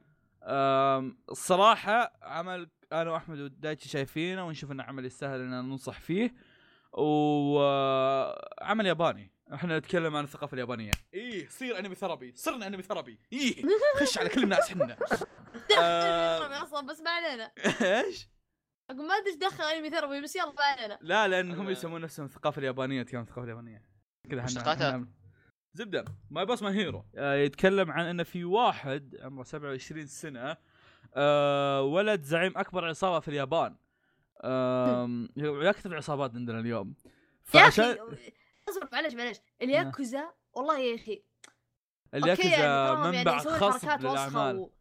[0.42, 6.34] آم، الصراحة عمل أنا وأحمد ودايتشي شايفينه ونشوف انه عمل يستاهل إن ننصح فيه.
[6.92, 9.32] وعمل ياباني.
[9.54, 10.90] إحنا نتكلم عن الثقافة اليابانية.
[11.14, 13.62] إيه صير Anime Therapy صرنا Anime Therapy إيه
[14.00, 14.96] خش على كل الناس إحنا.
[15.78, 16.62] آه.
[16.62, 17.52] أصلا بس ما علينا.
[17.82, 18.28] إيش؟
[18.90, 20.98] أقول ما أدري إيش دخل Anime Therapy بس يلا ما علينا.
[21.00, 21.70] لا لأن هم.
[21.70, 23.82] يسمون نفسهم الثقافة اليابانية تكلم الثقافة اليابانية.
[24.30, 24.46] كذا.
[24.46, 25.06] إحنا-
[25.74, 30.56] زبدة My Boss My Hero يتكلم عن إنه في واحد عمره 27 سنة
[31.14, 33.76] آه ولد زعيم أكبر عصابة في اليابان.
[35.36, 36.94] يكثر العصابات عندنا اليوم.
[37.54, 37.96] يا أخي فعشان
[38.68, 41.22] اصبر معلش معلش الياكوزا والله يا أخي.
[42.14, 44.72] الياكوزا تراهم منبع يسوون خصب للاعمال و...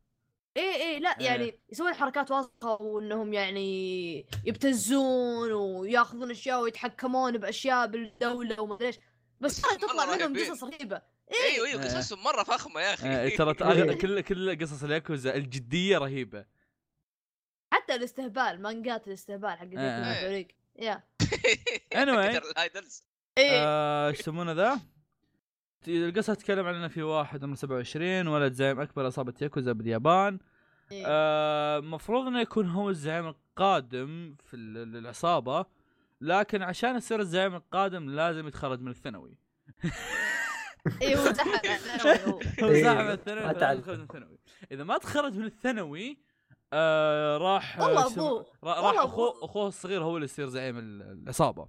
[0.58, 1.26] إيه إيه لا إيه.
[1.26, 9.00] يعني يسوون حركات وسخة وإنهم يعني يبتزون وياخذون أشياء ويتحكمون بأشياء بالدولة وما أدري إيش.
[9.42, 10.38] بس ترى تطلع منهم.
[10.52, 11.02] قصص رهيبة
[11.32, 11.88] أيوه أيوه إيه.
[11.88, 16.46] قصصهم مرة فخمة يا أخي آه، ترى أغ- كل كل قصص الياكوزا الجدية رهيبة
[17.74, 19.80] حتى الاستهبال مانجات الاستهبال حق إيه.
[19.80, 20.48] ياكوزا فريق
[20.80, 21.04] يا
[22.04, 22.42] Anyway.
[23.38, 24.80] إيه آه، إيش يسمونه ذا؟
[25.88, 30.40] القصة تتكلم عن انه في واحد عمره 27 ولد زعيم أكبر عصابه ياكوزا باليابان
[30.92, 31.04] إيه.
[31.08, 35.66] آه، مفروض إنه يكون هو الزعيم القادم في ال- ال- العصابة
[36.22, 39.38] لكن عشان يصير الزعيم القادم لازم يتخرج من الثانوي
[41.02, 41.66] إيه هو زحف
[42.28, 42.30] هو.
[42.64, 43.52] هو إيه، الثانوي.
[43.78, 44.40] يتخرج من الثانوي
[44.72, 46.22] إذا ما تخرج من الثانوي
[46.74, 48.46] آه راح والله آه، أبوه.
[48.64, 49.46] را- راح والله أخوه.
[49.46, 51.68] أخوه الصغير هو اللي يصير زعيم ال- العصابة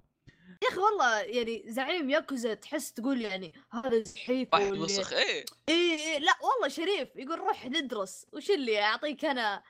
[0.63, 5.97] يا أخي والله يعني زعيم ياكوزا تحس تقول يعني هذا زحيف واحد وسخ إيه إيه
[5.99, 9.63] إيه لا والله شريف يقول روح ندرس وش اللي اعطيك أنا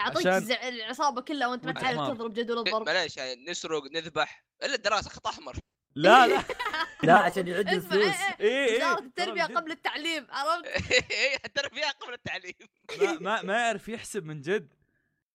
[0.00, 0.52] أعطيك عشان-.
[0.62, 2.10] العصابة كلها وأنت ما تعرف.
[2.10, 2.86] تضرب جدول الضرب.
[2.86, 5.56] معليش يعني نسرق نذبح إلا الدراسة خط أحمر.
[5.94, 6.42] لا لا.
[7.02, 8.04] لا عشان يعد الفلوس.
[8.06, 10.66] إيه إيه إيه إيه وزارة التربية قبل التعليم عرفت؟
[11.10, 12.54] إيه التربية قبل التعليم.
[13.00, 14.74] ما ما ما يعرف يحسب من جد.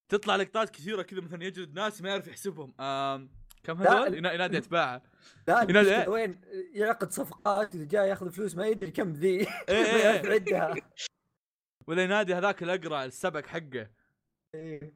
[0.10, 2.74] تطلع لقطات كثيرة كذا مثلا يجلد ناس ما يعرف يحسبهم.
[2.82, 3.32] آم
[3.64, 5.02] كم هذول؟ ينا- ينادي أتباعه.
[5.48, 6.42] لا ينادي إيه؟ وين؟
[6.74, 9.38] يعقد صفقات إذا جاي ياخذ فلوس ما يدري كم ذي.
[9.70, 10.76] ما يعرف إيه يعدها.
[11.88, 14.01] ولا ينادي هذاك الأقرع السبك حقه.
[14.56, 14.94] إيه.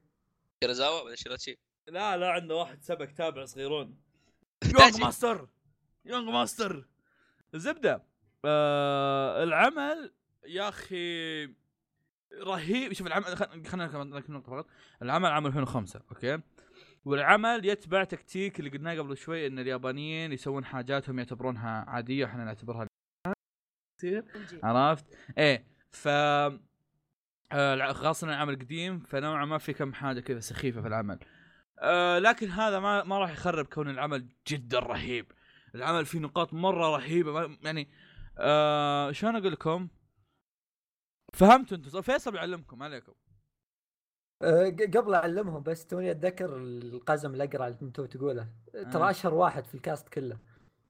[0.64, 1.58] شيرازاوا ولا شيراتشي
[1.88, 3.98] لا لا عنده واحد سبك تابع صغيرون.
[4.80, 5.48] young master.
[6.06, 6.86] young master.
[7.54, 8.04] زبدة.
[8.46, 10.14] آه العمل
[10.46, 11.46] يا أخي
[12.34, 12.94] رهيب.
[12.94, 14.68] شوف العمل خل- خلينا نركز نقطه فقط.
[15.02, 16.40] العمل عام 2005 أوكي؟
[17.06, 22.88] والعمل يتبع تكتيك اللي قلناه قبل شوي إن اليابانيين يسوون حاجاتهم يعتبرونها عادية وإحنا نعتبرها
[24.00, 24.26] تصير
[24.64, 25.06] عرفت؟
[25.38, 26.08] إيه ف
[27.56, 31.20] آه، الع- خاصة العمل القديم فنوعا ما في كم حاجة كذا سخيفة في العمل.
[31.80, 35.32] آه لكن هذا ما ما راح يخرب كون العمل جدا رهيب.
[35.76, 37.90] العمل فيه نقاط مرة رهيبة ما- يعني
[38.38, 39.88] آه شلون أقول لكم؟
[41.34, 43.14] فهمتوا أنتم فيصل بيعلمكم عليكم.
[44.42, 48.84] آه، قبل أعلمهم بس توني أتذكر القزم الأقرع اللي أنت تقوله آه.
[48.84, 50.40] ترى أشهر واحد في الكاست كله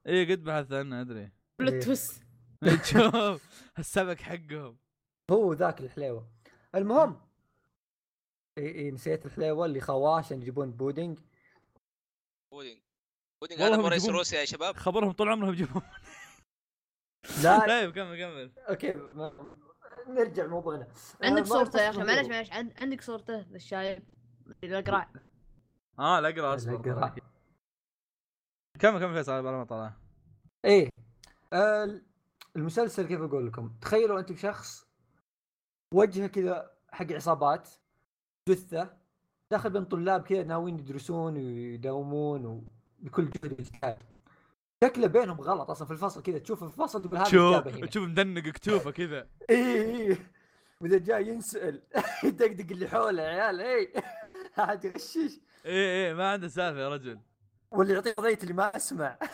[0.07, 1.31] إيه قد بحثت عنه أدري.
[1.59, 2.23] plot twist
[2.91, 3.47] شوف
[3.79, 4.77] السبك حقهم.
[5.31, 6.34] هو ذاك الحليوة
[6.75, 7.21] المهم.
[8.57, 11.19] إي إي نسيت الحليوة اللي خواه عشان يجيبون بودينج.
[12.51, 12.79] بودينج.
[13.41, 14.75] بودينج هذا مو رئيس روسيا يا شباب.
[14.75, 15.81] خبرهم طول عمرهم يجيبون.
[17.43, 17.59] لا.
[17.67, 18.51] طيب كمل كمل.
[18.69, 19.55] أوكي ما-
[20.07, 20.87] نرجع موضوعنا
[21.23, 22.51] عندك آه، صورته يا ما أخي معلش معلش.
[22.51, 24.03] عند- عندك صورته للشايب؟
[24.63, 25.11] الاقرع
[25.99, 26.77] آه لا اقرا اصبر.
[28.79, 29.93] كمل كمل فيصل على ما طلع.
[30.65, 30.89] إيه.
[31.53, 32.01] آه،
[32.55, 34.87] المسلسل كيف أقول لكم؟ تخيلوا أنتم شخص
[35.93, 37.69] وجهه كذا حق عصابات
[38.49, 38.93] جثة
[39.51, 42.45] داخل بين طلاب كذا ناويين يدرسون ويداومون
[43.01, 43.97] وبكل جهد واجتهاد
[44.83, 46.37] شكله بينهم غلط أصلا في الفصل كذا.
[46.39, 47.91] تشوفه في الفصل تقول هذا شوف جابه هنا.
[47.91, 49.27] شوف مدنق كتوفه كذا.
[49.49, 50.31] إيه إيه
[50.81, 51.81] وإذا جاي ينسأل
[52.23, 53.93] يدقدق اللي حوله يا عيال إيه.
[54.53, 57.19] هذا غشيش إيه إيه ما عنده سالفة يا رجل.
[57.71, 59.17] واللي يعطيه قضية اللي ما أسمع.
[59.21, 59.29] إيه،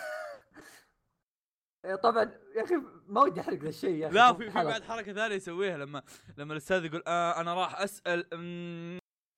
[2.03, 2.75] طبعا يا أخي
[3.07, 4.63] ما ودي أحرق ذا الشيء يا أخي لا في في.
[4.63, 6.03] بعد حركة ثانية يسويها لما
[6.37, 8.25] لما الأستاذ يقول آه أنا راح أسأل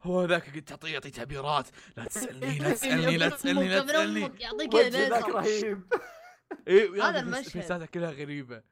[0.02, 1.68] هو ذاك قد تعطيه يعطي تعبيرات
[1.98, 5.30] لا تسألني لا تسألني لا تسألني لا تسألني يعطيك ذاك.
[5.30, 5.94] رهيب
[6.68, 7.50] ويا هذا المشهد.
[7.50, 8.64] في سالفه كلها غريبة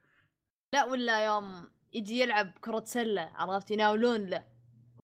[0.74, 4.51] لا ولا يوم يجي يلعب كرة سلة عرفت يناولون له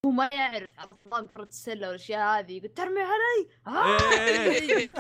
[0.06, 0.68] هو ما يعرف
[1.06, 3.48] نظام كرة السلة والأشياء هذه يقول ترمي علي.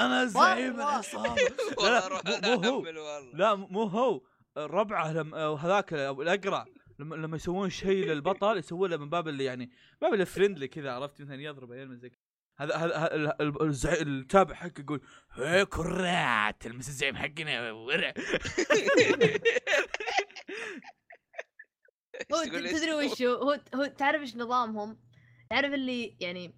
[0.00, 0.92] أنا زعيم والله.
[0.92, 1.34] العصابة.
[1.82, 2.84] لا مو- هو.
[3.34, 4.20] لا مو هو.
[4.56, 6.64] ربعه لما وهذاك الأقرع
[6.98, 9.70] لما لما يسوون شيء للبطل يسوون له من باب اللي يعني
[10.00, 12.12] باب الفريندلي كذا عرفت؟ مثلا يضرب يلمس زي.
[12.58, 15.00] هذا هذا هذا ال- ال- الزع- التابع حقه يقول
[15.32, 16.60] هي كرات!
[16.62, 18.14] تلمس الزعيم حقنا ورع!
[22.34, 24.98] هو تدري؟ وش هو؟ هو, هو تعرف إيش نظامهم؟
[25.50, 26.54] تعرف اللي يعني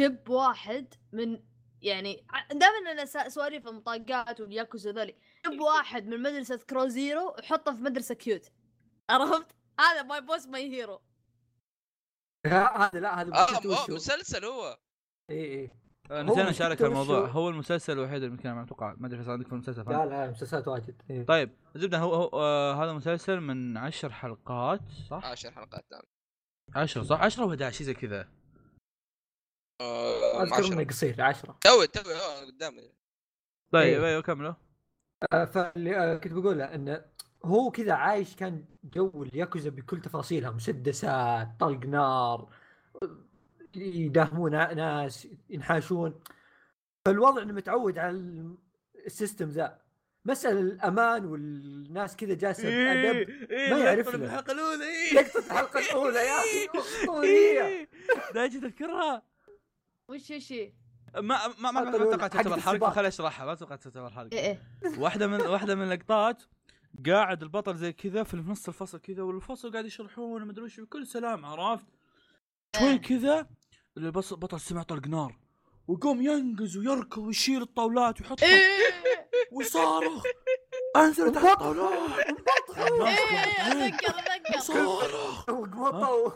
[0.00, 1.42] جيب واحد من
[1.82, 5.16] يعني دائما أنا سواليف المطاقات والياكوزا ذولي.
[5.48, 8.46] جيب واحد من مدرسة Crows Zero وحطه في مدرسة cute
[9.10, 11.02] عرفت؟ هذا My Boss My Hero
[12.46, 14.78] هذا لا هذا مسلسل آه، وشو؟ مسلسل هو؟
[15.30, 19.06] اي اي آه، هو نسينا مشكلته نشارك الموضوع؟ هو المسلسل الوحيد اللي كان أتوقع ما
[19.06, 21.26] أدري إذا عندك في المسلسل لا؟ لا مسلسلات واجد إيه.
[21.26, 24.80] طيب الزبده هو, هو آه هذا مسلسل من عشر حلقات
[25.10, 26.02] صح؟ 10 حلقات نعم
[26.74, 28.28] عشرة صح؟ عشرة و 11 شيء زي كذا
[29.80, 30.84] آه، أذكر إنه عشرة.
[30.84, 32.92] قصير 10 توي توي آه، قدامي
[33.72, 34.06] طيب إيه.
[34.08, 34.54] أيوه كملوا
[35.32, 37.04] آه، فاللي آه، كنت بقوله إنه
[37.44, 42.48] هو كذا عايش كان جو الياكوزا بكل تفاصيلها مسدسات طلق نار
[43.76, 46.20] يداهمون ناس ينحاشون.
[47.06, 48.56] فالوضع إنه متعود على ال-
[49.06, 49.82] ال system ذا.
[50.24, 54.24] مسألة الأمان والناس كذا جالسة بأدب إيه ما يعرف له.
[54.24, 55.14] الحلقة الأولى إيه.
[55.14, 57.88] لقطة الحلقة الأولى يا أخي أسطورية إيه.
[58.34, 59.22] دايجي تذكرها؟
[60.08, 60.74] وش وش إيه
[61.16, 62.88] ما ما ما أتوقع تعتبر حرق.
[62.90, 64.58] خليني أشرحها ما أتوقع تعتبر حرق
[64.98, 66.42] واحدة من واحدة من اللقطات
[67.06, 71.06] قاعد البطل زي كذا في نص الفصل كذا والفصل قاعد يشرحون ما أدري وش بكل
[71.06, 71.86] سلام عرفت؟
[72.78, 73.46] شوي كذا.
[73.98, 75.36] البص- البطل سمع طلق نار
[75.88, 78.46] ويقوم ينقز ويركض ويشيل الطاولات ويحطها.
[78.48, 79.28] إيه.
[79.52, 80.22] ويصارخ
[80.96, 81.92] أنزل تحت الطاولات.
[81.92, 82.88] إيه
[83.88, 86.30] اتذكر اتذكر صارخ وقمطوا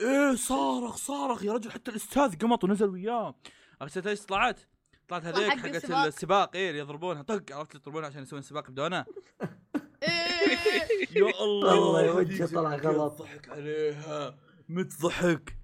[0.00, 1.42] إيه صارخ صارخ.
[1.44, 3.34] يا رجل حتى الأستاذ قمط ونزل وياه.
[3.80, 4.60] عرفت إيش طلعت؟
[5.08, 6.50] طلعت هذيك حق حقت السباق.
[6.56, 7.22] إيه اللي يضربونها.
[7.22, 9.06] طق عرفت يضربونها عشان يسوون سباق بدونها
[10.02, 10.08] إيه.
[11.16, 11.80] يا الله.
[11.80, 13.12] والله هذيك وجهه طلع غلط.
[13.22, 14.38] ضحك عليها.
[14.68, 15.56] متضحك.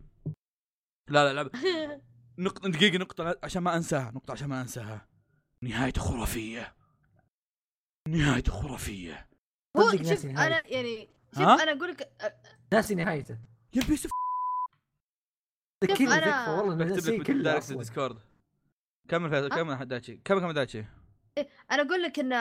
[1.09, 1.51] لا لا لعبة
[2.39, 5.07] نقطة دقيقة نقطة عشان ما أنساها نقطة عشان ما أنساها.
[5.63, 6.75] نهايته خرافية.
[8.09, 9.29] نهايته خرافية.
[9.77, 10.47] هو شوف ناسي نهاية.
[10.47, 12.13] أنا يعني شوف؟ أنا أقول لك
[12.73, 13.39] ناسي نهايته.
[13.75, 14.11] يا بيس أنا-
[15.81, 16.05] تكفى
[16.51, 17.73] والله لك كله أصلاً.
[17.77, 18.19] ال Discord.
[19.09, 20.85] كمل فيصل ها؟ كمل دايتشي كمل كمل دايتشي
[21.71, 22.33] أنا أقول لك إن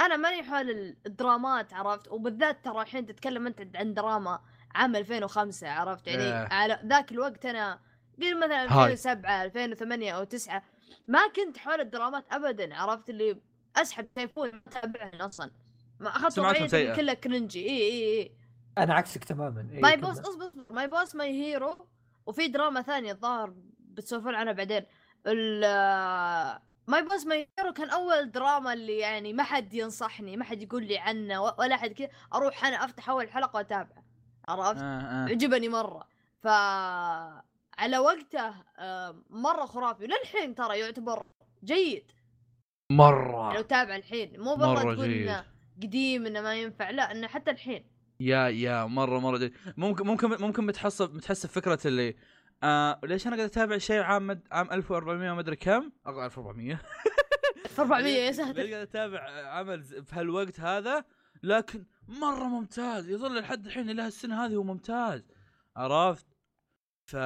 [0.00, 0.70] أنا ماني حول
[1.06, 4.40] الدرامات عرفت؟ وبالذات ترى الحين تتكلم أنت عن دراما.
[4.74, 6.48] عام 2005 عرفت يعني؟ إيه.
[6.50, 7.80] على ذاك الوقت أنا
[8.22, 8.92] قل مثلا هاي.
[8.92, 10.62] 2007 2008 أو 9
[11.08, 13.40] ما كنت حول الدرامات ابدا عرفت اللي
[13.76, 15.50] أسحب تليفون ما اتابعهن أصلا.
[16.00, 16.82] ما أخذت سمعتهم وضعيه سيئة.
[16.82, 17.68] اللي كلها cringy.
[17.68, 18.32] إي إي إي.
[18.78, 19.68] أنا عكسك تماما.
[19.72, 19.96] إيه، My.
[19.96, 21.86] Boss أصبر My Boss My Hero
[22.26, 24.84] وفي دراما ثانية الظاهر بتسولفون عنها بعدين.
[25.26, 25.60] ال
[26.86, 30.84] My Boss My Hero كان أول دراما اللي يعني ما حد ينصحني ما حد يقول
[30.84, 32.08] لي عنه ولا حد كذا.
[32.34, 34.03] أروح أنا أفتح أول حلقة وأتابعه.
[34.48, 35.24] عرفت؟ آه آه.
[35.24, 36.08] عجبني مرة.
[36.42, 36.46] ف
[37.78, 38.54] على وقته
[39.30, 40.06] مرة خرافي.
[40.06, 41.26] للحين ترى يعتبر
[41.64, 42.12] جيد.
[42.90, 44.40] لو مرة تابع الحين.
[44.40, 45.12] مو مرة تقول.
[45.12, 45.44] إنه
[45.82, 46.90] قديم إنه ما ينفع.
[46.90, 47.84] لا إنه حتى الحين.
[48.20, 49.54] يا يا مرة مرة جيد.
[49.76, 52.16] ممكن ممكن ممكن بتحس بتحس بفكرة اللي
[52.62, 54.42] آه ليش أنا قاعد أتابع شيء عام.
[54.52, 56.80] عام 1400 ما أدري كم؟ أو 1400
[57.78, 58.70] 400 يا ليش؟ ساتر.
[58.70, 61.04] قاعد أتابع عمل في هالوقت هذا؟
[61.42, 65.22] لكن مرة ممتاز يظل لحد الحين إلى هالسنه هذه هو ممتاز.
[65.76, 66.26] عرفت؟
[67.04, 67.16] ف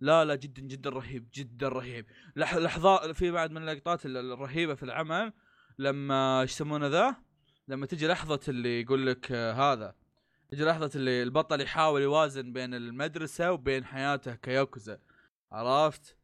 [0.00, 2.06] لا لا جدا جدا رهيب جدا رهيب.
[2.36, 2.54] لح...
[2.54, 5.32] لحظات في بعد من اللقطات ال- الرهيبة في العمل
[5.78, 7.16] لما إيش يسمونه ذا؟
[7.68, 9.94] لما تجي لحظة اللي يقول لك هذا
[10.48, 14.98] تجي لحظة اللي البطل يحاول يوازن بين المدرسة وبين حياته كياكوزا.
[15.52, 16.16] عرفت؟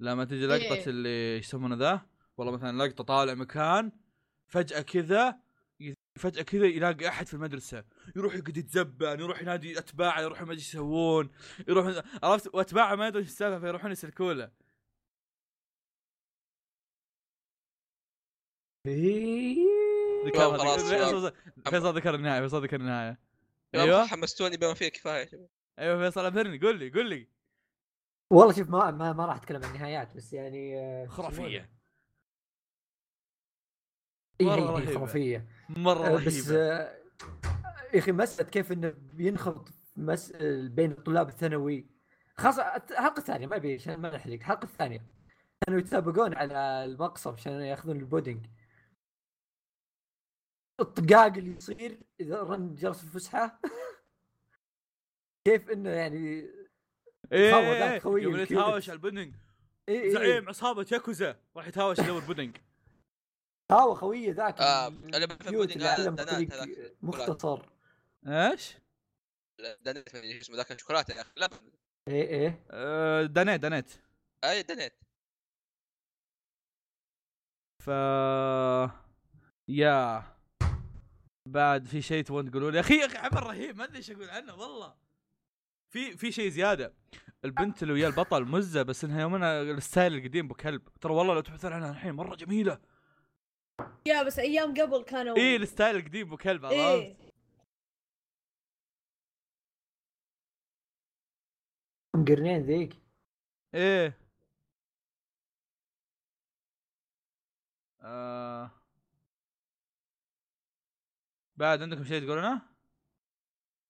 [0.00, 0.86] لما تجي لقطة إيه.
[0.86, 2.00] اللي يسمونه ذا؟
[2.36, 3.92] والله مثلا لقطة طالع مكان
[4.46, 5.38] فجأة كذا
[6.16, 7.84] فجأة كذا يلاقي أحد في المدرسة
[8.16, 11.30] يروح يقعد يتزبن يروح ينادي أتباعه يروح ما أدري إيش يسوون
[11.68, 14.50] يروح عرفت؟ وأتباعه ما يدرون إيش السالفة فيروحون يسلكوا له
[18.86, 19.66] إيه.
[21.70, 23.18] فيصل ذكر النهاية فيصل ذكر النهاية.
[23.74, 24.06] أيوه.
[24.06, 25.48] حمستوني بما فيه كفاية.
[25.78, 27.28] أيوه فيصل أبهرني قول لي قول لي.
[28.30, 31.70] والله شوف ما ما, ما راح أتكلم عن النهايات بس يعني آه، خرافية.
[34.40, 34.94] اي مرة هي هي رهيبة.
[34.94, 35.46] خرافية.
[35.68, 36.62] مرة آه، بس رهيبة.
[36.62, 36.96] آه،
[37.94, 40.32] يا أخي مسألة كيف إنه بينخرط مس...
[40.66, 41.86] بين الطلاب الثانوي.
[42.36, 44.32] خاصة الحلقة الثانية ما أبي عشان ما نحرق.
[44.32, 45.06] الحلقة الثانية
[45.60, 48.46] كانوا يتسابقون على المقصف عشان يأخذون البودنج
[50.80, 53.60] الطقاق اللي يصير إذا رن جرس الفسحة.
[55.46, 56.16] كيف إنه يعني
[57.32, 58.36] إيه إيه، يوم.
[58.36, 59.34] يتهاوش على البودنج
[59.88, 60.10] إيه إيه.
[60.10, 62.56] زعيم عصابه ياكوزا راح يتهاوش يدور بودنج
[63.70, 66.96] هاو خويه ذاك آه، اللي في ال cute البودنج اللي علم بطريق هذاك.
[67.02, 67.62] مختصر.
[68.26, 68.76] إيش؟
[69.80, 71.48] Danette اسمه ذاك الشوكولاتة يا أخي لا.
[72.08, 72.66] إيه إيه.
[72.70, 73.92] آه، Danette Danette.
[74.44, 74.92] أي Danette.
[77.82, 77.88] ف
[79.68, 80.22] يا.
[81.48, 84.10] بعد في شيء تبون تقولوا لي يا أخي يا أخي عمل رهيب ما أدري إيش
[84.10, 84.94] أقول عنه والله.
[85.92, 86.94] في في شيء زيادة.
[87.44, 90.88] البنت اللي ويا البطل مزة بس إنها يومنا ال style القديم أبو كلب.
[91.00, 92.80] ترى والله لو تبحثون عنها الحين مرة جميلة.
[94.06, 97.16] يا بس أيام قبل كانوا إيه ال style القديم أبو كلب عرفت إيه
[102.16, 102.96] مقرنين ذيك
[103.74, 104.18] إيه
[108.00, 108.70] آه.
[111.56, 112.75] بعد عندكم شيء تقولونه؟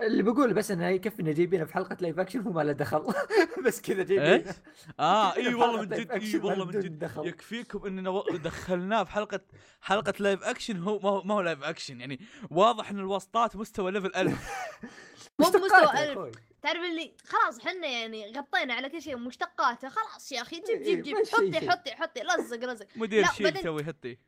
[0.00, 3.14] اللي بقول بس انها يكفي جايبينها في حلقة live action هو ما له دخل
[3.66, 4.54] بس كذا إيش؟ جايبينها
[5.00, 7.26] آه إي والله من جد إي والله من جد دخل.
[7.26, 9.40] يكفيكم اننا دخلناه في حلقة
[9.82, 12.20] حلقة live action هو ما هو ما هو live action يعني
[12.50, 14.50] واضح إن الوسطات مستوى level 1000
[15.38, 16.32] مو ألف أخوي.
[16.62, 20.94] تعرف اللي خلاص حنا يعني غطينا على كل شيء مشتقاته خلاص يا أخي جيب إيه،
[20.94, 21.70] جيب جيب مشي حطي شيء.
[21.70, 24.18] حطي حطي لزق لزق مدير شيل يسوي هتي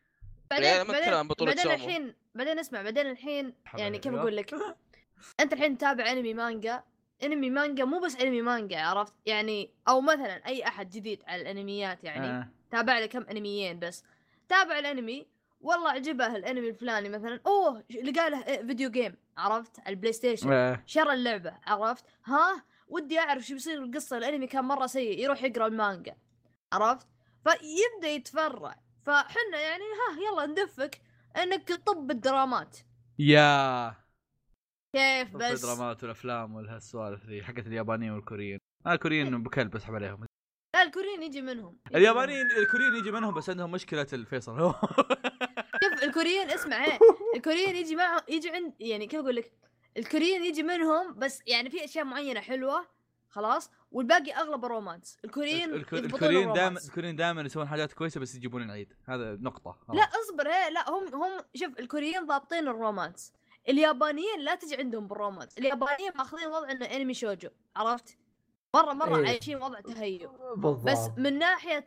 [0.51, 1.71] يعني بعدين بعدين.
[1.71, 4.15] الحين بعدين اسمع بعدين الحين يعني كيف.
[4.15, 4.55] أقول لك
[5.41, 6.83] أنت الحين تتابع أنمي مانجا.
[7.23, 12.05] أنمي مانجا مو بس أنمي مانجا عرفت؟ يعني أو مثلا أي أحد جديد على الأنميات
[12.05, 12.27] يعني.
[12.27, 12.49] آه.
[12.71, 14.05] تابع له كم أنميين بس.
[14.49, 15.27] تابع الأنمي
[15.61, 17.41] والله عجبه الأنمي الفلاني مثلا.
[17.47, 20.53] أوه لقى له إيه، video game عرفت؟ على ال PlayStation.
[20.53, 20.83] آه.
[20.87, 24.19] شرى اللعبة عرفت؟ ها؟ ودي أعرف شو بيصير القصة.
[24.19, 26.17] الأنمي كان مرة سيء يروح يقرأ المانجا
[26.73, 27.07] عرفت؟
[27.45, 28.77] فيبدأ يتفرع.
[29.03, 31.01] فحنا يعني ها يلا ندفك
[31.37, 32.77] أنك طب الدرامات.
[33.19, 33.95] يا
[34.97, 38.59] كيف بس؟ الدرامات والأفلام والهالسوالف ذي حقت اليابانيين والكوريين.
[38.87, 40.27] آه الكوريين ابو كلب اسحب عليهم
[40.75, 41.79] لا الكوريين يجي منهم.
[41.87, 44.59] يجي اليابانيين الكوريين يجي منهم بس عندهم مشكلة الفيصل.
[45.83, 46.99] شوف الكوريين اسمع إيه،
[47.37, 49.53] الكوريين يجي معهم يجي عند يعني كيف أقول لك؟
[49.97, 52.87] الكوريين يجي منهم بس يعني في أشياء معينة حلوة
[53.29, 56.81] خلاص؟ والباقي اغلبه romance الكوريين الكوريين دائما.
[56.81, 58.93] الكوريين دائما يسوون حاجات كويسة بس يجيبون العيد.
[59.05, 59.79] هذا نقطة.
[59.95, 63.33] لا أصبر هي لا هم هم شوف الكوريين ضابطين ال romance.
[63.69, 65.59] اليابانيين لا تجي عندهم بال romance.
[65.59, 68.19] اليابانيين ماخذين وضع إنه أنمي شوجو عرفت؟
[68.75, 69.27] مرة مرة إيه.
[69.27, 70.55] عايشين وضع تهيؤ.
[70.57, 70.93] بالضبط.
[70.93, 71.87] بس من ناحية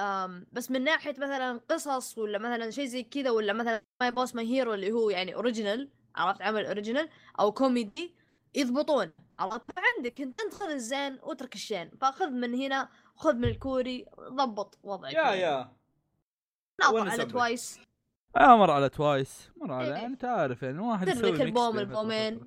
[0.00, 4.34] أم بس من ناحية مثلا قصص ولا مثلا شيء زي كذا ولا مثلا My Boss
[4.34, 7.08] My Hero اللي هو يعني original عرفت؟ عمل original
[7.40, 8.14] أو كوميدي
[8.54, 9.12] يضبطون.
[9.38, 11.90] عرفت؟ فعندك أنت أنت خذ الزين واترك الشين.
[12.00, 15.72] فخذ من هنا خذ من الكوري ضبط وضعك يا يا.
[16.80, 17.78] ناطر وين على؟ Twice
[18.36, 19.92] آه مر على توايس مر على إيه.
[19.92, 22.40] يعني انت عارف يعني واحد يسوي لك البوم البومين.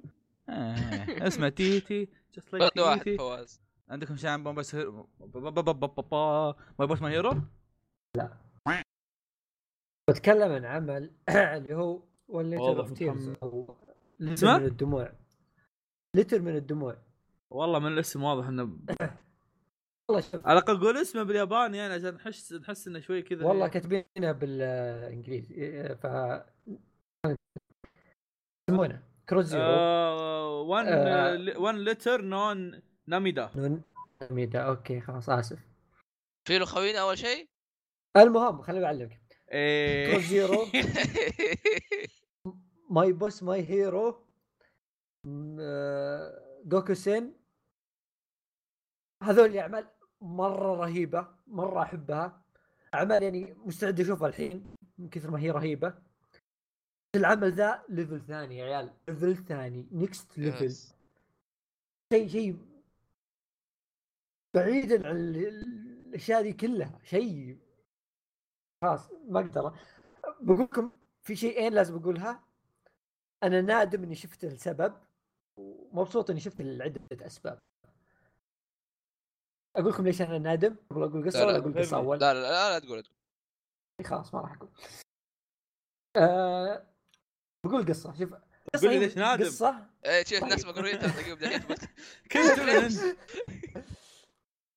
[0.50, 1.28] آه، آه.
[1.28, 7.14] اسمه تيتي just like برضه واحد تيتي فواز عندكم شيء عن بومبس My Boss My
[7.14, 7.42] Hero
[10.10, 13.34] بتكلم عن عمل اللي هو والله اوف تيرز.
[13.44, 13.76] أو
[14.20, 15.12] لتر؟ من الدموع
[16.16, 16.98] لتر من الدموع
[17.50, 18.78] والله من الاسم واضح إنه
[20.10, 20.48] والله شوف.
[20.48, 25.56] على الأقل قول اسمه بالياباني يعني عشان نحس نحس إنه شوي كذا والله كاتبينها بالإنجليزي.
[25.96, 26.08] ف
[28.70, 29.04] يسمونه.
[29.30, 29.64] كروس زيرو
[30.70, 30.88] وان.
[31.58, 33.84] وان لتر نون ناميدا نون
[34.32, 35.60] ميدا أوكي خلاص آسف.
[36.48, 37.50] في له خوينا أول شيء؟
[38.18, 39.22] المهم خليني أعلمك.
[39.52, 40.20] إيه.
[40.20, 40.66] zero
[42.90, 44.28] My Boss My Hero
[46.66, 47.34] Gokusen
[49.24, 49.88] هذول الاعمال
[50.22, 52.42] مرة رهيبة مرة أحبها.
[52.94, 54.66] أعمال يعني مستعد أشوفها الحين
[54.98, 55.94] من كثر ما هي رهيبة.
[57.16, 60.76] العمل ذا level ثاني يا عيال level ثاني next level.
[62.14, 62.58] شيء شيء
[64.54, 67.58] بعيدا عن ال- ال- الأشياء دي كلها شيء
[68.82, 69.80] خلاص ما أقدر.
[70.42, 70.92] بقول لكم
[71.22, 72.44] في شيئين لازم أقولها؟
[73.44, 74.94] أنا نادم إني شفت السبب
[75.58, 77.60] ومبسوط إني شفت لعدة أسباب.
[79.78, 81.98] أقول لكم ليش أنا نادم قبل أقول قصة لا، لا، ولا أقول قصة.
[81.98, 84.08] أول لا لا لا, لا تقول لا تقول.
[84.08, 84.70] خلاص ما راح أقول
[86.16, 86.88] آه
[87.66, 88.34] بقول قصة شوف
[88.74, 90.44] قصة قول ليش نادم؟ قصة إيه شوف طيب.
[90.44, 90.66] الناس.
[92.32, 93.16] كنت من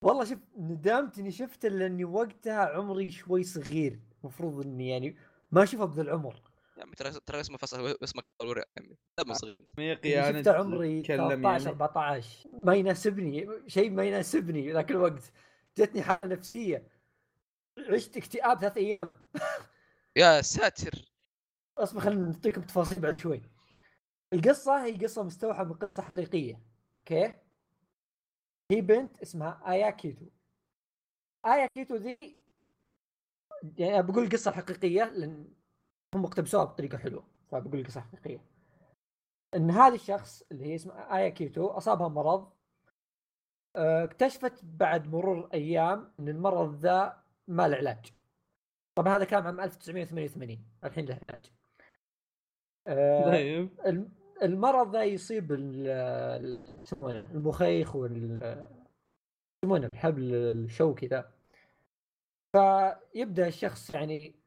[0.04, 5.16] والله شوف ندمت اني شفته لأني وقتها عمري شوي صغير المفروض إني يعني
[5.52, 6.42] ما اشوفه بذا العمر
[6.82, 9.56] عمي ترى ترى اسمه فصل اسمك ورع يا عمي دم صغير.
[9.78, 11.70] ميقي يعني يعني شفته عمري تكلم 13 يعني.
[11.70, 15.32] 14 ما يناسبني شيء ما يناسبني ذاك الوقت.
[15.78, 16.88] جتني حالة نفسية.
[17.78, 18.98] عشت اكتئاب ثلاث أيام.
[20.16, 21.04] يا ساتر.
[21.78, 23.42] اصبر خلينا نعطيكم تفاصيل بعد شوي.
[24.32, 26.62] القصة هي قصة مستوحاة من قصة حقيقية.
[26.98, 27.34] أوكي؟
[28.70, 30.26] هي بنت اسمها آيا كيتو.
[31.46, 32.18] آيا كيتو ذي
[33.78, 35.48] يعني بقول القصة الحقيقيه لأن
[36.14, 38.44] هم اقتبسوها بطريقة حلوة فبقول القصة الحقيقيه
[39.56, 42.52] إن هذا الشخص اللي هي اسمها آيا كيتو أصابها مرض
[43.76, 48.12] آه، اكتشفت بعد مرور أيام إن المرض ذا ما له علاج.
[48.94, 51.52] طبعا هذا كان عام 1988 الحين له علاج.
[52.86, 53.80] آه، طيب.
[53.86, 54.12] الم-
[54.42, 55.50] المرض ذا يصيب
[56.82, 58.40] يسمونه المخيخ وال
[59.64, 61.32] يسمونه الحبل الشوكي ذا.
[62.52, 64.39] فيبدأ الشخص يعني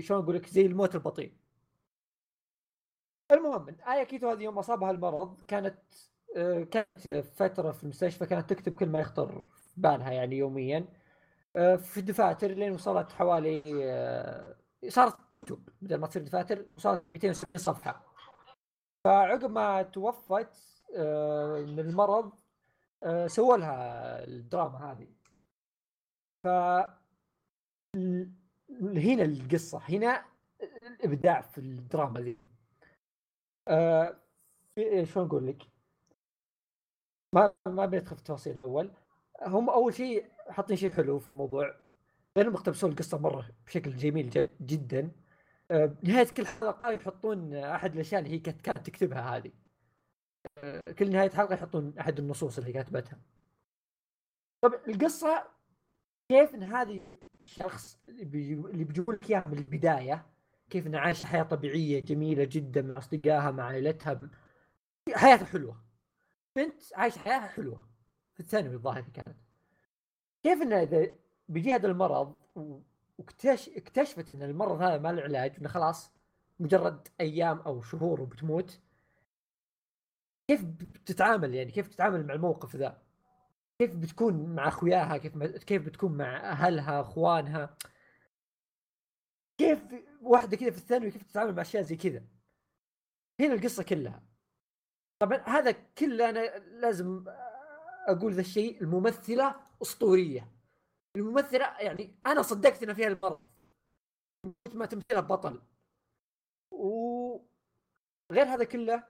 [0.00, 1.32] شلون أقول لك زي الموت البطيء.
[3.32, 5.78] المهم آية كيتو هذه يوم أصابها المرض كانت
[6.36, 10.84] آه، كانت فترة في المستشفى كانت تكتب كل ما يخطر في بالها يعني يوميا
[11.56, 14.56] آه، في دفاتر لين وصلت حوالي آه،
[14.88, 18.04] صارت كتب بدل ما تصير دفاتر وصارت 270 صفحة.
[19.04, 20.56] فعقب ما توفت
[21.68, 22.32] من المرض
[23.26, 25.08] سووا لها الدراما هذه.
[26.44, 26.48] ف
[28.80, 30.24] هنا القصة هنا
[30.82, 32.36] الإبداع في الدراما ذي.
[33.68, 34.16] آه،
[34.74, 35.62] في شلون أقول لك؟
[37.34, 38.90] ما ما بندخل في التفاصيل الأول.
[39.42, 41.76] هم أول شيء حاطين شيء حلو في الموضوع
[42.36, 45.10] لأنهم اقتبسوا القصة مرة بشكل جميل جدا.
[45.70, 49.52] آه، بنهاية كل حلقة يحطون أحد الأشياء اللي هي كانت تكتبها هذه.
[50.58, 53.20] آه، كل نهاية حلقة يحطون أحد النصوص اللي كاتبتها.
[54.64, 55.48] طب القصة
[56.28, 57.00] كيف إن هذه
[57.50, 60.26] الشخص اللي بيجي- اللي بيجيبوا لك إياها من البدايه
[60.70, 64.20] كيف انها عايشة حياة طبيعية جميلة جدا مع أصدقائها مع عائلتها.
[65.14, 65.82] حياتها حلوة.
[66.56, 67.80] بنت عايشة حياتها حلوة.
[68.34, 69.36] في الثانوي الظاهر كانت.
[70.42, 71.06] كيف إنه إذا
[71.48, 72.80] بيجي هذا المرض و-
[73.18, 76.12] واكتش اكتشفت إن المرض هذا ما له علاج إنه خلاص
[76.60, 78.80] مجرد أيام أو شهور وبتموت
[80.48, 83.02] كيف بتتعامل يعني؟ كيف تتعامل مع الموقف ذا؟
[83.80, 87.76] كيف بتكون مع أخوياها؟ كيف ما كيف بتكون مع أهلها أخوانها؟
[89.58, 89.84] كيف
[90.22, 92.24] واحدة كذا في الثانوي كيف تتعامل مع أشياء زي كذا؟
[93.40, 94.22] هنا القصة كلها.
[95.22, 97.24] طبعا هذا كله أنا لازم
[98.08, 100.52] أقول ذا الشيء الممثلة أسطورية.
[101.16, 103.40] الممثلة يعني أنا صدقت ان فيها المرض.
[104.64, 105.62] كثر ما تمثيلها بطل.
[106.70, 107.44] وغير
[108.30, 109.08] هذا كله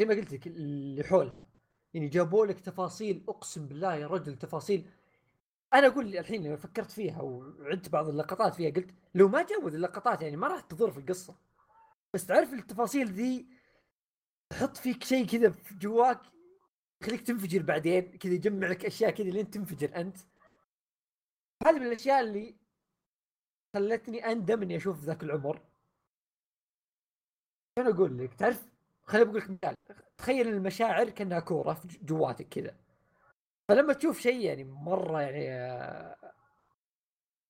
[0.00, 1.53] زي ما قلت لك اللي حولها.
[1.94, 4.90] يعني جابوا لك تفاصيل أقسم بالله يا رجل تفاصيل.
[5.74, 10.22] أنا أقول الحين لما فكرت فيها وعدت بعض اللقطات فيها قلت لو ما جابوا اللقطات
[10.22, 11.34] يعني ما راح تضر في القصة.
[12.14, 13.46] بس تعرف التفاصيل ذي؟
[14.50, 16.20] تحط فيك شيء كذا في جواك
[17.02, 20.16] يخليك تنفجر بعدين كذا يجمع لك أشياء كذا لين تنفجر أنت.
[21.66, 22.56] هذه من الأشياء اللي
[23.74, 25.60] خلتني أندم إني أشوف ذاك العمر.
[27.78, 28.73] شنو أقول لك؟ تعرف
[29.06, 29.74] خليني بقول لك مثال.
[30.18, 32.76] تخيل المشاعر كأنها كورة جواتك كذا.
[33.68, 36.34] فلما تشوف شيء يعني مرة يعني آه،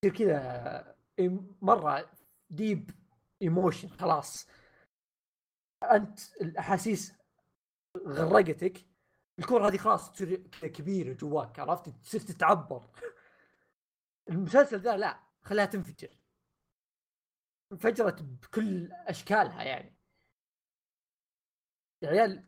[0.05, 0.97] يصير كذا
[1.63, 2.11] مرة
[2.51, 2.91] deep
[3.43, 4.49] emotion خلاص.
[5.83, 7.15] أنت الأحاسيس
[8.07, 8.87] غرقتك.
[9.39, 12.91] الكورة هذه خلاص تصير كبيرة جواك عرفت؟ تصير تتعبر.
[14.31, 16.09] المسلسل ذا لا خلاها تنفجر.
[17.73, 19.94] انفجرت بكل أشكالها يعني.
[22.05, 22.45] يا عيال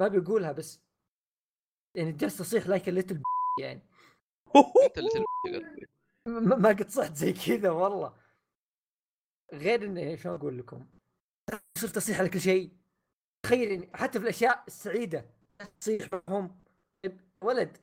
[0.00, 0.80] ما بيقولها بس
[1.94, 3.22] يعني جالس تصيح like little
[3.60, 3.82] يعني.
[4.86, 4.98] انت
[6.26, 8.16] ما ما قد صحت زي كذا والله.
[9.52, 10.86] غير انه شلون أقول لكم؟
[11.78, 12.72] صرت أصيح على كل شيء.
[13.42, 15.30] تخيل يعني حتى في الأشياء السعيدة
[15.80, 16.58] تصيح معهم
[17.42, 17.76] ولد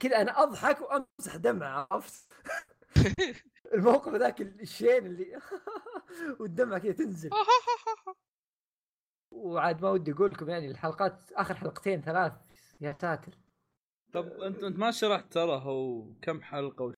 [0.00, 2.32] كذا أنا أضحك وأمسح دمعة عرفت؟
[3.74, 5.40] الموقف ذاك الشين اللي
[6.40, 7.30] والدمعة كذا تنزل.
[9.34, 12.32] وعاد ما ودي أقول لكم يعني الحلقات آخر حلقتين ثلاث
[12.80, 13.32] يا ساتر
[14.12, 16.94] طب أنت أنت ما شرحت ترى هو كم حلقة وش...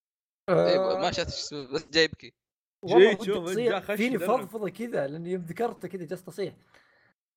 [0.48, 2.32] أيوه ما شفت بس جاي يبكي
[2.84, 3.50] جيت شوف،.
[3.50, 4.18] جا خش فيني.
[4.18, 6.54] فضفضة كذا لأني يوم ذكرته كذا جالس تصيح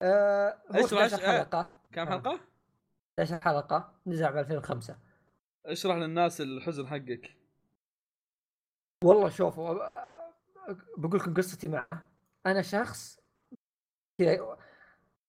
[0.02, 1.38] آه هو اشرح- 11 آه.
[1.38, 2.06] حلقة كم آه.
[2.06, 2.40] حلقة؟
[3.20, 4.98] 11 حلقة نزل ب 2005
[5.66, 7.36] اشرح للناس الحزن حقك
[9.04, 9.92] والله أ-
[10.98, 11.90] بقول لكم قصتي معه
[12.46, 13.20] أنا شخص
[14.20, 14.58] كذا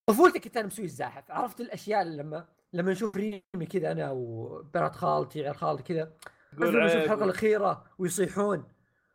[0.07, 1.31] طفولتي كنت أنا مسوي الزاحف.
[1.31, 6.17] عرفت الأشياء اللي لما لما نشوف ريمي كذا أنا وبنات خالتي عيال خالتي كذا.
[6.53, 6.97] لما نشوف.
[6.97, 8.73] الحلقة الأخيرة ويصيحون.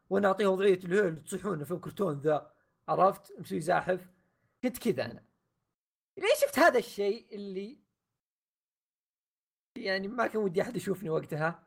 [0.09, 2.51] وأنا اعطيه وضعيه اللي تصيحون في الكرتون ذا.
[2.87, 4.09] عرفت؟ مسوي زاحف.
[4.63, 5.25] كنت كذا أنا.
[6.17, 7.79] ليش شفت هذا الشيء اللي
[9.77, 11.63] يعني ما كان ودي أحد يشوفني وقتها؟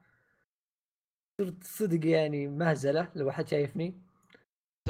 [1.41, 4.03] صرت صدق يعني مهزلة لو أحد شايفني.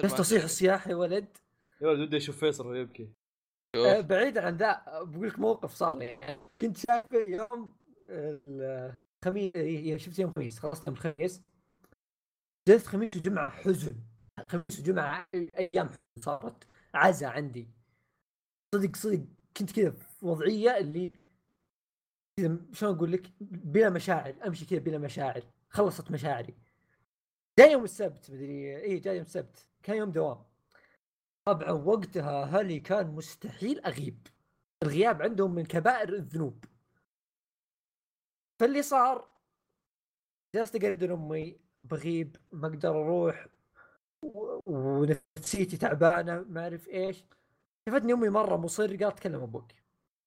[0.04, 1.36] بس تصيح الصياح يا ولد.
[1.80, 3.02] يا ولد ودي أشوف فيصل وهو يبكي.
[3.02, 3.17] آه،
[3.84, 6.40] شوف بعيدا عن ذا بقول لك موقف صار لي يعني.
[6.60, 7.68] كنت شايفه يوم
[8.08, 11.42] الخميس إيه، شفت يوم خميس خلصت يوم الخميس.
[12.68, 13.96] جلست خميس وجمعة حزن.
[14.48, 16.66] خميس وجمعة أيام صارت.
[16.94, 17.68] عزا عندي.
[18.74, 19.24] صدق صدق
[19.56, 21.12] كنت كذا في وضعية اللي
[22.36, 25.42] كذا شلون أقول لك؟ بلا مشاعر أمشي كذا بلا مشاعر.
[25.68, 26.54] خلصت مشاعري.
[27.58, 29.66] جاي يوم السبت مدري اي جاي يوم السبت.
[29.82, 30.47] كان يوم دوام.
[31.48, 34.26] طبعا وقتها هلي كان مستحيل أغيب.
[34.82, 36.64] الغياب عندهم من كبائر الذنوب.
[38.60, 39.28] فاللي صار
[40.56, 43.46] جلست أقعد أمي بغيب ما أقدر أروح
[44.66, 47.24] ونفسيتي تعبانة ما أعرف إيش.
[47.88, 49.72] شفتني أمي مرة مصر قالت تكلم أبوك.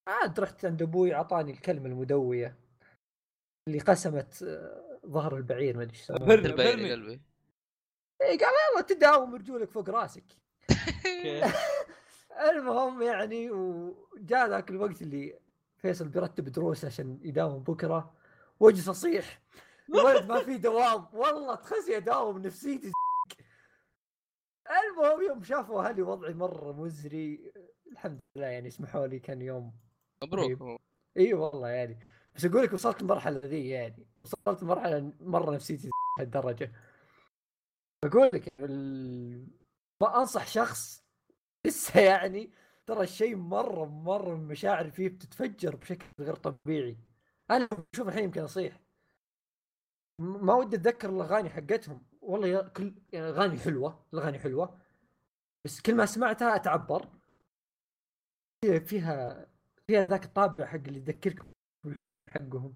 [0.08, 2.56] عاد رحت عند أبوي اعطاني الكلمة المدوية
[3.68, 6.10] اللي قسمت آه، ظهر البعير ما أدري إيش
[6.92, 7.20] قلبي.
[8.22, 10.41] إيه، قال يلا تداوم رجولك فوق راسك.
[12.50, 15.38] المهم يعني وجاء ذاك الوقت اللي
[15.76, 18.14] فيصل بيرتب دروس عشان يداوم بكره
[18.60, 19.42] واجلس اصيح
[19.88, 21.06] الولد ما في دوام.
[21.12, 22.92] والله تخسي اداوم نفسيتي.
[24.70, 27.52] المهم يوم شافوا أهلي وضعي مره مزري.
[27.92, 29.72] الحمد لله يعني سمحوا لي كان يوم
[30.22, 30.80] مبروك.
[31.16, 32.08] إي والله يعني.
[32.34, 34.06] بس أقول لك وصلت المرحلة ذي يعني.
[34.24, 35.90] وصلت مرحلة مرة نفسيتي
[36.20, 36.72] هالدرجة.
[38.04, 38.52] بقول لك
[40.02, 40.12] ال...
[40.12, 41.04] ما انصح شخص
[41.66, 42.50] لسه يعني
[42.86, 46.96] ترى الشيء مرة مرة المشاعر فيه بتتفجر بشكل غير طبيعي.
[47.50, 48.80] أنا شوف الحين يمكن أصيح.
[50.18, 52.06] ما ودي أتذكر الأغاني حقتهم.
[52.22, 54.78] والله كل يعني أغاني حلوة الأغاني حلوة.
[55.64, 57.08] بس كل ما سمعتها أتعبر.
[58.86, 59.46] فيها
[59.86, 61.42] فيها ذاك الطابع حق اللي يذكرك
[62.30, 62.74] حقهم.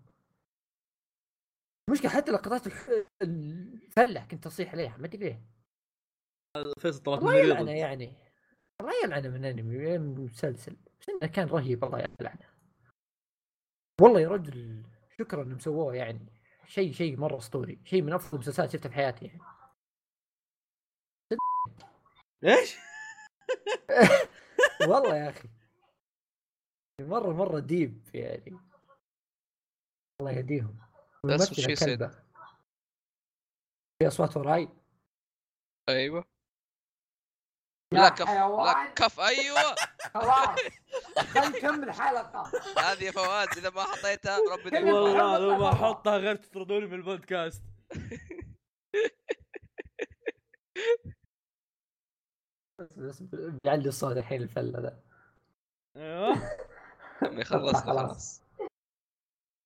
[1.88, 2.88] المشكلة حتى لقطات الح...
[3.22, 5.55] الفلة كنت أصيح عليها ما أدري ليه.
[6.78, 8.12] فيصل طلعت الله يلعنه يعني.
[8.80, 10.76] الله يلعنه من أنمي مسلسل.
[11.00, 12.50] بس إنه كان رهيب الله يلعنه.
[14.00, 14.82] والله يا رجل
[15.18, 16.26] شكرا إنهم سووه يعني.
[16.66, 17.80] شيء شيء مرة أسطوري.
[17.84, 19.40] شيء من أفضل المسلسلات شفتها في حياتي يعني.
[22.44, 22.76] إيش؟
[24.90, 25.48] والله يا أخي.
[27.00, 28.58] مرة مرة ديب يعني.
[30.20, 30.78] الله يهديهم.
[31.24, 32.08] بس يصير؟ كلبة
[33.98, 34.68] في أصوات وراي.
[35.88, 36.24] أيوه.
[37.94, 38.08] لا.
[38.08, 38.92] كف لا.
[38.96, 39.74] كف أيوه.
[40.14, 40.58] خلاص.
[41.18, 42.42] خلينا نكمل حلقة
[42.78, 45.72] هذه يا فواز إذا ما حطيتها ربي والله لو ما.
[45.72, 47.62] احطها غير تطردوني من البودكاست.
[52.78, 53.22] بس بس
[53.64, 55.02] بيعلي الصوت الحين الفلة ذا.
[55.96, 56.58] أيوه.
[57.22, 58.06] عمي خلصنا خلاص.
[58.06, 58.42] خلاص.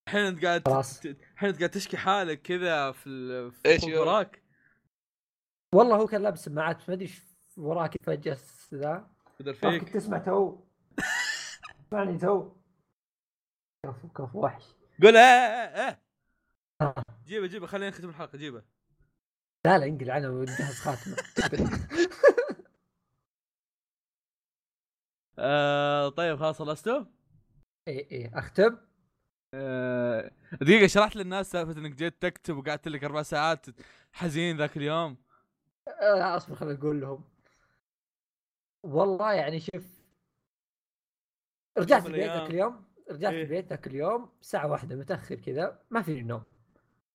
[0.08, 3.10] الحين أنت قاعد الحين أنت قاعد تشكي حالك كذا في
[3.82, 4.42] يوم؟ وراك.
[5.74, 7.29] والله هو كان لابس سماعات ما أدري إيش
[7.60, 8.38] وراك فجاه
[8.74, 9.10] ذا.
[9.40, 9.84] قدر فيك.
[9.84, 10.58] كنت تسمع تو؟
[11.86, 12.52] اسمعني تو.
[13.86, 14.64] كفو كفو وحش.
[15.02, 16.00] قول إيه إيه إيه.
[16.80, 16.94] آه.
[17.26, 18.62] جيبه جيبه خلينا نختم الحلقة جيبه.
[19.66, 21.16] لا لا انقل عنه ونجهز خاتمة.
[25.38, 27.04] آه طيب خلاص خلصتوا؟
[27.88, 28.76] اي اي أختم.
[29.54, 30.30] آه
[30.60, 33.66] دقيقة شرحت للناس سالفة إنك جيت تكتب وقعدت لك أربع ساعات
[34.12, 35.16] حزين ذاك اليوم؟
[35.88, 37.24] آه، أصبر خليني أقول لهم.
[38.82, 40.00] والله يعني شوف
[41.78, 42.30] رجعت البيت.
[42.30, 43.42] ذاك اليوم؟ رجعت إيه.
[43.42, 46.42] البيت ذاك اليوم الساعة واحدة متأخر كذا ما في نوم.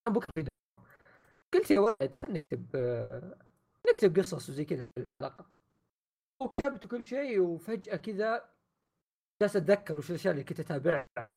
[0.09, 0.87] بكرة في دوام.
[1.53, 2.75] قلت يا ولد نكتب
[3.89, 5.45] نكتب قصص وزي كذا في الحلقة
[6.41, 8.49] وكتبت كل شيء وفجأة كذا
[9.41, 11.29] جالس أتذكر وش الأشياء اللي كنت أتابعها.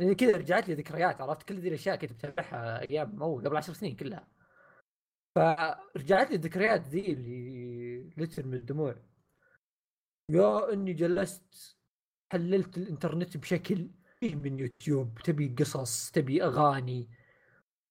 [0.00, 3.72] لأن كذا رجعت لي ذكريات عرفت؟ كل ذي الأشياء كنت بتابعها أيام اول قبل عشر
[3.72, 4.28] سنين كلها.
[5.34, 8.96] فرجعت لي الذكريات ذي اللي لتر من الدموع.
[10.32, 11.78] يا إني جلست
[12.32, 13.90] حللت الإنترنت بشكل
[14.20, 17.10] فيه من يوتيوب تبي قصص تبي أغاني.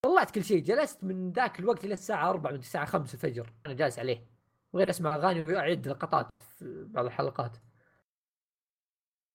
[0.05, 3.73] طلعت كل شيء جلست من ذاك الوقت إلى الساعة 4 من الساعة 5 الفجر أنا
[3.73, 4.27] جالس عليه.
[4.73, 7.57] وغير أسمع أغاني واعد لقطات في بعض الحلقات.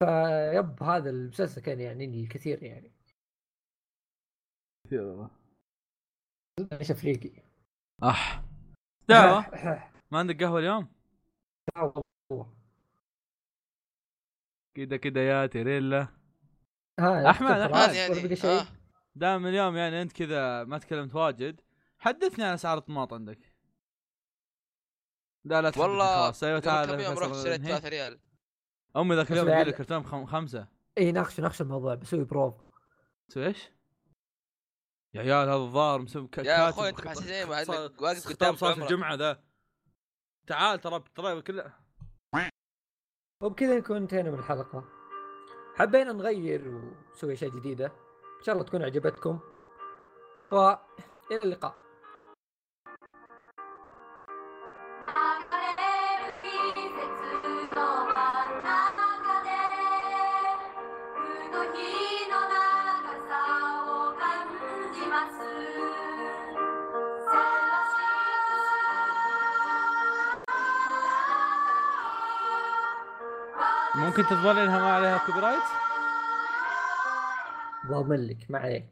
[0.03, 2.93] فيب هذا المسلسل كان يعني لي كثير يعني.
[4.87, 5.31] كثير والله.
[6.73, 7.43] إيش أفريقي؟
[8.03, 8.45] أح.
[9.09, 9.51] دعوة
[10.11, 10.89] ما عندك قهوة اليوم؟
[14.77, 16.09] كذا كذا يا تيريلا
[17.01, 18.67] ها ولا بقى يعني شيء آه.
[19.15, 21.61] دام اليوم يعني أنت كذا ما تكلمت واجد
[21.99, 23.39] حدثني عن أسعار الطماط عندك.
[25.45, 26.45] لا لا والله خلاص.
[26.45, 27.73] أيوه تعال كم يوم رحت شريت ننهي.
[27.73, 28.21] 3 ريال.
[28.97, 30.27] أمي ذاك اليوم بعد- لي كرتون خم...
[30.27, 30.69] خمسة.
[30.99, 32.55] اي ناقش ناقش الموضوع بسوي بروفة.
[33.29, 33.69] تسوي إيش؟
[35.15, 39.43] يا عيال هذا الظاهر مسوي ك- يا أخوي أنت محسسني واقف قدام صلاة الجمعة ذا.
[40.47, 41.73] تعال ترى ترى كله
[43.41, 44.85] وبكذا نكون انتهينا من الحلقة.
[45.75, 47.87] حبينا نغير ونسوي أشياء جديدة.
[48.39, 49.39] إن شاء الله تكون عجبتكم.
[50.51, 51.75] وإلى اللقاء.
[74.07, 75.63] ممكن تضمن انها ما عليها كوبي رايت؟
[77.87, 78.91] ضامن لك ما عليك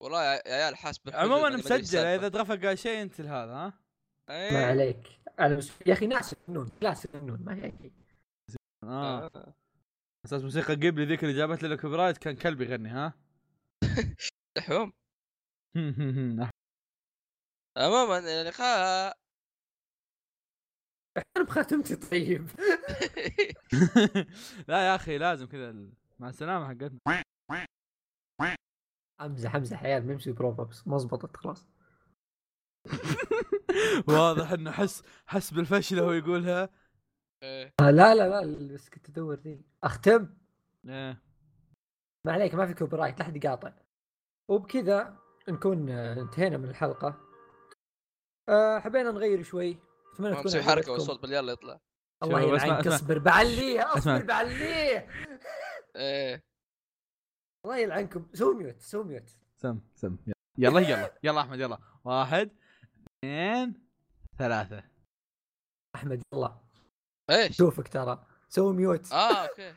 [0.00, 2.14] والله يا يا عيال حاسب عموما مسجله السالفة.
[2.14, 3.72] إذا ترفق شيء انت لهذا ها؟
[4.30, 4.52] إيه.
[4.52, 5.60] ما عليك أنا.
[5.86, 7.72] يا أخي ناس يفنون ناس يفنون ما هي
[8.84, 9.54] آه آه.
[10.24, 13.14] أساس موسيقى قبلي ذيك اللي جابت لنا كوبي رايت كان كلب يغني ها؟
[14.56, 14.92] دحوم
[17.76, 19.16] عموما اللقاء
[21.36, 22.50] أنا بختمتي طيب.
[24.68, 27.22] لا يا أخي لازم كذا ال- مع السلامة حقتنا.
[29.20, 31.68] امزح امزح عيال ممشي بروفا بس ما زبطت خلاص.
[34.08, 36.68] واضح إنه حس حس بالفشل وهو يقولها.
[37.42, 37.72] إيه.
[37.80, 39.64] آه لا لا لا بس كنت أدور ذي.
[39.84, 40.28] أختم؟
[40.88, 41.22] إيه.
[42.26, 43.72] ما عليك ما في copyright لا حد يقاطع.
[44.50, 45.18] وبكذا
[45.48, 47.20] نكون آه، انتهينا من الحلقة.
[48.48, 49.78] آه حبينا نغير شوي.
[50.14, 50.92] أتمنى تكون مسوي حركة.
[50.92, 51.80] والصوت باليلا يطلع.
[52.22, 52.86] الله يلعنك.
[52.86, 53.80] اصبر بعليه.
[53.96, 55.08] اصبر بعليه.
[55.96, 56.42] إيه.
[57.64, 58.26] الله يلعنكم.
[58.32, 59.30] سووا ميوت سووا ميوت.
[59.56, 60.16] سم سم.
[60.58, 61.78] يلا يلا يلا أحمد يلا.
[62.04, 62.50] واحد
[63.24, 63.88] اثنين
[64.38, 64.84] ثلاثة.
[65.94, 66.60] أحمد يلا.
[67.30, 68.26] إيش؟ شوفك ترى.
[68.48, 69.12] سووا ميوت.
[69.12, 69.74] آه أوكي.